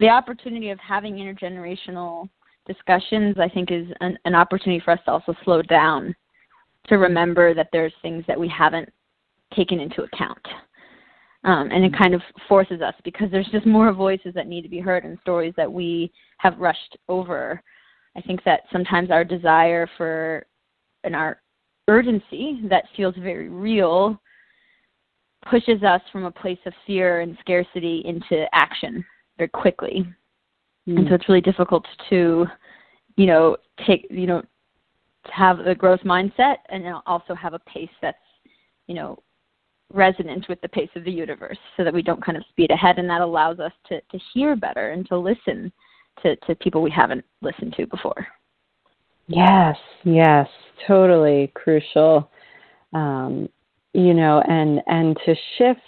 the 0.00 0.08
opportunity 0.08 0.70
of 0.70 0.78
having 0.78 1.14
intergenerational 1.14 2.28
discussions, 2.66 3.36
I 3.40 3.48
think, 3.48 3.70
is 3.70 3.86
an, 4.00 4.18
an 4.24 4.34
opportunity 4.34 4.80
for 4.84 4.90
us 4.92 5.00
to 5.06 5.12
also 5.12 5.34
slow 5.44 5.62
down, 5.62 6.14
to 6.88 6.98
remember 6.98 7.54
that 7.54 7.68
there's 7.72 7.92
things 8.02 8.24
that 8.28 8.38
we 8.38 8.48
haven't 8.48 8.92
taken 9.54 9.80
into 9.80 10.02
account. 10.02 10.44
Um, 11.44 11.70
and 11.70 11.84
it 11.84 11.96
kind 11.96 12.14
of 12.14 12.22
forces 12.48 12.80
us 12.80 12.94
because 13.04 13.30
there's 13.30 13.48
just 13.52 13.64
more 13.64 13.92
voices 13.92 14.34
that 14.34 14.48
need 14.48 14.62
to 14.62 14.68
be 14.68 14.80
heard 14.80 15.04
and 15.04 15.18
stories 15.20 15.54
that 15.56 15.72
we 15.72 16.10
have 16.38 16.58
rushed 16.58 16.96
over. 17.08 17.62
I 18.16 18.20
think 18.22 18.42
that 18.44 18.62
sometimes 18.72 19.10
our 19.10 19.24
desire 19.24 19.88
for 19.96 20.46
and 21.04 21.14
our 21.14 21.40
urgency 21.86 22.60
that 22.68 22.84
feels 22.96 23.14
very 23.16 23.48
real 23.48 24.20
pushes 25.48 25.82
us 25.82 26.02
from 26.12 26.24
a 26.24 26.30
place 26.30 26.58
of 26.66 26.72
fear 26.86 27.20
and 27.20 27.38
scarcity 27.40 28.02
into 28.04 28.46
action 28.52 29.04
very 29.36 29.48
quickly. 29.48 30.04
Mm. 30.88 30.98
And 30.98 31.08
so 31.08 31.14
it's 31.14 31.28
really 31.28 31.40
difficult 31.40 31.86
to, 32.10 32.46
you 33.16 33.26
know, 33.26 33.56
take, 33.86 34.06
you 34.10 34.26
know, 34.26 34.42
to 34.42 35.32
have 35.32 35.60
a 35.60 35.74
growth 35.74 36.00
mindset 36.00 36.56
and 36.68 36.84
also 37.06 37.34
have 37.34 37.54
a 37.54 37.60
pace 37.60 37.88
that's, 38.02 38.18
you 38.86 38.94
know, 38.94 39.18
resonant 39.92 40.46
with 40.48 40.60
the 40.60 40.68
pace 40.68 40.90
of 40.96 41.04
the 41.04 41.10
universe 41.10 41.58
so 41.76 41.84
that 41.84 41.94
we 41.94 42.02
don't 42.02 42.24
kind 42.24 42.36
of 42.36 42.44
speed 42.50 42.70
ahead 42.70 42.98
and 42.98 43.08
that 43.08 43.20
allows 43.20 43.58
us 43.58 43.72
to, 43.88 44.00
to 44.10 44.18
hear 44.34 44.54
better 44.54 44.90
and 44.90 45.06
to 45.08 45.16
listen 45.16 45.72
to, 46.22 46.36
to 46.36 46.54
people 46.56 46.82
we 46.82 46.90
haven't 46.90 47.24
listened 47.40 47.74
to 47.76 47.86
before. 47.86 48.26
Yes, 49.28 49.76
yes, 50.04 50.48
totally 50.86 51.52
crucial. 51.54 52.30
Um, 52.92 53.48
you 53.92 54.14
know, 54.14 54.42
and 54.48 54.80
and 54.86 55.16
to 55.26 55.34
shift 55.56 55.80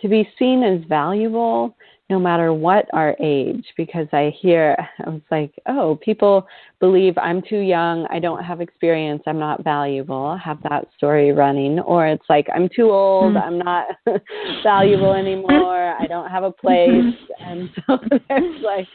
to 0.00 0.08
be 0.08 0.28
seen 0.38 0.62
as 0.62 0.82
valuable 0.88 1.76
no 2.10 2.18
matter 2.18 2.52
what 2.52 2.86
our 2.92 3.16
age 3.20 3.64
because 3.76 4.06
i 4.12 4.32
hear 4.40 4.76
i 5.06 5.08
was 5.08 5.22
like 5.30 5.54
oh 5.66 5.98
people 6.02 6.46
believe 6.80 7.16
i'm 7.18 7.42
too 7.42 7.58
young. 7.58 8.06
I 8.10 8.18
don't 8.18 8.42
have 8.42 8.60
experience. 8.60 9.22
I'm 9.26 9.38
not 9.38 9.62
valuable. 9.62 10.36
Have 10.42 10.62
that 10.62 10.88
story 10.96 11.30
running. 11.32 11.78
Or 11.80 12.06
it's 12.06 12.24
like 12.28 12.48
i'm 12.54 12.68
too 12.74 12.90
old. 12.90 13.34
Mm. 13.34 13.42
i'm 13.42 13.58
not 13.58 13.86
valuable 14.62 15.12
anymore. 15.12 15.94
I 16.00 16.06
don't 16.06 16.30
have 16.30 16.42
a 16.42 16.50
place. 16.50 17.14
And 17.38 17.70
so 17.86 17.98
there's 18.28 18.62
like 18.62 18.88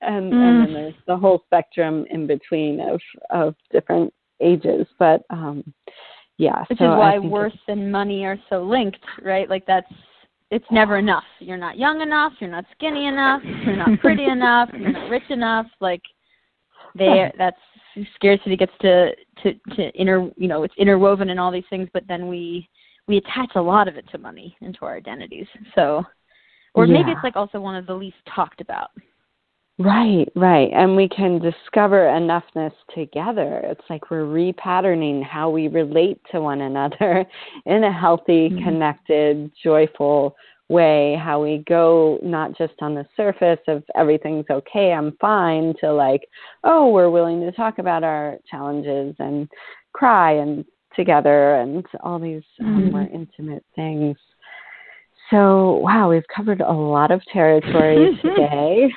and, 0.00 0.32
mm. 0.32 0.34
and 0.34 0.60
then 0.60 0.66
hmm. 0.66 0.74
there's 0.74 0.94
the 1.06 1.16
whole 1.16 1.42
spectrum 1.46 2.04
in 2.10 2.26
between 2.26 2.80
of 2.80 3.00
of 3.30 3.54
different 3.72 4.12
ages. 4.40 4.86
But 4.98 5.22
um 5.30 5.64
yeah 6.36 6.64
which 6.68 6.78
so 6.78 6.84
is 6.84 6.98
why 6.98 7.18
worth 7.18 7.52
and 7.68 7.90
money 7.90 8.24
are 8.24 8.38
so 8.50 8.62
linked 8.62 9.04
right? 9.22 9.48
Like 9.48 9.66
that's 9.66 9.92
it's 10.50 10.64
never 10.70 10.98
enough. 10.98 11.24
You're 11.40 11.58
not 11.58 11.78
young 11.78 12.00
enough, 12.00 12.32
you're 12.40 12.50
not 12.50 12.64
skinny 12.72 13.06
enough, 13.06 13.42
you're 13.44 13.76
not 13.76 14.00
pretty 14.00 14.24
enough, 14.30 14.70
you're 14.72 14.92
not 14.92 15.10
rich 15.10 15.30
enough. 15.30 15.66
Like 15.80 16.02
they 16.96 17.30
that's 17.36 17.58
scarcity 18.14 18.56
gets 18.56 18.72
to 18.80 19.10
to 19.42 19.54
to 19.76 20.00
inter 20.00 20.30
you 20.36 20.48
know, 20.48 20.62
it's 20.62 20.74
interwoven 20.78 21.30
in 21.30 21.38
all 21.38 21.52
these 21.52 21.64
things, 21.70 21.88
but 21.92 22.04
then 22.08 22.28
we 22.28 22.68
we 23.06 23.18
attach 23.18 23.52
a 23.56 23.60
lot 23.60 23.88
of 23.88 23.96
it 23.96 24.08
to 24.10 24.18
money 24.18 24.56
and 24.60 24.74
to 24.74 24.84
our 24.84 24.96
identities. 24.96 25.46
So 25.74 26.04
or 26.74 26.86
yeah. 26.86 26.98
maybe 26.98 27.10
it's 27.10 27.24
like 27.24 27.36
also 27.36 27.60
one 27.60 27.76
of 27.76 27.86
the 27.86 27.94
least 27.94 28.16
talked 28.34 28.60
about. 28.60 28.90
Right, 29.78 30.26
right. 30.34 30.70
And 30.74 30.96
we 30.96 31.08
can 31.08 31.38
discover 31.38 32.06
enoughness 32.06 32.72
together. 32.92 33.60
It's 33.64 33.84
like 33.88 34.10
we're 34.10 34.24
repatterning 34.24 35.22
how 35.24 35.50
we 35.50 35.68
relate 35.68 36.20
to 36.32 36.40
one 36.40 36.62
another 36.62 37.24
in 37.66 37.84
a 37.84 37.92
healthy, 37.92 38.50
mm-hmm. 38.50 38.64
connected, 38.64 39.52
joyful 39.62 40.34
way. 40.68 41.16
How 41.22 41.40
we 41.40 41.64
go 41.68 42.18
not 42.22 42.58
just 42.58 42.74
on 42.80 42.96
the 42.96 43.06
surface 43.16 43.60
of 43.68 43.84
everything's 43.94 44.46
okay, 44.50 44.92
I'm 44.92 45.16
fine, 45.20 45.74
to 45.80 45.92
like, 45.92 46.28
oh, 46.64 46.90
we're 46.90 47.10
willing 47.10 47.40
to 47.42 47.52
talk 47.52 47.78
about 47.78 48.02
our 48.02 48.38
challenges 48.50 49.14
and 49.20 49.48
cry 49.92 50.32
and 50.32 50.64
together 50.96 51.54
and 51.54 51.86
all 52.00 52.18
these 52.18 52.42
um, 52.60 52.66
mm-hmm. 52.66 52.90
more 52.90 53.08
intimate 53.14 53.64
things. 53.76 54.16
So, 55.30 55.74
wow, 55.82 56.08
we've 56.10 56.26
covered 56.34 56.60
a 56.60 56.72
lot 56.72 57.10
of 57.10 57.20
territory 57.32 58.18
today. 58.22 58.88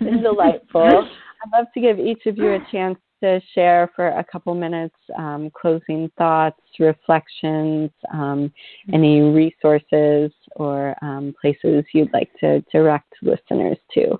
delightful. 0.00 0.82
I'd 0.82 1.58
love 1.58 1.66
to 1.74 1.80
give 1.80 1.98
each 1.98 2.24
of 2.26 2.38
you 2.38 2.54
a 2.54 2.66
chance 2.70 2.98
to 3.22 3.40
share 3.54 3.90
for 3.94 4.08
a 4.08 4.24
couple 4.24 4.54
minutes 4.54 4.96
um, 5.18 5.50
closing 5.50 6.10
thoughts, 6.16 6.60
reflections, 6.78 7.90
um, 8.12 8.52
any 8.92 9.20
resources 9.20 10.32
or 10.56 10.94
um, 11.02 11.34
places 11.40 11.84
you'd 11.92 12.12
like 12.12 12.30
to 12.40 12.60
direct 12.72 13.12
listeners 13.22 13.78
to. 13.92 14.18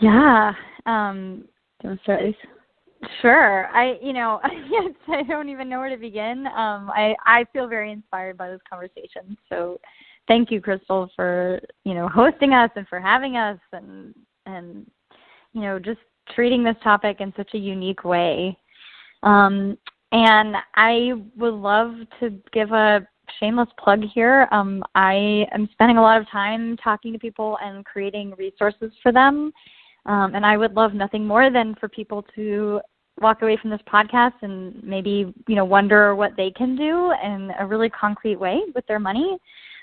Yeah. 0.00 0.54
Um, 0.86 1.44
do 1.80 1.88
you 1.88 1.90
want 1.90 2.00
to 2.00 2.04
start, 2.04 2.22
Lisa? 2.22 2.59
Sure. 3.20 3.66
I, 3.68 3.98
you 4.02 4.12
know, 4.12 4.40
I 5.08 5.22
don't 5.28 5.48
even 5.48 5.68
know 5.68 5.78
where 5.78 5.88
to 5.88 5.96
begin. 5.96 6.46
Um, 6.46 6.90
I, 6.90 7.14
I 7.24 7.44
feel 7.52 7.66
very 7.66 7.92
inspired 7.92 8.36
by 8.36 8.50
this 8.50 8.60
conversation. 8.68 9.36
So, 9.48 9.80
thank 10.28 10.50
you, 10.50 10.60
Crystal, 10.60 11.10
for 11.16 11.60
you 11.84 11.94
know 11.94 12.08
hosting 12.08 12.52
us 12.52 12.70
and 12.76 12.86
for 12.88 13.00
having 13.00 13.36
us, 13.36 13.58
and 13.72 14.14
and 14.46 14.86
you 15.52 15.62
know 15.62 15.78
just 15.78 16.00
treating 16.34 16.62
this 16.62 16.76
topic 16.84 17.20
in 17.20 17.32
such 17.36 17.54
a 17.54 17.58
unique 17.58 18.04
way. 18.04 18.56
Um, 19.22 19.76
and 20.12 20.56
I 20.76 21.12
would 21.36 21.54
love 21.54 21.94
to 22.20 22.30
give 22.52 22.72
a 22.72 23.06
shameless 23.38 23.68
plug 23.82 24.02
here. 24.12 24.48
Um, 24.50 24.82
I 24.94 25.46
am 25.52 25.68
spending 25.72 25.98
a 25.98 26.02
lot 26.02 26.20
of 26.20 26.28
time 26.30 26.76
talking 26.76 27.12
to 27.12 27.18
people 27.18 27.58
and 27.62 27.84
creating 27.84 28.34
resources 28.36 28.92
for 29.02 29.12
them. 29.12 29.52
Um, 30.06 30.34
and 30.34 30.46
I 30.46 30.56
would 30.56 30.74
love 30.74 30.94
nothing 30.94 31.26
more 31.26 31.50
than 31.50 31.74
for 31.78 31.88
people 31.88 32.24
to 32.34 32.80
walk 33.20 33.42
away 33.42 33.56
from 33.60 33.70
this 33.70 33.80
podcast 33.92 34.34
and 34.42 34.82
maybe 34.82 35.32
you 35.46 35.54
know 35.54 35.64
wonder 35.64 36.14
what 36.14 36.32
they 36.36 36.50
can 36.50 36.76
do 36.76 37.12
in 37.22 37.52
a 37.58 37.66
really 37.66 37.90
concrete 37.90 38.36
way 38.36 38.60
with 38.74 38.86
their 38.86 38.98
money. 38.98 39.38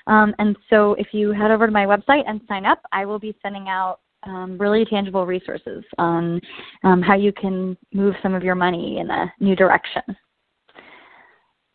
Um, 0.07 0.33
and 0.39 0.57
so, 0.69 0.93
if 0.93 1.07
you 1.11 1.31
head 1.31 1.51
over 1.51 1.65
to 1.65 1.71
my 1.71 1.85
website 1.85 2.23
and 2.27 2.41
sign 2.47 2.65
up, 2.65 2.81
I 2.91 3.05
will 3.05 3.19
be 3.19 3.35
sending 3.41 3.67
out 3.67 3.99
um, 4.23 4.57
really 4.57 4.85
tangible 4.85 5.25
resources 5.25 5.83
on 5.97 6.39
um, 6.83 7.01
how 7.01 7.15
you 7.15 7.31
can 7.33 7.77
move 7.93 8.15
some 8.23 8.33
of 8.33 8.43
your 8.43 8.55
money 8.55 8.99
in 8.99 9.09
a 9.09 9.33
new 9.39 9.55
direction. 9.55 10.01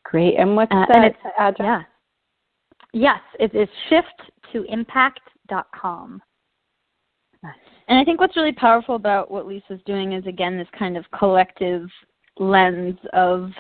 Great. 0.05 0.37
And 0.39 0.57
what's 0.57 0.73
uh, 0.73 0.85
that 0.89 1.05
and 1.05 1.15
address? 1.39 1.59
Yeah. 1.61 1.83
Yes, 2.95 3.21
it 3.41 3.55
is 3.55 3.69
shift2impact.com. 4.55 6.23
And 7.89 7.99
I 7.99 8.05
think 8.05 8.21
what's 8.21 8.37
really 8.37 8.53
powerful 8.53 8.95
about 8.95 9.31
what 9.31 9.47
Lisa's 9.47 9.81
doing 9.87 10.13
is 10.13 10.27
again 10.27 10.57
this 10.57 10.69
kind 10.79 10.97
of 10.97 11.05
collective 11.17 11.89
lens 12.39 12.99
of 13.13 13.51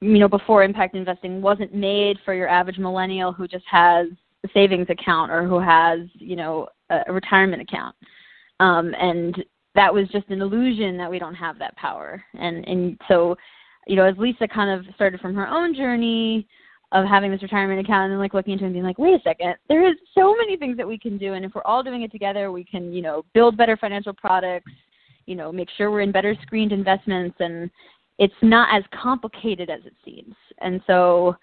you 0.00 0.18
know 0.18 0.28
before 0.28 0.62
impact 0.62 0.94
investing 0.94 1.42
wasn't 1.42 1.74
made 1.74 2.18
for 2.24 2.34
your 2.34 2.48
average 2.48 2.78
millennial 2.78 3.32
who 3.32 3.48
just 3.48 3.64
has 3.70 4.06
a 4.44 4.48
savings 4.54 4.86
account 4.88 5.30
or 5.30 5.46
who 5.46 5.58
has 5.58 6.00
you 6.14 6.36
know 6.36 6.68
a, 6.90 7.12
retirement 7.12 7.62
account. 7.62 7.94
Um, 8.60 8.94
and 9.00 9.36
that 9.74 9.92
was 9.92 10.08
just 10.08 10.28
an 10.28 10.42
illusion 10.42 10.96
that 10.96 11.10
we 11.10 11.18
don't 11.18 11.34
have 11.34 11.58
that 11.58 11.76
power. 11.76 12.22
And 12.38 12.66
and 12.66 13.00
so 13.08 13.36
you 13.86 13.96
know 13.96 14.04
as 14.04 14.16
lisa 14.18 14.46
kind 14.46 14.70
of 14.70 14.94
started 14.94 15.20
from 15.20 15.34
her 15.34 15.48
own 15.48 15.74
journey 15.74 16.46
of 16.92 17.04
having 17.04 17.30
this 17.30 17.42
retirement 17.42 17.80
account 17.80 18.04
and 18.04 18.12
then 18.12 18.18
like 18.18 18.32
looking 18.32 18.54
into 18.54 18.64
it 18.64 18.68
and 18.68 18.74
being 18.74 18.84
like, 18.84 18.98
wait 18.98 19.14
a 19.14 19.22
second, 19.22 19.54
there 19.68 19.86
is 19.86 19.94
so 20.14 20.34
many 20.36 20.56
things 20.56 20.76
that 20.76 20.88
we 20.88 20.98
can 20.98 21.18
do 21.18 21.34
and 21.34 21.44
if 21.44 21.54
we're 21.54 21.62
all 21.64 21.82
doing 21.82 22.02
it 22.02 22.10
together 22.10 22.50
we 22.50 22.64
can, 22.64 22.92
you 22.92 23.02
know, 23.02 23.24
build 23.34 23.56
better 23.56 23.76
financial 23.76 24.14
products, 24.14 24.72
you 25.26 25.34
know, 25.34 25.52
make 25.52 25.68
sure 25.76 25.90
we're 25.90 26.00
in 26.00 26.12
better 26.12 26.34
screened 26.42 26.72
investments 26.72 27.36
and 27.40 27.70
it's 28.18 28.34
not 28.42 28.74
as 28.74 28.82
complicated 29.00 29.68
as 29.68 29.80
it 29.84 29.94
seems. 30.04 30.34
And 30.60 30.80
so 30.86 31.36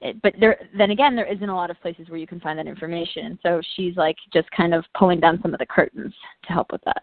it, 0.00 0.20
but 0.22 0.32
there 0.40 0.58
then 0.76 0.90
again 0.90 1.14
there 1.14 1.30
isn't 1.30 1.48
a 1.48 1.54
lot 1.54 1.70
of 1.70 1.80
places 1.80 2.08
where 2.08 2.18
you 2.18 2.26
can 2.26 2.40
find 2.40 2.58
that 2.58 2.66
information. 2.66 3.38
So 3.42 3.60
she's 3.76 3.96
like 3.96 4.16
just 4.32 4.50
kind 4.52 4.72
of 4.72 4.84
pulling 4.96 5.20
down 5.20 5.38
some 5.42 5.52
of 5.52 5.58
the 5.58 5.66
curtains 5.66 6.14
to 6.46 6.52
help 6.52 6.72
with 6.72 6.82
that. 6.84 7.02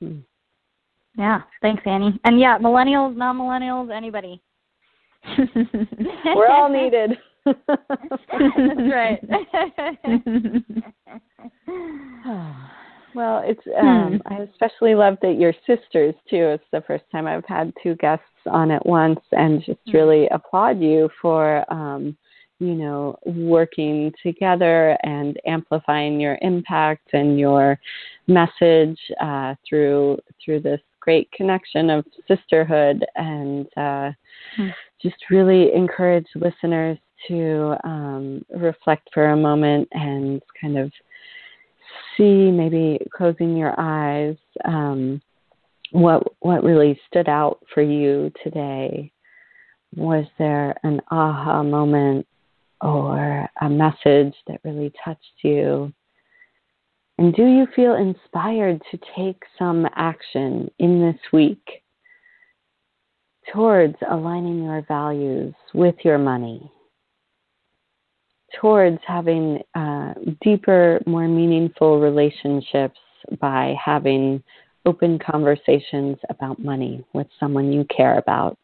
Hmm. 0.00 0.18
Yeah, 1.16 1.42
thanks 1.60 1.82
Annie. 1.86 2.18
And 2.24 2.40
yeah, 2.40 2.58
millennials, 2.58 3.14
non 3.14 3.38
millennials, 3.38 3.94
anybody 3.94 4.42
We're 6.24 6.48
all 6.48 6.68
needed. 6.68 7.18
That's 7.44 7.58
right. 8.92 9.18
well, 13.14 13.42
it's 13.44 13.60
um, 13.80 14.20
hmm. 14.24 14.32
I 14.32 14.42
especially 14.42 14.94
love 14.94 15.16
that 15.22 15.38
you're 15.38 15.54
sisters 15.66 16.14
too. 16.28 16.48
It's 16.48 16.64
the 16.72 16.82
first 16.86 17.04
time 17.10 17.26
I've 17.26 17.44
had 17.46 17.72
two 17.82 17.96
guests 17.96 18.24
on 18.50 18.70
at 18.70 18.84
once, 18.86 19.20
and 19.32 19.62
just 19.64 19.80
hmm. 19.86 19.96
really 19.96 20.28
applaud 20.28 20.80
you 20.80 21.08
for 21.20 21.64
um, 21.72 22.16
you 22.58 22.74
know 22.74 23.18
working 23.26 24.12
together 24.22 24.96
and 25.02 25.38
amplifying 25.46 26.20
your 26.20 26.38
impact 26.42 27.08
and 27.12 27.38
your 27.38 27.78
message 28.28 28.98
uh, 29.20 29.54
through 29.68 30.18
through 30.44 30.60
this 30.60 30.80
great 31.02 31.30
connection 31.32 31.90
of 31.90 32.04
sisterhood 32.28 33.04
and 33.16 33.66
uh, 33.76 34.10
hmm 34.56 34.70
just 35.02 35.16
really 35.30 35.74
encourage 35.74 36.26
listeners 36.36 36.96
to 37.26 37.74
um, 37.84 38.44
reflect 38.50 39.08
for 39.12 39.30
a 39.30 39.36
moment 39.36 39.88
and 39.92 40.40
kind 40.60 40.78
of 40.78 40.92
see, 42.16 42.50
maybe 42.50 42.98
closing 43.14 43.56
your 43.56 43.74
eyes, 43.78 44.36
um, 44.64 45.20
what 45.90 46.22
what 46.40 46.64
really 46.64 46.98
stood 47.08 47.28
out 47.28 47.58
for 47.74 47.82
you 47.82 48.32
today. 48.42 49.12
Was 49.94 50.24
there 50.38 50.74
an 50.84 51.00
aha 51.10 51.62
moment 51.62 52.26
or 52.80 53.46
a 53.60 53.68
message 53.68 54.34
that 54.46 54.60
really 54.64 54.92
touched 55.04 55.42
you? 55.42 55.92
And 57.18 57.34
do 57.34 57.44
you 57.44 57.66
feel 57.76 57.94
inspired 57.94 58.80
to 58.90 58.98
take 59.16 59.42
some 59.58 59.86
action 59.94 60.70
in 60.78 61.00
this 61.00 61.20
week 61.32 61.82
towards 63.52 63.96
aligning 64.10 64.64
your 64.64 64.82
values 64.88 65.54
with 65.74 65.94
your 66.04 66.18
money, 66.18 66.70
towards 68.60 68.98
having 69.06 69.60
uh, 69.74 70.14
deeper, 70.42 71.00
more 71.06 71.28
meaningful 71.28 72.00
relationships 72.00 72.98
by 73.40 73.74
having 73.82 74.42
open 74.86 75.18
conversations 75.18 76.16
about 76.30 76.58
money 76.58 77.04
with 77.12 77.26
someone 77.38 77.72
you 77.72 77.84
care 77.94 78.18
about. 78.18 78.56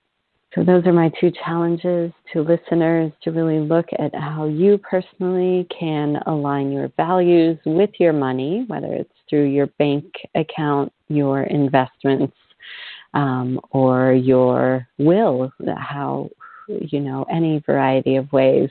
So, 0.54 0.64
those 0.64 0.86
are 0.86 0.92
my 0.92 1.10
two 1.20 1.30
challenges 1.44 2.10
to 2.32 2.40
listeners 2.40 3.12
to 3.22 3.32
really 3.32 3.60
look 3.60 3.86
at 3.98 4.14
how 4.14 4.46
you 4.46 4.78
personally 4.78 5.66
can 5.78 6.16
align 6.26 6.72
your 6.72 6.90
values 6.96 7.58
with 7.66 7.90
your 7.98 8.14
money, 8.14 8.64
whether 8.66 8.92
it's 8.94 9.12
through 9.28 9.44
your 9.44 9.66
bank 9.78 10.04
account, 10.34 10.90
your 11.08 11.42
investments, 11.42 12.34
um, 13.12 13.60
or 13.72 14.12
your 14.12 14.86
will, 14.98 15.52
how, 15.76 16.30
you 16.68 17.00
know, 17.00 17.26
any 17.30 17.62
variety 17.66 18.16
of 18.16 18.32
ways. 18.32 18.70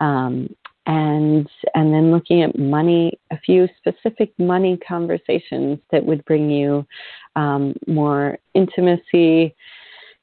Um, 0.00 0.54
and 0.86 1.48
and 1.74 1.92
then 1.92 2.12
looking 2.12 2.42
at 2.42 2.58
money, 2.58 3.18
a 3.32 3.38
few 3.38 3.68
specific 3.78 4.32
money 4.38 4.78
conversations 4.86 5.78
that 5.90 6.04
would 6.04 6.24
bring 6.24 6.48
you 6.48 6.86
um, 7.34 7.74
more 7.88 8.38
intimacy, 8.54 9.54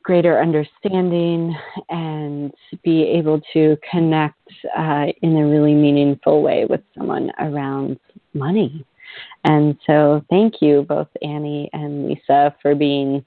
greater 0.04 0.42
understanding, 0.42 1.56
and 1.90 2.54
be 2.84 3.04
able 3.04 3.42
to 3.54 3.78
connect 3.90 4.38
uh, 4.78 5.06
in 5.22 5.38
a 5.38 5.48
really 5.48 5.74
meaningful 5.74 6.42
way 6.42 6.66
with 6.66 6.82
someone 6.98 7.32
around 7.40 8.00
money. 8.34 8.86
And 9.46 9.78
so, 9.86 10.24
thank 10.30 10.62
you, 10.62 10.86
both 10.88 11.08
Annie 11.22 11.70
and 11.74 12.08
Lisa, 12.08 12.56
for 12.62 12.76
being 12.76 13.24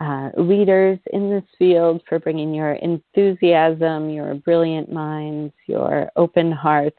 uh, 0.00 0.30
leaders 0.36 0.98
in 1.12 1.30
this 1.30 1.44
field, 1.58 2.02
for 2.08 2.18
bringing 2.18 2.54
your 2.54 2.72
enthusiasm, 2.72 4.10
your 4.10 4.34
brilliant 4.34 4.92
minds, 4.92 5.52
your 5.66 6.10
open 6.16 6.50
hearts, 6.52 6.98